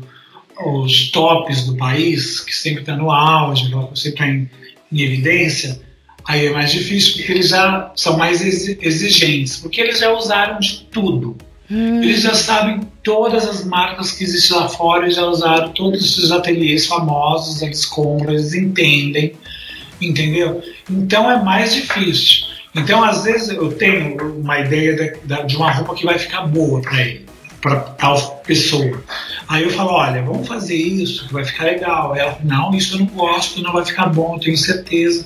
os 0.64 1.10
tops 1.10 1.66
do 1.66 1.76
país, 1.76 2.40
que 2.40 2.54
sempre 2.54 2.80
está 2.80 2.96
no 2.96 3.10
auge, 3.10 3.64
sempre 3.94 4.08
está 4.08 4.26
em, 4.28 4.50
em 4.92 5.00
evidência, 5.00 5.80
aí 6.24 6.46
é 6.46 6.52
mais 6.52 6.70
difícil, 6.70 7.14
porque 7.14 7.32
eles 7.32 7.48
já 7.48 7.92
são 7.96 8.16
mais 8.16 8.40
exigentes, 8.40 9.56
porque 9.56 9.80
eles 9.80 9.98
já 9.98 10.12
usaram 10.12 10.60
de 10.60 10.86
tudo. 10.90 11.36
Hum. 11.68 12.00
Eles 12.00 12.22
já 12.22 12.32
sabem 12.32 12.80
todas 13.02 13.44
as 13.44 13.64
marcas 13.64 14.12
que 14.12 14.22
existem 14.22 14.56
lá 14.56 14.68
fora, 14.68 15.04
eles 15.04 15.16
já 15.16 15.26
usaram 15.26 15.72
todos 15.72 16.00
esses 16.00 16.30
ateliês 16.30 16.86
famosos, 16.86 17.60
eles 17.60 17.84
compram, 17.84 18.32
eles 18.32 18.54
entendem 18.54 19.34
entendeu? 20.00 20.62
Então 20.90 21.30
é 21.30 21.42
mais 21.42 21.74
difícil. 21.74 22.46
Então, 22.74 23.02
às 23.02 23.24
vezes, 23.24 23.48
eu 23.48 23.72
tenho 23.72 24.38
uma 24.38 24.58
ideia 24.60 24.94
de, 24.94 25.46
de 25.46 25.56
uma 25.56 25.70
roupa 25.70 25.94
que 25.94 26.04
vai 26.04 26.18
ficar 26.18 26.42
boa 26.42 26.82
para 26.82 27.00
ele, 27.00 27.26
para 27.60 27.80
tal 27.80 28.42
pessoa. 28.46 29.02
Aí 29.48 29.62
eu 29.62 29.70
falo: 29.70 29.92
olha, 29.92 30.22
vamos 30.22 30.46
fazer 30.46 30.76
isso, 30.76 31.26
que 31.26 31.32
vai 31.32 31.44
ficar 31.44 31.64
legal. 31.64 32.14
Ela, 32.14 32.38
não, 32.44 32.74
isso 32.74 32.94
eu 32.94 33.00
não 33.00 33.06
gosto, 33.06 33.62
não 33.62 33.72
vai 33.72 33.84
ficar 33.84 34.06
bom, 34.06 34.38
tenho 34.38 34.58
certeza. 34.58 35.24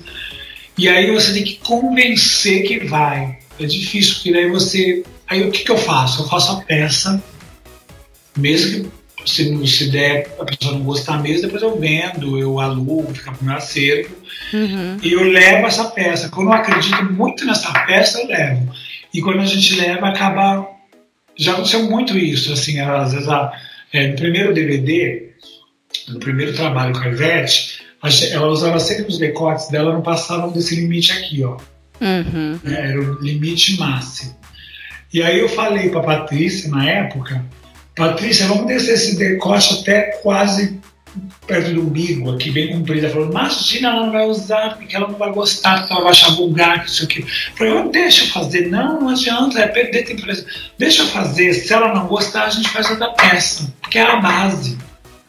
E 0.79 0.89
aí 0.89 1.11
você 1.11 1.33
tem 1.33 1.43
que 1.43 1.57
convencer 1.57 2.62
que 2.62 2.87
vai. 2.87 3.39
É 3.59 3.66
difícil, 3.66 4.14
porque 4.14 4.33
daí 4.33 4.49
você. 4.49 5.03
Aí 5.27 5.47
o 5.47 5.51
que, 5.51 5.64
que 5.64 5.71
eu 5.71 5.77
faço? 5.77 6.23
Eu 6.23 6.29
faço 6.29 6.53
a 6.53 6.61
peça, 6.62 7.23
mesmo 8.37 8.85
que 8.85 8.99
se, 9.25 9.66
se 9.66 9.91
der, 9.91 10.35
a 10.39 10.45
pessoa 10.45 10.75
não 10.75 10.85
gostar 10.85 11.23
mesmo, 11.23 11.43
depois 11.43 11.62
eu 11.62 11.79
vendo, 11.79 12.39
eu 12.39 12.59
alugo, 12.59 13.14
fica 13.14 13.33
pro 13.33 13.45
meu 13.45 13.55
acervo. 13.55 14.14
Uhum. 14.53 14.97
E 15.03 15.12
eu 15.12 15.23
levo 15.25 15.66
essa 15.66 15.85
peça. 15.85 16.29
Quando 16.29 16.49
eu 16.49 16.55
acredito 16.55 17.05
muito 17.12 17.45
nessa 17.45 17.73
peça, 17.87 18.21
eu 18.21 18.29
levo. 18.29 18.73
E 19.12 19.21
quando 19.21 19.41
a 19.41 19.47
gente 19.47 19.75
leva, 19.77 20.09
acaba. 20.09 20.66
Já 21.37 21.53
aconteceu 21.53 21.85
muito 21.85 22.18
isso, 22.18 22.53
assim, 22.53 22.81
às 22.81 23.12
vezes 23.12 23.29
a, 23.29 23.53
é, 23.93 24.09
no 24.09 24.16
primeiro 24.16 24.53
DVD, 24.53 25.31
no 26.09 26.18
primeiro 26.18 26.53
trabalho 26.53 26.93
com 26.93 27.01
a 27.01 27.09
Ivete, 27.09 27.81
ela 28.31 28.49
usava 28.49 28.79
sempre 28.79 29.07
os 29.07 29.18
decotes 29.18 29.68
dela, 29.68 29.93
não 29.93 30.03
passavam 30.03 30.51
desse 30.51 30.75
limite 30.75 31.12
aqui, 31.12 31.43
ó. 31.43 31.57
Uhum. 32.01 32.59
É, 32.66 32.91
era 32.91 33.01
o 33.01 33.23
limite 33.23 33.79
máximo. 33.79 34.37
E 35.12 35.23
aí 35.23 35.39
eu 35.39 35.49
falei 35.49 35.89
para 35.89 36.03
Patrícia 36.03 36.71
na 36.71 36.89
época 36.89 37.45
Patrícia, 38.01 38.46
vamos 38.46 38.66
descer 38.66 38.94
esse 38.94 39.18
decote 39.18 39.82
até 39.82 40.01
quase 40.22 40.80
perto 41.46 41.74
do 41.74 41.82
umbigo, 41.82 42.30
aqui 42.30 42.51
bem 42.51 42.72
comprido. 42.72 43.05
Ela 43.05 43.12
falou, 43.12 43.28
imagina, 43.28 43.88
ela 43.88 44.07
não 44.07 44.12
vai 44.12 44.26
usar, 44.26 44.78
porque 44.78 44.96
ela 44.96 45.07
não 45.07 45.18
vai 45.18 45.30
gostar, 45.30 45.80
porque 45.80 45.92
ela 45.92 46.03
vai 46.05 46.12
achar 46.12 46.30
vulgar, 46.30 46.86
isso 46.86 47.05
aqui. 47.05 47.20
Eu 47.20 47.57
falei, 47.59 47.72
oh, 47.74 47.88
deixa 47.90 48.24
eu 48.24 48.28
fazer. 48.28 48.70
Não, 48.70 49.03
não 49.03 49.11
adianta, 49.11 49.61
é 49.61 49.66
perder 49.66 50.05
tempo. 50.05 50.22
Deixa 50.78 51.03
eu 51.03 51.09
fazer. 51.09 51.53
Se 51.53 51.74
ela 51.74 51.92
não 51.92 52.07
gostar, 52.07 52.44
a 52.44 52.48
gente 52.48 52.70
faz 52.70 52.88
outra 52.88 53.12
peça, 53.12 53.70
porque 53.82 53.98
é 53.98 54.03
a 54.03 54.16
base. 54.16 54.78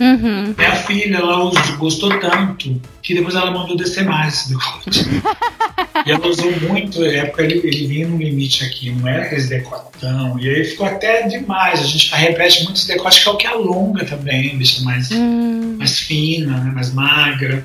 Uhum. 0.01 0.55
Minha 0.57 0.75
filha, 0.77 1.17
ela 1.17 1.51
gostou 1.77 2.09
tanto 2.19 2.81
que 3.03 3.13
depois 3.13 3.35
ela 3.35 3.51
mandou 3.51 3.77
descer 3.77 4.03
mais 4.03 4.33
esse 4.33 4.49
decote. 4.49 5.05
e 6.03 6.11
ela 6.11 6.27
usou 6.27 6.51
muito, 6.61 6.99
na 6.99 7.07
época 7.07 7.43
ele, 7.43 7.61
ele 7.63 7.85
vinha 7.85 8.07
no 8.07 8.17
limite 8.17 8.65
aqui, 8.65 8.89
não 8.89 9.07
era 9.07 9.21
aquele 9.21 9.43
decotão. 9.43 10.39
E 10.39 10.49
aí 10.49 10.65
ficou 10.65 10.87
até 10.87 11.27
demais. 11.27 11.81
A 11.81 11.83
gente 11.83 12.11
repete 12.15 12.63
muito 12.63 12.77
esse 12.77 12.87
decote, 12.87 13.21
que 13.21 13.29
é 13.29 13.31
o 13.31 13.37
que 13.37 13.45
alonga 13.45 14.03
também, 14.03 14.57
deixa 14.57 14.83
mais, 14.83 15.11
uhum. 15.11 15.75
mais 15.77 15.99
fina, 15.99 16.57
né, 16.57 16.71
mais 16.73 16.91
magra. 16.91 17.63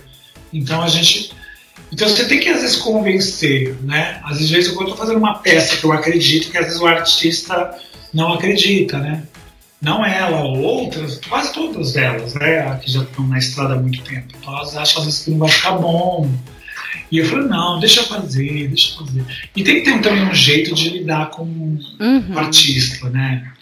Então 0.53 0.83
a 0.83 0.89
gente. 0.89 1.33
Então 1.91 2.07
você 2.07 2.27
tem 2.27 2.39
que 2.39 2.51
às 2.51 2.61
vezes 2.61 2.77
convencer, 2.77 3.75
né? 3.83 4.21
Às 4.25 4.51
vezes 4.51 4.75
eu 4.75 4.79
estou 4.79 4.97
fazendo 4.97 5.19
uma 5.19 5.39
peça 5.39 5.77
que 5.77 5.85
eu 5.85 5.93
acredito 5.93 6.51
que 6.51 6.59
às 6.59 6.67
vezes 6.67 6.81
o 6.81 6.87
artista 6.87 7.75
não 8.13 8.35
acredita, 8.35 8.99
né? 8.99 9.23
Não 9.81 10.05
ela, 10.05 10.43
outras, 10.43 11.21
quase 11.29 11.53
todas 11.53 11.97
elas, 11.97 12.35
né, 12.35 12.79
que 12.83 12.91
já 12.91 13.03
estão 13.03 13.27
na 13.27 13.39
estrada 13.39 13.75
há 13.75 13.77
muito 13.77 14.03
tempo, 14.03 14.27
então 14.39 14.57
elas 14.57 14.77
acham 14.77 15.01
às 15.01 15.05
vezes 15.07 15.25
que 15.25 15.31
não 15.31 15.39
vai 15.39 15.49
ficar 15.49 15.73
bom. 15.73 16.31
E 17.11 17.19
eu 17.19 17.27
falei, 17.27 17.47
não, 17.47 17.79
deixa 17.79 18.01
eu 18.01 18.05
fazer, 18.05 18.69
deixa 18.69 18.95
eu 18.95 19.07
fazer. 19.07 19.25
E 19.55 19.63
tem 19.63 19.77
que 19.77 19.83
ter 19.83 20.01
também 20.01 20.25
um 20.25 20.35
jeito 20.35 20.75
de 20.75 20.91
lidar 20.91 21.31
com 21.31 21.45
uhum. 21.45 22.35
o 22.35 22.39
artista, 22.39 23.09
né? 23.11 23.53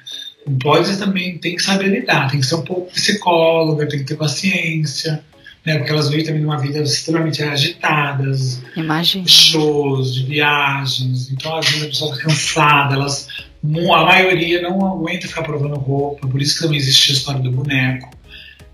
Não 0.47 0.59
pode 0.59 0.97
também, 0.99 1.39
tem 1.39 1.57
que 1.57 1.63
saber 1.63 1.89
lidar, 1.89 2.31
tem 2.31 2.41
que 2.41 2.47
ser 2.47 2.57
um 2.57 2.63
pouco 2.63 2.93
psicóloga, 2.93 3.87
tem 3.87 4.01
que 4.01 4.05
ter 4.07 4.17
paciência, 4.17 5.23
né? 5.65 5.79
Porque 5.79 5.91
elas 5.91 6.09
vivem 6.09 6.25
também 6.25 6.43
numa 6.43 6.59
vida 6.59 6.81
extremamente 6.83 7.43
agitadas, 7.43 8.63
Imagina. 8.77 9.27
shows, 9.27 10.15
de 10.15 10.25
viagens, 10.25 11.31
então 11.31 11.57
às 11.57 11.67
vezes 11.67 11.83
a 11.83 11.89
pessoa 11.89 12.13
está 12.13 12.25
cansada, 12.25 12.95
elas, 12.95 13.29
a 13.65 14.05
maioria 14.05 14.61
não 14.61 14.87
aguenta 14.87 15.27
ficar 15.27 15.43
provando 15.43 15.77
roupa, 15.77 16.27
por 16.29 16.41
isso 16.41 16.57
que 16.57 16.63
também 16.63 16.79
existe 16.79 17.11
a 17.11 17.15
história 17.15 17.41
do 17.41 17.51
boneco. 17.51 18.11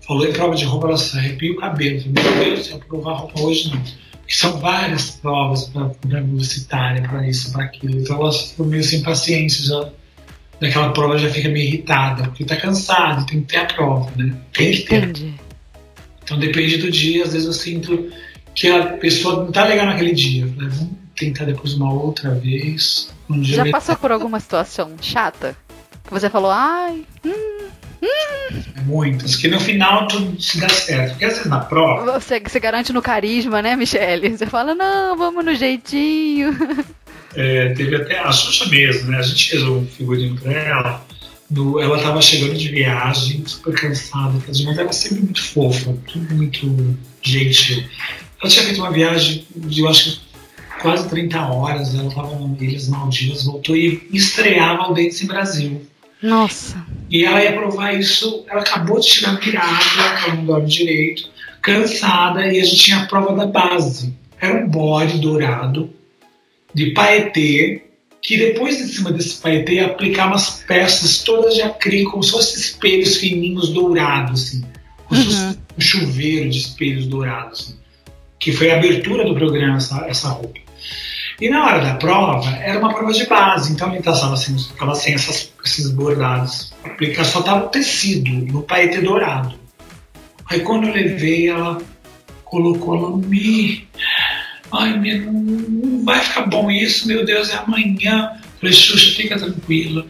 Falou 0.05 0.27
em 0.27 0.33
prova 0.33 0.55
de 0.55 0.65
roupa, 0.65 0.87
elas 0.87 1.15
arrepiam 1.15 1.53
o 1.53 1.57
cabelo. 1.57 2.03
Meu 2.07 2.43
Deus, 2.43 2.65
se 2.65 2.71
eu 2.71 2.79
provar 2.79 3.13
roupa 3.13 3.39
hoje 3.39 3.69
não. 3.69 3.81
E 4.27 4.33
são 4.33 4.59
várias 4.59 5.11
provas 5.11 5.65
para 5.69 5.89
publicitária, 6.21 7.01
para 7.03 7.27
isso, 7.27 7.51
para 7.51 7.65
aquilo. 7.65 7.99
Então 7.99 8.17
elas 8.17 8.51
ficam 8.51 8.65
meio 8.65 8.83
sem 8.83 9.01
paciência 9.01 9.65
já. 9.65 9.89
Daquela 10.59 10.91
prova 10.93 11.17
já 11.17 11.29
fica 11.29 11.49
meio 11.49 11.67
irritada, 11.67 12.23
porque 12.25 12.43
está 12.43 12.55
cansada, 12.55 13.25
tem 13.25 13.41
que 13.41 13.47
ter 13.47 13.57
a 13.57 13.65
prova, 13.65 14.11
né? 14.15 14.35
Tem 14.53 14.71
que 14.71 14.81
ter. 14.81 15.03
Entendi. 15.03 15.33
Então 16.23 16.37
depende 16.37 16.77
do 16.77 16.91
dia, 16.91 17.23
às 17.23 17.33
vezes 17.33 17.47
eu 17.47 17.53
sinto 17.53 18.11
que 18.53 18.67
a 18.69 18.85
pessoa 18.97 19.37
não 19.37 19.49
está 19.49 19.65
legal 19.65 19.85
naquele 19.87 20.13
dia. 20.13 20.45
Né? 20.45 20.69
Vamos 20.69 21.00
tentar 21.15 21.45
depois 21.45 21.73
uma 21.73 21.91
outra 21.91 22.31
vez. 22.31 23.13
Um 23.29 23.43
Já 23.43 23.69
passou 23.69 23.95
por 23.95 24.11
alguma 24.11 24.39
situação 24.39 24.95
chata? 25.01 25.55
Que 26.03 26.11
você 26.11 26.29
falou, 26.29 26.51
ai, 26.51 27.05
hum, 27.25 27.67
hum. 28.01 28.61
Muitas, 28.85 29.35
que 29.35 29.47
no 29.47 29.59
final 29.59 30.07
tudo 30.07 30.41
se 30.41 30.59
dá 30.59 30.67
certo. 30.67 31.11
Porque 31.11 31.25
às 31.25 31.33
vezes 31.33 31.47
na 31.47 31.59
prova. 31.59 32.19
Você, 32.19 32.39
você 32.39 32.59
garante 32.59 32.91
no 32.91 33.01
carisma, 33.01 33.61
né, 33.61 33.75
Michele? 33.75 34.35
Você 34.35 34.45
fala, 34.45 34.73
não, 34.73 35.17
vamos 35.17 35.45
no 35.45 35.55
jeitinho. 35.55 36.51
É, 37.33 37.69
teve 37.69 37.95
até 37.95 38.19
a 38.19 38.29
Xuxa 38.31 38.65
mesmo, 38.67 39.09
né? 39.09 39.19
A 39.19 39.21
gente 39.21 39.51
fez 39.51 39.63
um 39.63 39.85
figurinho 39.85 40.35
pra 40.35 40.51
ela. 40.51 41.05
No, 41.49 41.79
ela 41.79 41.97
estava 41.97 42.21
chegando 42.21 42.57
de 42.57 42.69
viagem, 42.69 43.43
super 43.45 43.73
cansada, 43.73 44.33
mas 44.47 44.77
ela 44.77 44.91
sempre 44.93 45.23
muito 45.23 45.41
fofa, 45.41 45.93
tudo 46.07 46.33
muito 46.33 46.97
gentil. 47.21 47.83
Ela 48.41 48.51
tinha 48.51 48.65
feito 48.65 48.81
uma 48.81 48.91
viagem 48.91 49.45
de, 49.55 49.81
eu 49.81 49.89
acho 49.89 50.03
que 50.03 50.21
quase 50.81 51.07
30 51.09 51.39
horas, 51.39 51.95
ela 51.95 52.07
estava 52.07 52.35
nas 52.39 52.61
Ilhas 52.61 52.87
Maldivas, 52.89 53.45
voltou 53.45 53.75
e 53.75 54.01
estreava 54.11 54.91
o 54.91 54.97
em 54.97 55.25
Brasil. 55.25 55.81
Nossa. 56.21 56.85
E 57.09 57.25
ela 57.25 57.43
ia 57.43 57.53
provar 57.53 57.93
isso, 57.93 58.45
ela 58.47 58.61
acabou 58.61 58.99
de 58.99 59.07
tirar 59.07 59.39
virada, 59.39 59.83
ela 60.25 60.35
não 60.35 60.45
dorme 60.45 60.67
direito, 60.67 61.29
cansada, 61.61 62.45
e 62.45 62.59
a 62.59 62.63
gente 62.63 62.77
tinha 62.77 62.97
a 62.99 63.05
prova 63.07 63.35
da 63.35 63.47
base. 63.47 64.13
Era 64.39 64.63
um 64.63 64.69
bode 64.69 65.19
dourado, 65.19 65.89
de 66.73 66.91
paetê, 66.91 67.83
que 68.21 68.37
depois 68.37 68.77
de 68.77 68.83
cima 68.83 69.11
desse 69.11 69.41
paetê 69.41 69.79
aplicar 69.79 70.27
umas 70.27 70.63
peças 70.67 71.23
todas 71.23 71.55
de 71.55 71.61
acrílico, 71.61 72.11
como 72.11 72.23
se 72.23 72.31
fossem 72.31 72.59
espelhos 72.59 73.17
fininhos 73.17 73.69
dourados, 73.69 74.43
assim. 74.43 74.63
Uhum. 75.11 75.55
Um 75.77 75.81
chuveiro 75.81 76.49
de 76.49 76.59
espelhos 76.59 77.07
dourados, 77.07 77.61
assim, 77.61 77.79
que 78.39 78.51
foi 78.51 78.71
a 78.71 78.77
abertura 78.77 79.25
do 79.25 79.33
programa, 79.33 79.77
essa, 79.77 80.05
essa 80.07 80.29
roupa. 80.29 80.59
E 81.39 81.49
na 81.49 81.65
hora 81.65 81.83
da 81.83 81.95
prova, 81.95 82.49
era 82.57 82.77
uma 82.77 82.93
prova 82.93 83.11
de 83.11 83.25
base, 83.25 83.73
então 83.73 83.89
ele 83.89 83.99
estava 83.99 84.35
sem, 84.35 85.13
essas, 85.13 85.51
esses 85.65 85.89
bordados. 85.91 86.71
Aplicar 86.83 87.23
só 87.25 87.41
tava 87.41 87.65
o 87.65 87.69
tecido, 87.69 88.29
no 88.51 88.61
paetê 88.61 89.01
dourado. 89.01 89.55
Aí 90.49 90.59
quando 90.59 90.87
eu 90.87 90.93
levei, 90.93 91.49
ela 91.49 91.81
colocou 92.43 92.95
ela 92.95 93.17
me. 93.17 93.87
Ai, 94.71 94.99
minha, 94.99 95.21
não 95.31 96.05
vai 96.05 96.19
ficar 96.19 96.45
bom 96.45 96.69
isso, 96.69 97.07
meu 97.07 97.25
Deus, 97.25 97.49
é 97.49 97.55
amanhã. 97.55 98.39
Falei, 98.59 98.73
Xuxa, 98.73 99.15
fica 99.15 99.37
tranquila. 99.37 100.05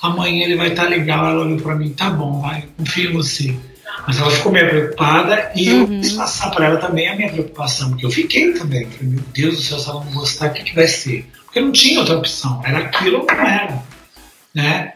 Amanhã 0.00 0.44
ele 0.44 0.56
vai 0.56 0.68
estar 0.68 0.84
tá 0.84 0.88
legal. 0.88 1.26
Ela 1.26 1.44
olhou 1.44 1.58
para 1.58 1.74
mim, 1.74 1.90
tá 1.90 2.08
bom, 2.10 2.40
vai, 2.40 2.68
confio 2.76 3.10
em 3.10 3.14
você. 3.14 3.56
Mas 4.06 4.18
ela 4.18 4.30
ficou 4.30 4.52
meio 4.52 4.68
preocupada 4.68 5.50
e 5.54 5.70
uhum. 5.70 5.80
eu 5.80 6.00
quis 6.00 6.12
passar 6.12 6.50
para 6.50 6.66
ela 6.66 6.76
também 6.78 7.08
a 7.08 7.16
minha 7.16 7.30
preocupação, 7.30 7.90
porque 7.90 8.06
eu 8.06 8.10
fiquei 8.10 8.52
também. 8.52 8.86
Falei, 8.86 9.08
meu 9.08 9.24
Deus 9.34 9.56
do 9.56 9.62
céu, 9.62 9.78
se 9.78 9.88
ela 9.88 10.04
não 10.04 10.12
gostar, 10.12 10.50
o 10.50 10.54
que, 10.54 10.64
que 10.64 10.74
vai 10.74 10.86
ser? 10.86 11.26
Porque 11.44 11.60
não 11.60 11.72
tinha 11.72 12.00
outra 12.00 12.16
opção, 12.16 12.62
era 12.64 12.78
aquilo 12.78 13.20
ou 13.20 13.26
não 13.26 13.46
era. 13.46 13.82
Né? 14.54 14.92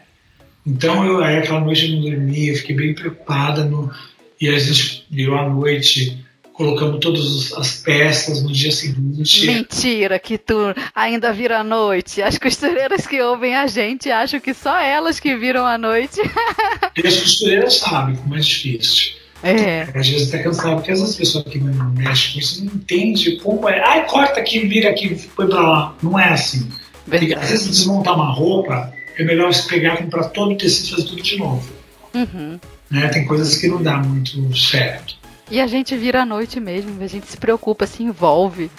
Então, 0.65 1.05
eu, 1.05 1.23
aí 1.23 1.37
aquela 1.37 1.59
noite 1.59 1.85
eu 1.85 1.95
não 1.95 2.01
dormi, 2.01 2.47
eu 2.47 2.55
fiquei 2.55 2.75
bem 2.75 2.93
preocupada. 2.93 3.63
No, 3.65 3.91
e 4.39 4.49
a 4.49 4.57
gente 4.57 5.05
virou 5.09 5.37
a 5.37 5.49
noite 5.49 6.22
colocamos 6.53 6.99
todas 6.99 7.53
as 7.53 7.77
peças 7.77 8.43
no 8.43 8.51
dia 8.51 8.71
seguinte. 8.71 9.47
Mentira, 9.47 10.19
que 10.19 10.37
tu 10.37 10.73
ainda 10.95 11.33
vira 11.33 11.59
a 11.59 11.63
noite. 11.63 12.21
As 12.21 12.37
costureiras 12.37 13.07
que 13.07 13.21
ouvem 13.21 13.55
a 13.55 13.67
gente 13.67 14.09
acham 14.09 14.39
que 14.39 14.53
só 14.53 14.79
elas 14.79 15.19
que 15.19 15.35
viram 15.35 15.65
a 15.65 15.77
noite. 15.77 16.21
e 16.95 17.07
as 17.07 17.19
costureiras 17.19 17.77
sabem 17.77 18.15
como 18.15 18.35
é 18.35 18.39
difícil. 18.39 19.13
É. 19.43 19.81
Às 19.93 20.07
vezes 20.07 20.29
até 20.29 20.41
cansado, 20.41 20.75
porque 20.75 20.91
essas 20.91 21.15
pessoas 21.17 21.43
que 21.45 21.59
não 21.59 21.89
mexem 21.91 22.33
com 22.33 22.39
isso 22.39 22.63
não 22.63 22.73
entendem 22.73 23.37
como 23.39 23.67
é. 23.67 23.83
Ai, 23.85 24.05
corta 24.05 24.39
aqui, 24.39 24.59
vira 24.59 24.89
aqui, 24.89 25.15
foi 25.15 25.47
pra 25.47 25.59
lá. 25.59 25.95
Não 26.01 26.17
é 26.17 26.29
assim. 26.29 26.69
Porque, 27.05 27.33
às 27.33 27.49
vezes 27.49 27.67
desmontar 27.67 28.15
uma 28.15 28.31
roupa, 28.31 28.93
é 29.17 29.23
melhor 29.23 29.53
você 29.53 29.67
pegar, 29.67 29.97
comprar 29.97 30.29
todo 30.29 30.53
o 30.53 30.57
tecido 30.57 30.87
e 30.87 30.91
fazer 30.91 31.03
tudo 31.03 31.21
de 31.21 31.37
novo. 31.37 31.69
Uhum. 32.13 32.59
Né? 32.89 33.07
Tem 33.09 33.25
coisas 33.25 33.57
que 33.57 33.67
não 33.67 33.83
dá 33.83 33.97
muito 33.97 34.55
certo. 34.55 35.15
E 35.49 35.59
a 35.59 35.67
gente 35.67 35.95
vira 35.95 36.21
à 36.21 36.25
noite 36.25 36.59
mesmo, 36.59 37.01
a 37.03 37.07
gente 37.07 37.27
se 37.27 37.37
preocupa, 37.37 37.85
se 37.85 38.03
envolve. 38.03 38.71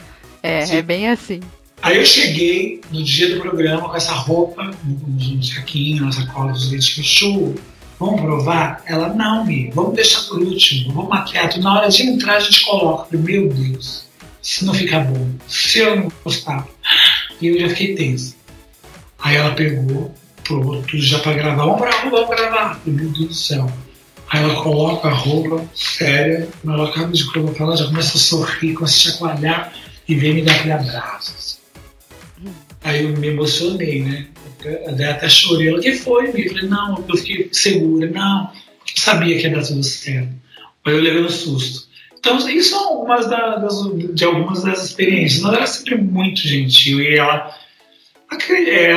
É, 0.42 0.76
é 0.76 0.82
bem 0.82 1.08
assim. 1.08 1.40
Aí 1.82 1.98
eu 1.98 2.06
cheguei 2.06 2.80
no 2.90 3.02
dia 3.02 3.34
do 3.34 3.40
programa 3.40 3.88
com 3.88 3.96
essa 3.96 4.12
roupa, 4.12 4.70
um 4.86 5.42
saquinho, 5.42 6.04
uma 6.04 6.12
sacola 6.12 6.52
dos 6.52 6.70
leitinhos, 6.70 7.06
chu, 7.06 7.54
vamos 8.00 8.20
provar? 8.20 8.82
Ela, 8.86 9.12
não, 9.12 9.44
Mi, 9.44 9.70
vamos 9.74 9.94
deixar 9.94 10.22
por 10.22 10.38
último, 10.38 10.94
vamos 10.94 11.10
maquiar. 11.10 11.58
Na 11.58 11.78
hora 11.78 11.88
de 11.88 12.02
entrar 12.02 12.36
a 12.36 12.40
gente 12.40 12.64
coloca. 12.64 13.14
Eu, 13.14 13.20
meu 13.20 13.48
Deus, 13.48 14.06
se 14.40 14.64
não 14.64 14.72
ficar 14.72 15.00
bom, 15.00 15.28
se 15.46 15.80
eu 15.80 15.96
não 15.96 16.12
gostar. 16.24 16.66
E 17.40 17.48
eu 17.48 17.60
já 17.60 17.68
fiquei 17.68 17.94
tenso. 17.94 18.34
Aí 19.18 19.36
ela 19.36 19.54
pegou, 19.54 20.14
pronto, 20.42 20.98
já 20.98 21.18
pra 21.18 21.34
gravar, 21.34 21.66
vamos 21.66 21.80
gravar, 21.80 22.10
vamos 22.10 22.28
gravar. 22.28 22.80
Meu 22.86 23.08
Deus 23.10 23.28
do 23.28 23.34
céu. 23.34 23.70
Aí 24.34 24.42
ela 24.42 24.60
coloca 24.64 25.06
a 25.06 25.12
roupa 25.12 25.64
séria, 25.72 26.48
quando 26.60 26.74
ela 26.74 26.88
acaba 26.88 27.12
de 27.12 27.24
colocar, 27.30 27.62
ela 27.62 27.76
já 27.76 27.84
começa 27.84 28.16
a 28.16 28.20
sorrir, 28.20 28.74
começa 28.74 28.96
a 28.96 29.12
chacoalhar 29.12 29.72
e 30.08 30.16
vem 30.16 30.34
me 30.34 30.42
dar 30.42 30.56
aquele 30.56 30.72
abraço. 30.72 31.34
Assim. 31.38 32.50
Aí 32.82 33.04
eu 33.04 33.10
me 33.10 33.28
emocionei, 33.28 34.02
né? 34.02 34.26
Daí 34.96 35.08
até 35.08 35.28
chorei. 35.28 35.68
Ela, 35.68 35.80
que 35.80 35.92
foi? 35.92 36.30
Eu 36.30 36.48
falei, 36.48 36.68
não, 36.68 37.04
eu 37.08 37.16
fiquei 37.16 37.48
segura. 37.52 38.10
Não, 38.10 38.50
eu 38.52 39.00
sabia 39.00 39.38
que 39.38 39.46
ia 39.46 39.54
dar 39.54 39.62
tudo 39.62 39.84
certo. 39.84 40.32
Aí 40.84 40.94
eu 40.94 41.00
levei 41.00 41.22
um 41.22 41.30
susto. 41.30 41.88
Então, 42.18 42.36
isso 42.50 42.70
são 42.70 42.88
algumas 42.88 43.28
das, 43.28 44.14
de 44.14 44.24
algumas 44.24 44.64
das 44.64 44.84
experiências. 44.84 45.44
Ela 45.44 45.62
é 45.62 45.66
sempre 45.66 45.96
muito 45.96 46.40
gentil 46.40 47.00
e 47.00 47.16
ela 47.16 47.36
é, 47.36 47.54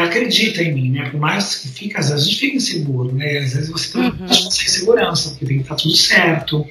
acredita 0.04 0.64
em 0.64 0.74
mim, 0.74 0.92
né? 0.92 1.10
Por 1.10 1.20
mais 1.20 1.56
que 1.56 1.68
fica, 1.70 2.00
às 2.00 2.10
vezes 2.10 2.26
a 2.26 2.30
gente 2.30 2.40
fica 2.40 2.58
inseguro, 2.58 3.14
né? 3.14 3.38
Às 3.40 3.54
vezes 3.54 3.70
você 3.70 3.94
tem 3.94 4.02
uhum. 4.02 4.16
uma 4.18 4.28
insegurança, 4.28 5.30
porque 5.30 5.46
tem 5.46 5.58
que 5.58 5.64
estar 5.64 5.76
tudo 5.76 5.96
certo, 5.96 6.66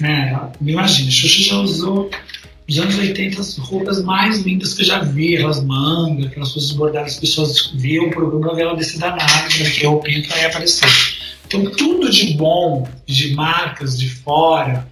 né? 0.00 0.50
Me 0.60 0.72
imagina, 0.72 1.10
Xuxa 1.10 1.42
já 1.42 1.56
usou 1.58 2.10
nos 2.68 2.78
anos 2.78 2.98
80 2.98 3.40
as 3.40 3.56
roupas 3.56 4.02
mais 4.04 4.40
lindas 4.40 4.74
que 4.74 4.82
eu 4.82 4.86
já 4.86 4.98
vi, 5.00 5.36
aquelas 5.36 5.64
mangas, 5.64 6.26
aquelas 6.26 6.52
coisas 6.52 6.70
bordadas, 6.72 7.14
as 7.14 7.18
pessoas 7.18 7.72
viam 7.74 8.06
o 8.06 8.10
programa 8.10 8.54
ver 8.54 8.62
ela 8.62 8.76
descer 8.76 9.00
da 9.00 9.16
nave, 9.16 9.62
né? 9.62 9.70
que 9.70 9.86
roupinha 9.86 10.20
que 10.20 10.30
ela 10.30 10.42
ia 10.42 10.48
aparecer. 10.48 10.88
Então, 11.46 11.64
tudo 11.70 12.10
de 12.10 12.34
bom, 12.34 12.86
de 13.06 13.34
marcas 13.34 13.98
de 13.98 14.10
fora, 14.10 14.86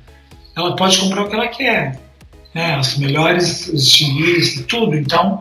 ela 0.56 0.74
pode 0.74 0.96
comprar 0.96 1.24
o 1.24 1.28
que 1.28 1.34
ela 1.34 1.48
quer. 1.48 2.00
Né? 2.54 2.76
As 2.76 2.96
melhores 2.96 3.68
estilistas, 3.68 4.64
tudo. 4.64 4.96
Então, 4.96 5.38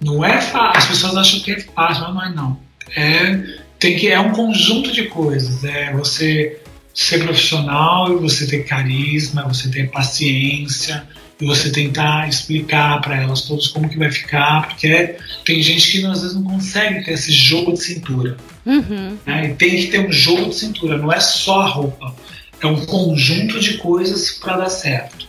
não 0.00 0.24
é 0.24 0.40
fácil. 0.40 0.78
As 0.78 0.86
pessoas 0.86 1.16
acham 1.16 1.40
que 1.40 1.52
é 1.52 1.60
fácil, 1.60 2.12
mas 2.12 2.14
não 2.14 2.24
é 2.24 2.34
não. 2.34 2.60
É, 2.96 3.58
tem 3.78 3.96
que, 3.96 4.08
é 4.08 4.18
um 4.18 4.32
conjunto 4.32 4.92
de 4.92 5.04
coisas. 5.04 5.64
É 5.64 5.92
você 5.92 6.60
ser 6.94 7.24
profissional, 7.24 8.18
você 8.18 8.46
ter 8.46 8.64
carisma, 8.64 9.42
você 9.42 9.70
ter 9.70 9.90
paciência, 9.90 11.06
e 11.40 11.46
você 11.46 11.70
tentar 11.70 12.28
explicar 12.28 13.00
para 13.00 13.16
elas 13.22 13.42
todas 13.42 13.68
como 13.68 13.88
que 13.88 13.98
vai 13.98 14.10
ficar, 14.10 14.66
porque 14.66 15.16
tem 15.44 15.62
gente 15.62 15.90
que 15.90 16.04
às 16.04 16.22
vezes 16.22 16.34
não 16.34 16.42
consegue 16.42 17.04
ter 17.04 17.12
esse 17.12 17.30
jogo 17.30 17.72
de 17.72 17.82
cintura. 17.82 18.36
Uhum. 18.66 19.16
Né? 19.24 19.50
E 19.50 19.54
tem 19.54 19.70
que 19.70 19.86
ter 19.86 20.00
um 20.00 20.12
jogo 20.12 20.48
de 20.48 20.56
cintura, 20.56 20.98
não 20.98 21.12
é 21.12 21.20
só 21.20 21.60
a 21.60 21.68
roupa, 21.68 22.14
é 22.60 22.66
um 22.66 22.84
conjunto 22.84 23.60
de 23.60 23.78
coisas 23.78 24.32
para 24.32 24.56
dar 24.56 24.70
certo. 24.70 25.28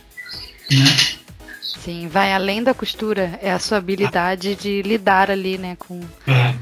Né? 0.70 0.84
Sim, 1.90 2.06
vai 2.06 2.32
além 2.32 2.62
da 2.62 2.72
costura, 2.72 3.36
é 3.42 3.50
a 3.50 3.58
sua 3.58 3.78
habilidade 3.78 4.54
de 4.54 4.80
lidar 4.82 5.28
ali, 5.28 5.58
né, 5.58 5.76
com, 5.76 6.00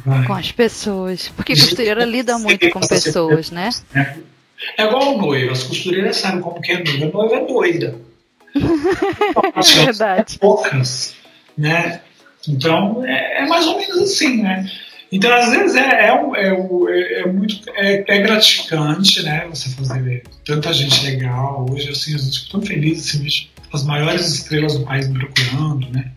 vai. 0.07 0.26
com 0.26 0.33
as 0.33 0.51
pessoas. 0.51 1.29
Porque 1.29 1.53
costureira 1.53 2.03
lida 2.07 2.39
muito 2.39 2.70
com 2.70 2.81
pessoas, 2.81 3.51
né? 3.51 3.68
É 4.79 4.85
igual 4.85 5.16
o 5.16 5.18
noivo, 5.18 5.53
as 5.53 5.64
costureiras 5.64 6.16
sabem 6.16 6.41
como 6.41 6.62
que 6.62 6.72
é 6.72 6.83
noiva. 6.83 7.05
A 7.05 7.11
noiva 7.11 7.35
é 7.37 7.47
doida. 7.47 7.95
é 8.57 9.85
verdade. 9.85 10.39
poucas, 10.39 11.14
né? 11.59 12.01
Então, 12.49 13.05
é, 13.05 13.43
é, 13.43 13.47
mais 13.47 13.66
ou 13.66 13.76
menos 13.76 13.99
assim, 13.99 14.41
né? 14.43 14.66
Então, 15.12 15.31
às 15.31 15.51
vezes, 15.51 15.76
é, 15.76 16.07
é, 16.07 16.11
é, 16.37 17.20
é 17.20 17.26
muito 17.26 17.61
é, 17.74 18.05
é, 18.09 18.18
gratificante, 18.22 19.22
né? 19.22 19.47
Você 19.51 19.68
fazer 19.68 20.22
tanta 20.43 20.72
gente 20.72 21.05
legal. 21.05 21.66
Hoje, 21.70 21.91
assim, 21.91 22.12
eu 22.12 22.16
estou 22.16 22.61
tão 22.61 22.66
feliz, 22.66 23.07
assim, 23.07 23.26
as 23.73 23.85
maiores 23.85 24.29
estrelas 24.33 24.75
do 24.75 24.85
país 24.85 25.09
me 25.09 25.19
procurando, 25.19 25.89
né? 25.91 26.11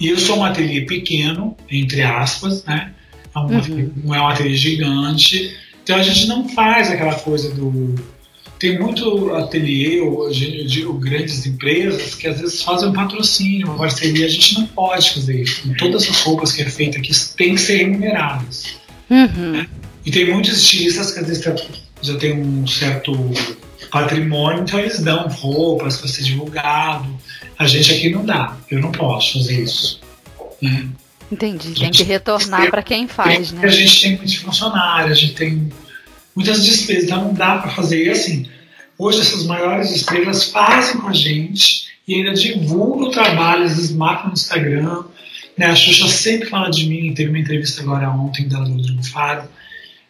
E 0.00 0.08
eu 0.08 0.18
sou 0.18 0.38
um 0.38 0.44
ateliê 0.44 0.82
pequeno, 0.82 1.56
entre 1.70 2.02
aspas, 2.02 2.64
né? 2.64 2.92
É 3.34 3.38
um, 3.38 3.46
uhum. 3.46 3.92
Não 4.04 4.14
é 4.14 4.20
um 4.20 4.28
ateliê 4.28 4.54
gigante. 4.54 5.56
Então, 5.82 5.96
a 5.96 6.02
gente 6.02 6.26
não 6.26 6.48
faz 6.48 6.90
aquela 6.90 7.14
coisa 7.14 7.52
do 7.54 7.94
tem 8.62 8.78
muito 8.78 9.34
ateliê, 9.34 10.00
ou 10.00 10.30
eu 10.30 10.66
digo 10.66 10.92
grandes 10.92 11.44
empresas, 11.44 12.14
que 12.14 12.28
às 12.28 12.40
vezes 12.40 12.62
fazem 12.62 12.90
um 12.90 12.92
patrocínio, 12.92 13.66
uma 13.66 13.76
parceria. 13.76 14.24
A 14.24 14.28
gente 14.28 14.54
não 14.54 14.68
pode 14.68 15.10
fazer 15.14 15.42
isso. 15.42 15.62
Todas 15.76 16.08
as 16.08 16.20
roupas 16.20 16.52
que 16.52 16.62
é 16.62 16.70
feita 16.70 16.98
aqui 16.98 17.10
têm 17.36 17.56
que 17.56 17.60
ser 17.60 17.78
remuneradas. 17.78 18.76
Uhum. 19.10 19.50
Né? 19.50 19.66
E 20.06 20.12
tem 20.12 20.32
muitos 20.32 20.58
estilistas 20.58 21.10
que 21.10 21.18
às 21.18 21.26
vezes 21.26 21.44
já 22.02 22.16
tem 22.18 22.40
um 22.40 22.64
certo 22.64 23.12
patrimônio, 23.92 24.62
então 24.62 24.80
eles 24.80 24.98
dão 25.00 25.28
roupas 25.28 25.98
para 25.98 26.08
ser 26.08 26.22
divulgado. 26.22 27.06
A 27.58 27.66
gente 27.66 27.92
aqui 27.92 28.08
não 28.08 28.24
dá, 28.24 28.56
eu 28.70 28.80
não 28.80 28.90
posso 28.90 29.38
fazer 29.38 29.62
isso. 29.62 30.00
Né? 30.60 30.88
Entendi, 31.30 31.74
tem 31.74 31.90
que 31.90 32.02
retornar 32.02 32.70
para 32.70 32.82
quem 32.82 33.06
faz, 33.06 33.52
né? 33.52 33.64
A 33.64 33.68
gente 33.68 34.00
tem 34.00 34.16
muitos 34.16 34.34
funcionários, 34.36 35.12
a 35.12 35.20
gente 35.20 35.34
tem 35.34 35.72
muitas 36.34 36.64
despesas, 36.64 37.04
então 37.04 37.24
não 37.26 37.34
dá 37.34 37.58
para 37.58 37.70
fazer. 37.70 38.06
E 38.06 38.10
assim, 38.10 38.48
hoje 38.98 39.20
essas 39.20 39.44
maiores 39.44 39.94
estrelas 39.94 40.44
fazem 40.44 41.00
com 41.00 41.08
a 41.08 41.12
gente 41.12 41.86
e 42.08 42.14
ainda 42.14 42.32
divulgam 42.32 43.08
o 43.08 43.10
trabalho, 43.10 43.64
às 43.64 43.76
vezes 43.76 43.92
marcam 43.92 44.28
no 44.28 44.32
Instagram. 44.32 45.04
Né? 45.56 45.66
A 45.66 45.76
Xuxa 45.76 46.08
sempre 46.08 46.48
fala 46.48 46.70
de 46.70 46.86
mim, 46.86 47.12
teve 47.14 47.28
uma 47.28 47.38
entrevista 47.38 47.82
agora 47.82 48.10
ontem 48.10 48.48
da 48.48 48.58
Rodrigo 48.58 49.02
Faro, 49.04 49.48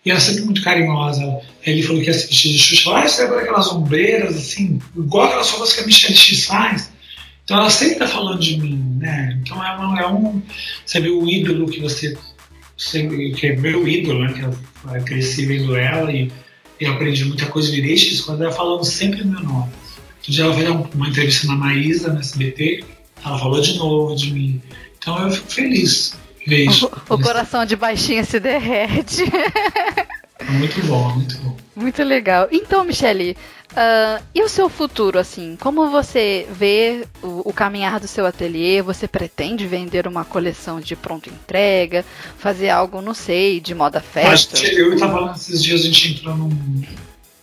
e 0.04 0.10
ela 0.10 0.18
é 0.18 0.22
sempre 0.22 0.42
muito 0.42 0.62
carinhosa. 0.62 1.40
Ele 1.64 1.82
falou 1.82 2.00
que 2.00 2.08
ia 2.08 2.14
assistir 2.14 2.52
de 2.52 2.58
Xuxa, 2.58 2.84
falou, 2.84 2.98
ah, 2.98 3.08
você 3.08 3.22
lembra 3.22 3.40
aquelas 3.40 3.72
ombreiras, 3.72 4.36
assim, 4.36 4.80
igual 4.96 5.26
aquelas 5.26 5.50
roupas 5.50 5.72
que 5.72 5.80
a 5.80 5.86
Michelle 5.86 6.16
X 6.16 6.44
faz? 6.44 6.92
Então 7.44 7.56
ela 7.56 7.70
sempre 7.70 7.94
está 7.94 8.08
falando 8.08 8.40
de 8.40 8.58
mim, 8.58 8.96
né? 8.98 9.38
Então 9.40 9.64
é, 9.64 9.76
uma, 9.76 10.00
é 10.00 10.06
um, 10.06 10.42
sabe, 10.86 11.10
o 11.10 11.28
ídolo 11.28 11.68
que 11.68 11.80
você, 11.80 12.16
que 12.76 13.46
é 13.46 13.56
meu 13.56 13.86
ídolo, 13.86 14.24
né? 14.24 14.32
Que 14.32 14.42
eu 14.96 15.04
cresci 15.04 15.46
vendo 15.46 15.76
ela 15.76 16.12
e 16.12 16.30
eu 16.80 16.92
aprendi 16.92 17.24
muita 17.24 17.46
coisa, 17.46 17.70
virei 17.70 17.96
X 17.96 18.20
quando 18.22 18.42
ela 18.42 18.52
falando 18.52 18.84
sempre 18.84 19.24
meu 19.24 19.40
nome. 19.40 19.70
Outro 20.16 20.32
dia 20.32 20.50
uma 20.50 21.08
entrevista 21.08 21.46
na 21.48 21.56
Maísa, 21.56 22.12
no 22.12 22.20
SBT, 22.20 22.84
ela 23.24 23.38
falou 23.38 23.60
de 23.60 23.76
novo 23.76 24.14
de 24.14 24.32
mim. 24.32 24.62
Então 24.98 25.20
eu 25.20 25.32
fico 25.32 25.50
feliz. 25.50 26.16
Isso. 26.46 26.90
O, 27.08 27.14
o 27.14 27.20
coração 27.20 27.64
de 27.64 27.76
baixinha 27.76 28.24
se 28.24 28.40
derrete. 28.40 29.24
Muito 30.50 30.84
bom, 30.86 31.14
muito 31.14 31.38
bom. 31.38 31.56
Muito 31.76 32.02
legal. 32.02 32.48
Então, 32.50 32.82
Michele, 32.82 33.36
Uh, 33.72 34.22
e 34.34 34.42
o 34.42 34.50
seu 34.50 34.68
futuro, 34.68 35.18
assim? 35.18 35.56
Como 35.58 35.88
você 35.88 36.46
vê 36.52 37.06
o, 37.22 37.48
o, 37.48 37.52
caminhar 37.54 37.98
do 37.98 38.06
seu 38.06 38.26
ateliê? 38.26 38.82
Você 38.82 39.08
pretende 39.08 39.66
vender 39.66 40.06
uma 40.06 40.26
coleção 40.26 40.78
de 40.78 40.94
pronto 40.94 41.30
entrega? 41.30 42.04
Fazer 42.38 42.68
algo, 42.68 43.00
não 43.00 43.14
sei, 43.14 43.60
de 43.60 43.74
moda 43.74 43.98
festa? 43.98 44.62
Eu 44.66 44.92
estava 44.92 45.32
esses 45.34 45.64
dias, 45.64 45.80
a 45.80 45.84
gente 45.84 46.12
entrou 46.12 46.36
num 46.36 46.82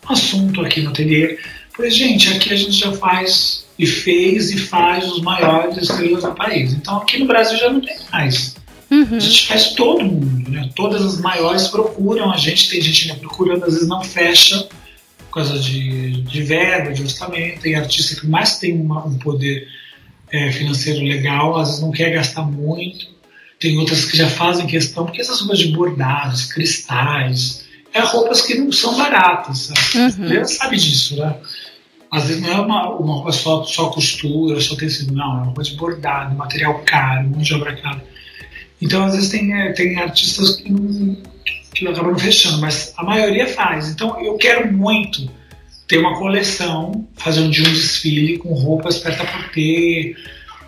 assunto 0.07 0.61
aqui 0.61 0.81
no 0.81 0.91
ateliê. 0.91 1.39
Falei, 1.75 1.89
gente, 1.89 2.29
aqui 2.29 2.53
a 2.53 2.55
gente 2.55 2.73
já 2.73 2.91
faz 2.93 3.65
e 3.79 3.87
fez 3.87 4.51
e 4.51 4.57
faz 4.59 5.11
os 5.11 5.21
maiores 5.21 5.77
estrelas 5.77 6.21
do 6.21 6.35
país. 6.35 6.73
Então 6.73 6.97
aqui 6.97 7.17
no 7.17 7.25
Brasil 7.25 7.57
já 7.57 7.71
não 7.71 7.81
tem 7.81 7.97
mais. 8.11 8.55
Uhum. 8.91 9.17
A 9.17 9.19
gente 9.19 9.47
faz 9.47 9.73
todo 9.73 10.03
mundo, 10.03 10.49
né? 10.49 10.69
Todas 10.75 11.03
as 11.03 11.21
maiores 11.21 11.67
procuram 11.67 12.31
a 12.31 12.37
gente, 12.37 12.69
tem 12.69 12.81
gente 12.81 13.13
procurando, 13.19 13.65
às 13.65 13.73
vezes 13.73 13.87
não 13.87 14.03
fecha 14.03 14.67
por 15.29 15.35
causa 15.35 15.59
de, 15.59 16.21
de 16.23 16.43
verba, 16.43 16.91
de 16.91 17.03
orçamento. 17.03 17.61
Tem 17.61 17.75
artista 17.75 18.19
que 18.19 18.27
mais 18.27 18.57
tem 18.57 18.73
uma, 18.73 19.05
um 19.05 19.17
poder 19.19 19.67
é, 20.31 20.51
financeiro 20.51 21.03
legal, 21.03 21.57
às 21.57 21.67
vezes 21.67 21.83
não 21.83 21.91
quer 21.91 22.09
gastar 22.11 22.41
muito. 22.43 23.07
Tem 23.59 23.77
outras 23.77 24.05
que 24.05 24.17
já 24.17 24.27
fazem 24.29 24.65
questão, 24.65 25.05
porque 25.05 25.21
essas 25.21 25.39
roupas 25.41 25.59
de 25.59 25.67
bordados, 25.67 26.45
cristais, 26.45 27.67
é 27.93 27.99
roupas 27.99 28.41
que 28.41 28.55
não 28.55 28.71
são 28.71 28.97
baratas. 28.97 29.71
Uhum. 29.93 30.29
Você 30.29 30.45
sabe 30.45 30.77
disso, 30.77 31.17
né? 31.17 31.35
Às 32.11 32.27
vezes 32.27 32.41
não 32.41 32.49
é 32.49 32.61
uma, 32.61 32.89
uma 32.95 33.13
roupa 33.15 33.31
só, 33.31 33.63
só 33.63 33.89
costura, 33.89 34.59
só 34.59 34.75
tecido, 34.75 35.13
não, 35.13 35.23
é 35.23 35.27
uma 35.27 35.45
roupa 35.45 35.61
de 35.61 35.75
bordado, 35.75 36.35
material 36.35 36.81
caro, 36.85 37.29
mão 37.29 37.39
de 37.39 37.53
obra 37.53 37.75
cara. 37.75 38.03
Então, 38.81 39.03
às 39.05 39.15
vezes, 39.15 39.29
tem, 39.29 39.53
é, 39.53 39.71
tem 39.73 39.97
artistas 39.97 40.57
que 40.57 40.71
não, 40.71 41.17
que 41.73 41.87
acabam 41.87 42.17
fechando, 42.17 42.59
mas 42.59 42.93
a 42.97 43.03
maioria 43.03 43.47
faz. 43.47 43.89
Então 43.89 44.19
eu 44.23 44.35
quero 44.37 44.71
muito 44.71 45.29
ter 45.87 45.97
uma 45.97 46.17
coleção, 46.17 47.07
fazer 47.15 47.41
um 47.41 47.49
dia 47.49 47.67
um 47.67 47.73
desfile 47.73 48.37
com 48.37 48.53
roupas 48.53 48.99
para 48.99 49.15
por 49.15 49.49
ter, 49.51 50.15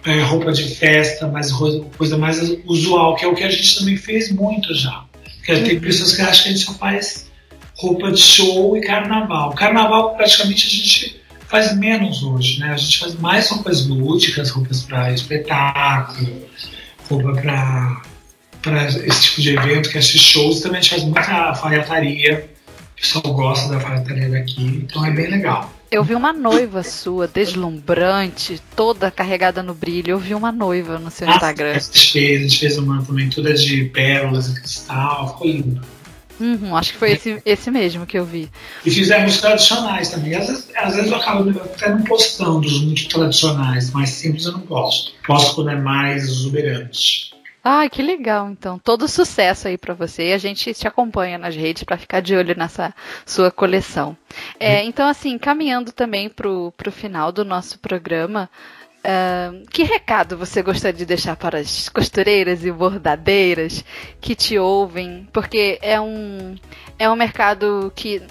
é, 0.05 0.21
roupa 0.21 0.51
de 0.51 0.63
festa, 0.75 1.27
mas 1.27 1.51
coisa 1.97 2.17
mais 2.17 2.39
usual, 2.65 3.15
que 3.15 3.25
é 3.25 3.27
o 3.27 3.35
que 3.35 3.43
a 3.43 3.51
gente 3.51 3.77
também 3.77 3.97
fez 3.97 4.31
muito 4.31 4.73
já. 4.73 5.03
Porque 5.37 5.61
tem 5.61 5.75
uhum. 5.75 5.81
pessoas 5.81 6.15
que 6.15 6.21
acham 6.21 6.43
que 6.43 6.49
a 6.49 6.51
gente 6.53 6.65
só 6.65 6.73
faz 6.73 7.29
roupa 7.75 8.11
de 8.11 8.21
show 8.21 8.77
e 8.77 8.81
carnaval. 8.81 9.53
Carnaval 9.53 10.15
praticamente 10.15 10.67
a 10.67 10.69
gente 10.69 11.21
faz 11.47 11.75
menos 11.77 12.23
hoje, 12.23 12.59
né? 12.59 12.71
A 12.73 12.77
gente 12.77 12.97
faz 12.99 13.15
mais 13.15 13.49
roupas 13.49 13.85
lúdicas, 13.85 14.49
roupas 14.49 14.81
para 14.83 15.11
espetáculo, 15.11 16.47
roupa 17.11 17.41
para 17.41 18.01
para 18.61 18.85
esse 18.85 19.23
tipo 19.23 19.41
de 19.41 19.55
evento, 19.57 19.89
que 19.89 19.97
é 19.97 19.99
esses 19.99 20.21
shows, 20.21 20.61
também 20.61 20.79
a 20.79 20.81
gente 20.81 20.91
faz 20.91 21.03
muita 21.03 21.33
alfaiataria. 21.33 22.47
O 22.67 23.01
pessoal 23.01 23.33
gosta 23.33 23.69
da 23.69 23.75
alfaiataria 23.75 24.29
daqui, 24.29 24.83
então 24.83 25.03
é 25.03 25.09
bem 25.09 25.31
legal. 25.31 25.73
Eu 25.89 26.03
vi 26.03 26.15
uma 26.15 26.31
noiva 26.31 26.83
sua, 26.83 27.27
deslumbrante, 27.27 28.61
toda 28.75 29.11
carregada 29.11 29.61
no 29.61 29.73
brilho. 29.73 30.11
Eu 30.11 30.19
vi 30.19 30.33
uma 30.33 30.51
noiva 30.51 30.97
no 30.97 31.11
seu 31.11 31.27
ah, 31.27 31.33
Instagram. 31.33 31.71
A 31.71 31.79
gente 31.79 32.11
fez, 32.11 32.39
a 32.39 32.43
gente 32.43 32.59
fez 32.59 32.77
uma 32.77 33.03
também, 33.03 33.29
toda 33.29 33.53
de 33.53 33.85
pérolas 33.85 34.47
e 34.47 34.61
cristal, 34.61 35.33
ficou 35.33 35.47
lindo. 35.47 35.81
Uhum, 36.41 36.75
acho 36.75 36.93
que 36.93 36.97
foi 36.97 37.11
esse, 37.11 37.39
esse 37.45 37.69
mesmo 37.69 38.05
que 38.05 38.17
eu 38.17 38.25
vi. 38.25 38.49
E 38.83 38.89
fizemos 38.89 39.39
tradicionais 39.39 40.09
também. 40.09 40.33
Às 40.33 40.47
vezes, 40.47 40.69
às 40.75 40.95
vezes 40.95 41.11
eu 41.11 41.17
acabo 41.17 41.47
até 41.61 41.89
não 41.91 42.03
postando 42.03 42.65
os 42.65 42.81
muito 42.81 43.07
tradicionais, 43.07 43.91
mais 43.91 44.09
simples 44.09 44.45
eu 44.45 44.53
não 44.53 44.61
posto. 44.61 45.13
Posto 45.25 45.55
quando 45.55 45.69
é 45.69 45.75
mais 45.75 46.23
exuberante. 46.23 47.31
Ai, 47.63 47.91
que 47.91 48.01
legal, 48.01 48.49
então. 48.49 48.79
Todo 48.79 49.07
sucesso 49.07 49.67
aí 49.67 49.77
para 49.77 49.93
você. 49.93 50.29
E 50.29 50.33
a 50.33 50.37
gente 50.39 50.73
te 50.73 50.87
acompanha 50.87 51.37
nas 51.37 51.55
redes 51.55 51.83
para 51.83 51.95
ficar 51.95 52.19
de 52.19 52.35
olho 52.35 52.55
nessa 52.57 52.91
sua 53.23 53.51
coleção. 53.51 54.17
É, 54.59 54.83
então, 54.83 55.07
assim, 55.07 55.37
caminhando 55.37 55.91
também 55.91 56.27
pro, 56.27 56.73
pro 56.75 56.91
final 56.91 57.31
do 57.31 57.45
nosso 57.45 57.77
programa, 57.77 58.49
uh, 59.05 59.69
que 59.69 59.83
recado 59.83 60.37
você 60.37 60.61
gostaria 60.61 60.97
de 60.97 61.05
deixar 61.05 61.35
para 61.35 61.59
as 61.59 61.89
costureiras 61.89 62.63
e 62.63 62.71
bordadeiras 62.71 63.83
que 64.19 64.35
te 64.35 64.57
ouvem? 64.57 65.27
Porque 65.31 65.79
é 65.81 65.99
um, 65.99 66.55
é 66.97 67.09
um 67.09 67.15
mercado 67.15 67.91
que 67.95 68.21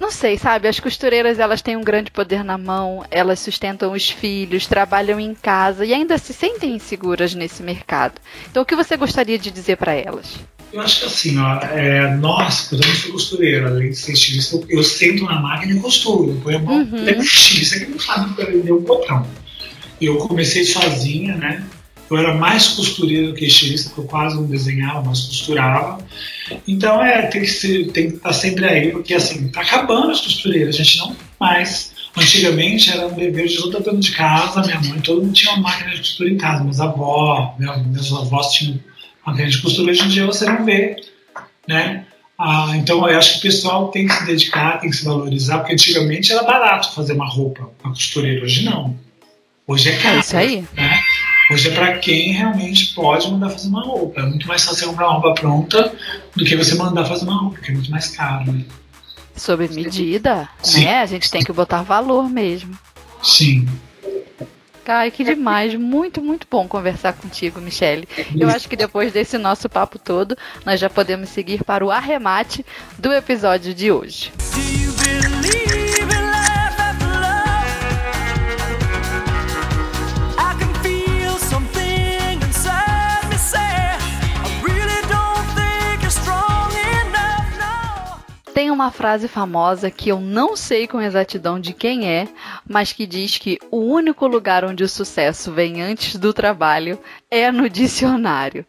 não 0.00 0.10
sei, 0.10 0.38
sabe? 0.38 0.66
As 0.66 0.80
costureiras 0.80 1.38
elas 1.38 1.60
têm 1.60 1.76
um 1.76 1.82
grande 1.82 2.10
poder 2.10 2.42
na 2.42 2.56
mão, 2.56 3.04
elas 3.10 3.38
sustentam 3.38 3.92
os 3.92 4.08
filhos, 4.08 4.66
trabalham 4.66 5.20
em 5.20 5.34
casa 5.34 5.84
e 5.84 5.92
ainda 5.92 6.16
se 6.16 6.32
sentem 6.32 6.74
inseguras 6.74 7.34
nesse 7.34 7.62
mercado. 7.62 8.14
Então, 8.50 8.62
o 8.62 8.66
que 8.66 8.74
você 8.74 8.96
gostaria 8.96 9.38
de 9.38 9.50
dizer 9.50 9.76
para 9.76 9.92
elas? 9.92 10.40
Eu 10.72 10.80
acho 10.80 11.00
que 11.00 11.06
assim, 11.06 11.38
ó, 11.38 11.58
é, 11.64 12.16
nós, 12.16 12.72
eu 12.72 12.78
também 12.78 12.94
sou 12.94 13.12
costureira, 13.12 13.68
além 13.68 13.90
de 13.90 13.96
ser 13.96 14.12
estilista, 14.12 14.56
eu, 14.56 14.78
eu 14.78 14.82
sento 14.82 15.24
na 15.24 15.38
máquina 15.40 15.74
e 15.74 15.80
costuro. 15.80 16.32
Depois 16.32 16.56
a 16.56 16.58
mão 16.60 16.76
uhum. 16.76 17.06
é 17.06 17.18
estilista 17.18 17.80
que 17.80 17.90
não 17.90 17.98
sabe 17.98 18.34
prender 18.34 18.72
um 18.72 18.80
botão. 18.80 19.26
Eu 20.00 20.16
comecei 20.18 20.64
sozinha, 20.64 21.36
né? 21.36 21.64
Eu 22.10 22.16
era 22.16 22.34
mais 22.34 22.68
costureira 22.68 23.28
do 23.28 23.34
que 23.34 23.44
estilista, 23.44 23.90
porque 23.90 24.00
eu 24.00 24.04
quase 24.04 24.34
não 24.34 24.44
desenhava, 24.44 25.02
mas 25.02 25.20
costurava. 25.20 26.04
Então 26.66 27.04
é, 27.04 27.26
tem 27.26 27.42
que, 27.42 27.46
ser, 27.46 27.92
tem 27.92 28.10
que 28.10 28.16
estar 28.16 28.32
sempre 28.32 28.64
aí, 28.64 28.90
porque 28.90 29.14
assim, 29.14 29.48
tá 29.48 29.60
acabando 29.60 30.10
as 30.10 30.20
costureiras, 30.20 30.74
a 30.74 30.78
gente 30.78 30.98
não 30.98 31.14
mais. 31.38 31.92
Antigamente 32.16 32.90
era 32.90 33.06
um 33.06 33.14
dever 33.14 33.46
de 33.46 33.56
toda 33.56 33.78
dona 33.80 34.00
de 34.00 34.10
casa, 34.10 34.62
minha 34.62 34.80
mãe, 34.80 35.00
todo 35.00 35.22
mundo 35.22 35.32
tinha 35.32 35.52
uma 35.52 35.62
máquina 35.62 35.90
de 35.90 35.98
costura 35.98 36.28
em 36.28 36.36
casa, 36.36 36.64
meus 36.64 36.80
avós, 36.80 37.52
meus 37.58 38.12
avós 38.12 38.52
tinham 38.52 38.80
máquina 39.24 39.48
de 39.48 39.62
costura, 39.62 39.92
hoje 39.92 40.02
em 40.02 40.08
dia 40.08 40.26
você 40.26 40.44
não 40.46 40.64
vê, 40.64 40.96
né? 41.68 42.04
Ah, 42.36 42.72
então 42.74 43.08
eu 43.08 43.18
acho 43.18 43.34
que 43.34 43.38
o 43.38 43.42
pessoal 43.42 43.88
tem 43.88 44.06
que 44.06 44.12
se 44.12 44.26
dedicar, 44.26 44.80
tem 44.80 44.90
que 44.90 44.96
se 44.96 45.04
valorizar, 45.04 45.58
porque 45.58 45.74
antigamente 45.74 46.32
era 46.32 46.42
barato 46.42 46.92
fazer 46.92 47.12
uma 47.12 47.28
roupa, 47.28 47.70
uma 47.84 47.92
costureira, 47.92 48.42
hoje 48.42 48.64
não. 48.64 48.98
Hoje 49.70 49.88
é 49.88 49.96
caro. 49.98 50.16
É 50.16 50.18
isso 50.18 50.36
aí. 50.36 50.64
Né? 50.76 51.00
Hoje 51.48 51.68
é 51.68 51.72
para 51.72 51.98
quem 51.98 52.32
realmente 52.32 52.92
pode 52.92 53.30
mandar 53.30 53.50
fazer 53.50 53.68
uma 53.68 53.84
roupa. 53.84 54.20
É 54.20 54.24
muito 54.24 54.48
mais 54.48 54.64
fácil 54.64 54.88
comprar 54.88 55.06
uma 55.06 55.20
roupa 55.20 55.40
pronta 55.40 55.94
do 56.34 56.44
que 56.44 56.56
você 56.56 56.74
mandar 56.74 57.04
fazer 57.04 57.24
uma 57.24 57.40
roupa, 57.40 57.60
que 57.60 57.70
é 57.70 57.74
muito 57.74 57.88
mais 57.88 58.08
caro. 58.08 58.50
Né? 58.50 58.64
Sob 59.36 59.68
medida, 59.68 60.48
Sim. 60.60 60.86
né? 60.86 61.00
A 61.00 61.06
gente 61.06 61.30
tem 61.30 61.44
que 61.44 61.52
botar 61.52 61.82
valor 61.82 62.28
mesmo. 62.28 62.76
Sim. 63.22 63.68
Ai, 64.84 65.12
que 65.12 65.22
demais. 65.22 65.72
Muito, 65.76 66.20
muito 66.20 66.48
bom 66.50 66.66
conversar 66.66 67.12
contigo, 67.12 67.60
Michele. 67.60 68.08
Eu 68.36 68.48
acho 68.48 68.68
que 68.68 68.74
depois 68.74 69.12
desse 69.12 69.38
nosso 69.38 69.68
papo 69.68 70.00
todo, 70.00 70.36
nós 70.66 70.80
já 70.80 70.90
podemos 70.90 71.28
seguir 71.28 71.62
para 71.62 71.86
o 71.86 71.92
arremate 71.92 72.66
do 72.98 73.12
episódio 73.12 73.72
de 73.72 73.92
hoje. 73.92 74.32
Tem 88.54 88.70
uma 88.70 88.90
frase 88.90 89.28
famosa 89.28 89.90
que 89.90 90.08
eu 90.08 90.20
não 90.20 90.56
sei 90.56 90.86
com 90.86 91.00
exatidão 91.00 91.60
de 91.60 91.72
quem 91.72 92.08
é, 92.08 92.28
mas 92.68 92.92
que 92.92 93.06
diz 93.06 93.38
que 93.38 93.58
o 93.70 93.78
único 93.78 94.26
lugar 94.26 94.64
onde 94.64 94.82
o 94.82 94.88
sucesso 94.88 95.52
vem 95.52 95.80
antes 95.80 96.16
do 96.16 96.32
trabalho 96.32 96.98
é 97.30 97.52
no 97.52 97.70
dicionário. 97.70 98.66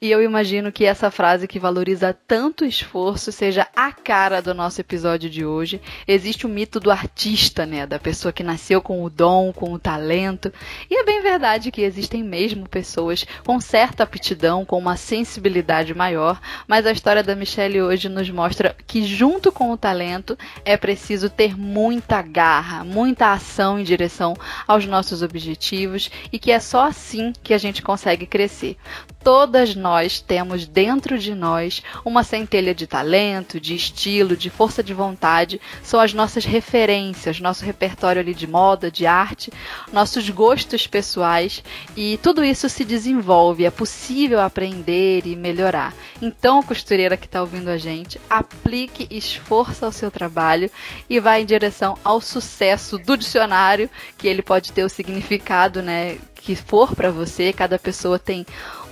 E 0.00 0.10
eu 0.10 0.22
imagino 0.22 0.70
que 0.70 0.84
essa 0.84 1.10
frase 1.10 1.48
que 1.48 1.58
valoriza 1.58 2.14
tanto 2.26 2.62
esforço 2.62 3.32
seja 3.32 3.66
a 3.74 3.90
cara 3.90 4.42
do 4.42 4.52
nosso 4.52 4.82
episódio 4.82 5.30
de 5.30 5.46
hoje. 5.46 5.80
Existe 6.06 6.44
o 6.44 6.48
mito 6.48 6.78
do 6.78 6.90
artista, 6.90 7.64
né, 7.64 7.86
da 7.86 7.98
pessoa 7.98 8.32
que 8.32 8.42
nasceu 8.42 8.82
com 8.82 9.02
o 9.02 9.08
dom, 9.08 9.50
com 9.50 9.72
o 9.72 9.78
talento. 9.78 10.52
E 10.90 11.00
é 11.00 11.04
bem 11.04 11.22
verdade 11.22 11.70
que 11.70 11.80
existem 11.80 12.22
mesmo 12.22 12.68
pessoas 12.68 13.24
com 13.46 13.58
certa 13.58 14.02
aptidão, 14.02 14.62
com 14.62 14.78
uma 14.78 14.96
sensibilidade 14.96 15.94
maior, 15.94 16.38
mas 16.68 16.84
a 16.84 16.92
história 16.92 17.22
da 17.22 17.34
Michelle 17.34 17.80
hoje 17.80 18.10
nos 18.10 18.28
mostra 18.28 18.76
que 18.86 19.04
junto 19.04 19.50
com 19.50 19.70
o 19.70 19.76
talento 19.76 20.36
é 20.66 20.76
preciso 20.76 21.30
ter 21.30 21.56
muita 21.56 22.20
garra, 22.20 22.84
muita 22.84 23.32
ação 23.32 23.78
em 23.78 23.84
direção 23.84 24.34
aos 24.66 24.84
nossos 24.84 25.22
objetivos 25.22 26.10
e 26.30 26.38
que 26.38 26.52
é 26.52 26.60
só 26.60 26.84
assim 26.84 27.32
que 27.42 27.54
a 27.54 27.58
gente 27.58 27.80
consegue 27.80 28.01
consegue 28.02 28.26
crescer. 28.26 28.76
Todas 29.22 29.76
nós 29.76 30.20
temos 30.20 30.66
dentro 30.66 31.16
de 31.16 31.32
nós 31.32 31.80
uma 32.04 32.24
centelha 32.24 32.74
de 32.74 32.88
talento, 32.88 33.60
de 33.60 33.74
estilo, 33.74 34.36
de 34.36 34.50
força 34.50 34.82
de 34.82 34.92
vontade, 34.92 35.60
são 35.80 36.00
as 36.00 36.12
nossas 36.12 36.44
referências, 36.44 37.38
nosso 37.38 37.64
repertório 37.64 38.20
ali 38.20 38.34
de 38.34 38.48
moda, 38.48 38.90
de 38.90 39.06
arte, 39.06 39.52
nossos 39.92 40.28
gostos 40.28 40.88
pessoais. 40.88 41.62
E 41.96 42.18
tudo 42.20 42.44
isso 42.44 42.68
se 42.68 42.84
desenvolve, 42.84 43.64
é 43.64 43.70
possível 43.70 44.40
aprender 44.40 45.24
e 45.24 45.36
melhorar. 45.36 45.94
Então, 46.20 46.62
costureira 46.62 47.16
que 47.16 47.26
está 47.26 47.40
ouvindo 47.40 47.68
a 47.68 47.78
gente, 47.78 48.20
aplique 48.28 49.06
esforço 49.08 49.84
ao 49.84 49.92
seu 49.92 50.10
trabalho 50.10 50.68
e 51.08 51.20
vá 51.20 51.38
em 51.38 51.46
direção 51.46 51.96
ao 52.02 52.20
sucesso 52.20 52.98
do 52.98 53.16
dicionário, 53.16 53.88
que 54.18 54.26
ele 54.26 54.42
pode 54.42 54.72
ter 54.72 54.82
o 54.82 54.88
significado, 54.88 55.80
né, 55.80 56.18
que 56.34 56.56
for 56.56 56.94
para 56.94 57.10
você, 57.10 57.52
cada 57.52 57.78
pessoa 57.78 58.18
tem 58.18 58.44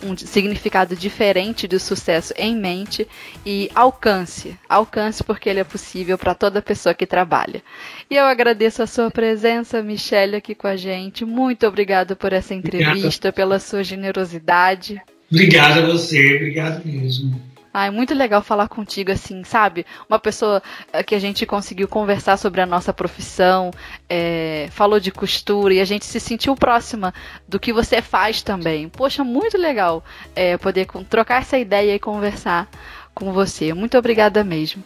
um 0.02 0.16
significado 0.16 0.96
diferente 0.96 1.66
de 1.68 1.78
sucesso 1.78 2.32
em 2.36 2.56
mente 2.56 3.06
e 3.44 3.70
alcance, 3.74 4.58
alcance 4.68 5.22
porque 5.22 5.48
ele 5.48 5.60
é 5.60 5.64
possível 5.64 6.16
para 6.16 6.34
toda 6.34 6.62
pessoa 6.62 6.94
que 6.94 7.06
trabalha. 7.06 7.62
E 8.10 8.16
eu 8.16 8.24
agradeço 8.24 8.82
a 8.82 8.86
sua 8.86 9.10
presença, 9.10 9.82
Michelle, 9.82 10.36
aqui 10.36 10.54
com 10.54 10.66
a 10.66 10.76
gente. 10.76 11.24
Muito 11.24 11.66
obrigado 11.66 12.16
por 12.16 12.32
essa 12.32 12.54
entrevista, 12.54 13.32
pela 13.32 13.58
sua 13.58 13.82
generosidade. 13.82 15.00
Obrigado 15.30 15.78
a 15.78 15.86
você, 15.86 16.36
obrigado 16.36 16.84
mesmo. 16.84 17.49
Ah, 17.72 17.86
é 17.86 17.90
muito 17.90 18.14
legal 18.14 18.42
falar 18.42 18.68
contigo, 18.68 19.12
assim, 19.12 19.44
sabe? 19.44 19.86
Uma 20.08 20.18
pessoa 20.18 20.60
eh, 20.92 21.04
que 21.04 21.14
a 21.14 21.20
gente 21.20 21.46
conseguiu 21.46 21.86
conversar 21.86 22.36
sobre 22.36 22.60
a 22.60 22.66
nossa 22.66 22.92
profissão, 22.92 23.70
é, 24.08 24.68
falou 24.72 24.98
de 24.98 25.12
costura 25.12 25.74
e 25.74 25.80
a 25.80 25.84
gente 25.84 26.04
se 26.04 26.18
sentiu 26.18 26.56
próxima 26.56 27.14
do 27.46 27.60
que 27.60 27.72
você 27.72 28.02
faz 28.02 28.42
também. 28.42 28.88
Poxa, 28.88 29.22
muito 29.22 29.56
legal 29.56 30.04
é, 30.34 30.56
poder 30.58 30.86
trocar 31.08 31.42
essa 31.42 31.58
ideia 31.58 31.94
e 31.94 32.00
conversar 32.00 32.68
com 33.14 33.32
você. 33.32 33.72
Muito 33.72 33.96
obrigada 33.96 34.42
mesmo 34.42 34.82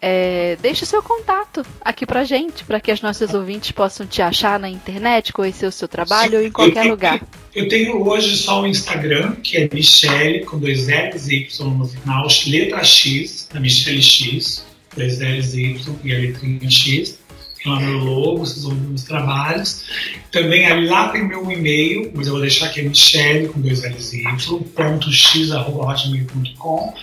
é, 0.00 0.56
deixe 0.60 0.84
o 0.84 0.86
seu 0.86 1.02
contato 1.02 1.64
aqui 1.80 2.04
pra 2.04 2.24
gente, 2.24 2.64
para 2.64 2.80
que 2.80 2.90
as 2.90 3.00
nossas 3.00 3.32
ouvintes 3.32 3.70
possam 3.70 4.06
te 4.06 4.20
achar 4.20 4.58
na 4.58 4.68
internet, 4.68 5.32
conhecer 5.32 5.66
o 5.66 5.72
seu 5.72 5.88
trabalho 5.88 6.32
Sim, 6.32 6.36
ou 6.36 6.42
em 6.42 6.50
qualquer 6.50 6.84
eu 6.84 6.90
lugar. 6.90 7.22
Eu 7.54 7.68
tenho 7.68 8.06
hoje 8.06 8.36
só 8.36 8.62
o 8.62 8.66
Instagram, 8.66 9.36
que 9.36 9.56
é 9.56 9.68
Michelle, 9.72 10.44
com 10.44 10.58
dois 10.58 10.86
L's 10.88 11.28
e 11.28 11.36
Y 11.36 11.70
no 11.70 11.88
final, 11.88 12.26
letra 12.46 12.84
X, 12.84 13.48
a 13.54 13.60
Michelle 13.60 14.02
X, 14.02 14.66
dois 14.94 15.18
L's 15.20 15.54
e 15.54 15.62
Y 15.62 15.94
e 16.04 16.14
a 16.14 16.18
letrinha 16.18 16.70
X. 16.70 17.18
Tem 17.62 17.72
lá 17.72 17.80
meu 17.80 17.98
logo, 17.98 18.38
vocês 18.40 18.64
vão 18.64 18.74
ver 18.74 18.88
meus 18.88 19.04
trabalhos. 19.04 19.84
Também 20.30 20.86
lá 20.86 21.08
tem 21.08 21.26
meu 21.26 21.50
e-mail, 21.50 22.12
mas 22.14 22.26
eu 22.26 22.34
vou 22.34 22.42
deixar 22.42 22.66
aqui, 22.66 22.80
é 22.80 22.82
Michelle, 22.82 23.48
com 23.48 23.60
dois 23.60 23.82
L's 23.82 24.12
e 24.12 24.20
Y, 24.20 24.62
ponto 24.74 25.10
x, 25.10 25.50
arroba, 25.52 25.90
hotmail.com. 25.90 26.94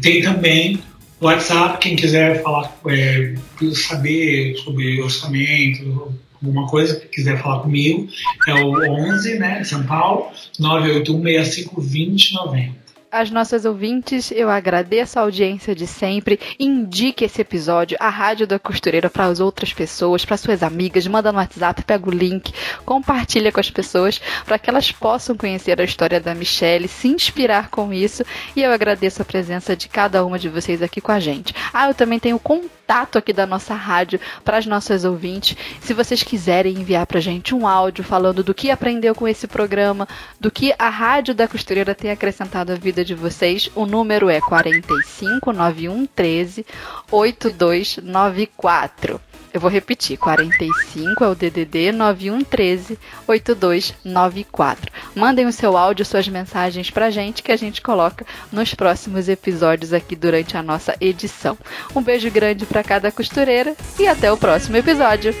Tem 0.00 0.20
também 0.20 0.82
WhatsApp, 1.22 1.78
quem 1.78 1.96
quiser 1.96 2.42
falar, 2.42 2.76
é, 2.86 3.34
saber 3.74 4.56
sobre 4.56 5.00
orçamento, 5.00 6.12
alguma 6.42 6.66
coisa, 6.66 7.00
quiser 7.12 7.40
falar 7.40 7.60
comigo, 7.60 8.08
é 8.48 8.54
o 8.54 8.90
11, 9.08 9.38
né, 9.38 9.62
São 9.64 9.84
Paulo, 9.84 10.30
981 10.58 11.22
65 11.22 11.80
2090 11.80 12.81
as 13.12 13.30
nossas 13.30 13.66
ouvintes, 13.66 14.32
eu 14.32 14.48
agradeço 14.48 15.18
a 15.18 15.22
audiência 15.22 15.74
de 15.74 15.86
sempre. 15.86 16.40
Indique 16.58 17.26
esse 17.26 17.42
episódio, 17.42 17.94
a 18.00 18.08
Rádio 18.08 18.46
da 18.46 18.58
Costureira, 18.58 19.10
para 19.10 19.26
as 19.26 19.38
outras 19.38 19.70
pessoas, 19.70 20.24
para 20.24 20.38
suas 20.38 20.62
amigas. 20.62 21.06
Manda 21.06 21.30
no 21.30 21.36
WhatsApp, 21.36 21.82
pega 21.82 22.08
o 22.08 22.10
link, 22.10 22.54
compartilha 22.86 23.52
com 23.52 23.60
as 23.60 23.70
pessoas, 23.70 24.18
para 24.46 24.58
que 24.58 24.70
elas 24.70 24.90
possam 24.90 25.36
conhecer 25.36 25.78
a 25.78 25.84
história 25.84 26.18
da 26.18 26.34
Michelle, 26.34 26.88
se 26.88 27.08
inspirar 27.08 27.68
com 27.68 27.92
isso. 27.92 28.24
E 28.56 28.62
eu 28.62 28.72
agradeço 28.72 29.20
a 29.20 29.26
presença 29.26 29.76
de 29.76 29.90
cada 29.90 30.24
uma 30.24 30.38
de 30.38 30.48
vocês 30.48 30.80
aqui 30.80 31.00
com 31.00 31.12
a 31.12 31.20
gente. 31.20 31.54
Ah, 31.70 31.88
eu 31.88 31.94
também 31.94 32.18
tenho 32.18 32.38
contato 32.38 32.81
aqui 33.00 33.32
da 33.32 33.46
nossa 33.46 33.74
rádio 33.74 34.20
para 34.44 34.58
as 34.58 34.66
nossas 34.66 35.04
ouvintes. 35.04 35.56
Se 35.80 35.94
vocês 35.94 36.22
quiserem 36.22 36.74
enviar 36.74 37.06
para 37.06 37.20
gente 37.20 37.54
um 37.54 37.66
áudio 37.66 38.04
falando 38.04 38.42
do 38.42 38.52
que 38.52 38.70
aprendeu 38.70 39.14
com 39.14 39.26
esse 39.26 39.46
programa, 39.46 40.06
do 40.38 40.50
que 40.50 40.74
a 40.78 40.88
Rádio 40.88 41.34
da 41.34 41.48
Costureira 41.48 41.94
tem 41.94 42.10
acrescentado 42.10 42.72
à 42.72 42.74
vida 42.74 43.04
de 43.04 43.14
vocês. 43.14 43.70
O 43.74 43.86
número 43.86 44.28
é 44.28 44.40
45 44.40 45.52
9113 45.52 46.66
8294. 47.10 49.31
Eu 49.52 49.60
vou 49.60 49.70
repetir, 49.70 50.16
45 50.16 51.22
é 51.22 51.28
o 51.28 51.34
DDD 51.34 51.92
9113 51.92 52.98
8294. 53.26 54.90
Mandem 55.14 55.46
o 55.46 55.52
seu 55.52 55.76
áudio, 55.76 56.06
suas 56.06 56.26
mensagens 56.26 56.90
pra 56.90 57.10
gente 57.10 57.42
que 57.42 57.52
a 57.52 57.56
gente 57.56 57.82
coloca 57.82 58.24
nos 58.50 58.74
próximos 58.74 59.28
episódios 59.28 59.92
aqui 59.92 60.16
durante 60.16 60.56
a 60.56 60.62
nossa 60.62 60.96
edição. 61.00 61.58
Um 61.94 62.02
beijo 62.02 62.30
grande 62.30 62.64
para 62.64 62.82
cada 62.82 63.12
costureira 63.12 63.76
e 63.98 64.06
até 64.06 64.32
o 64.32 64.38
próximo 64.38 64.76
episódio. 64.78 65.34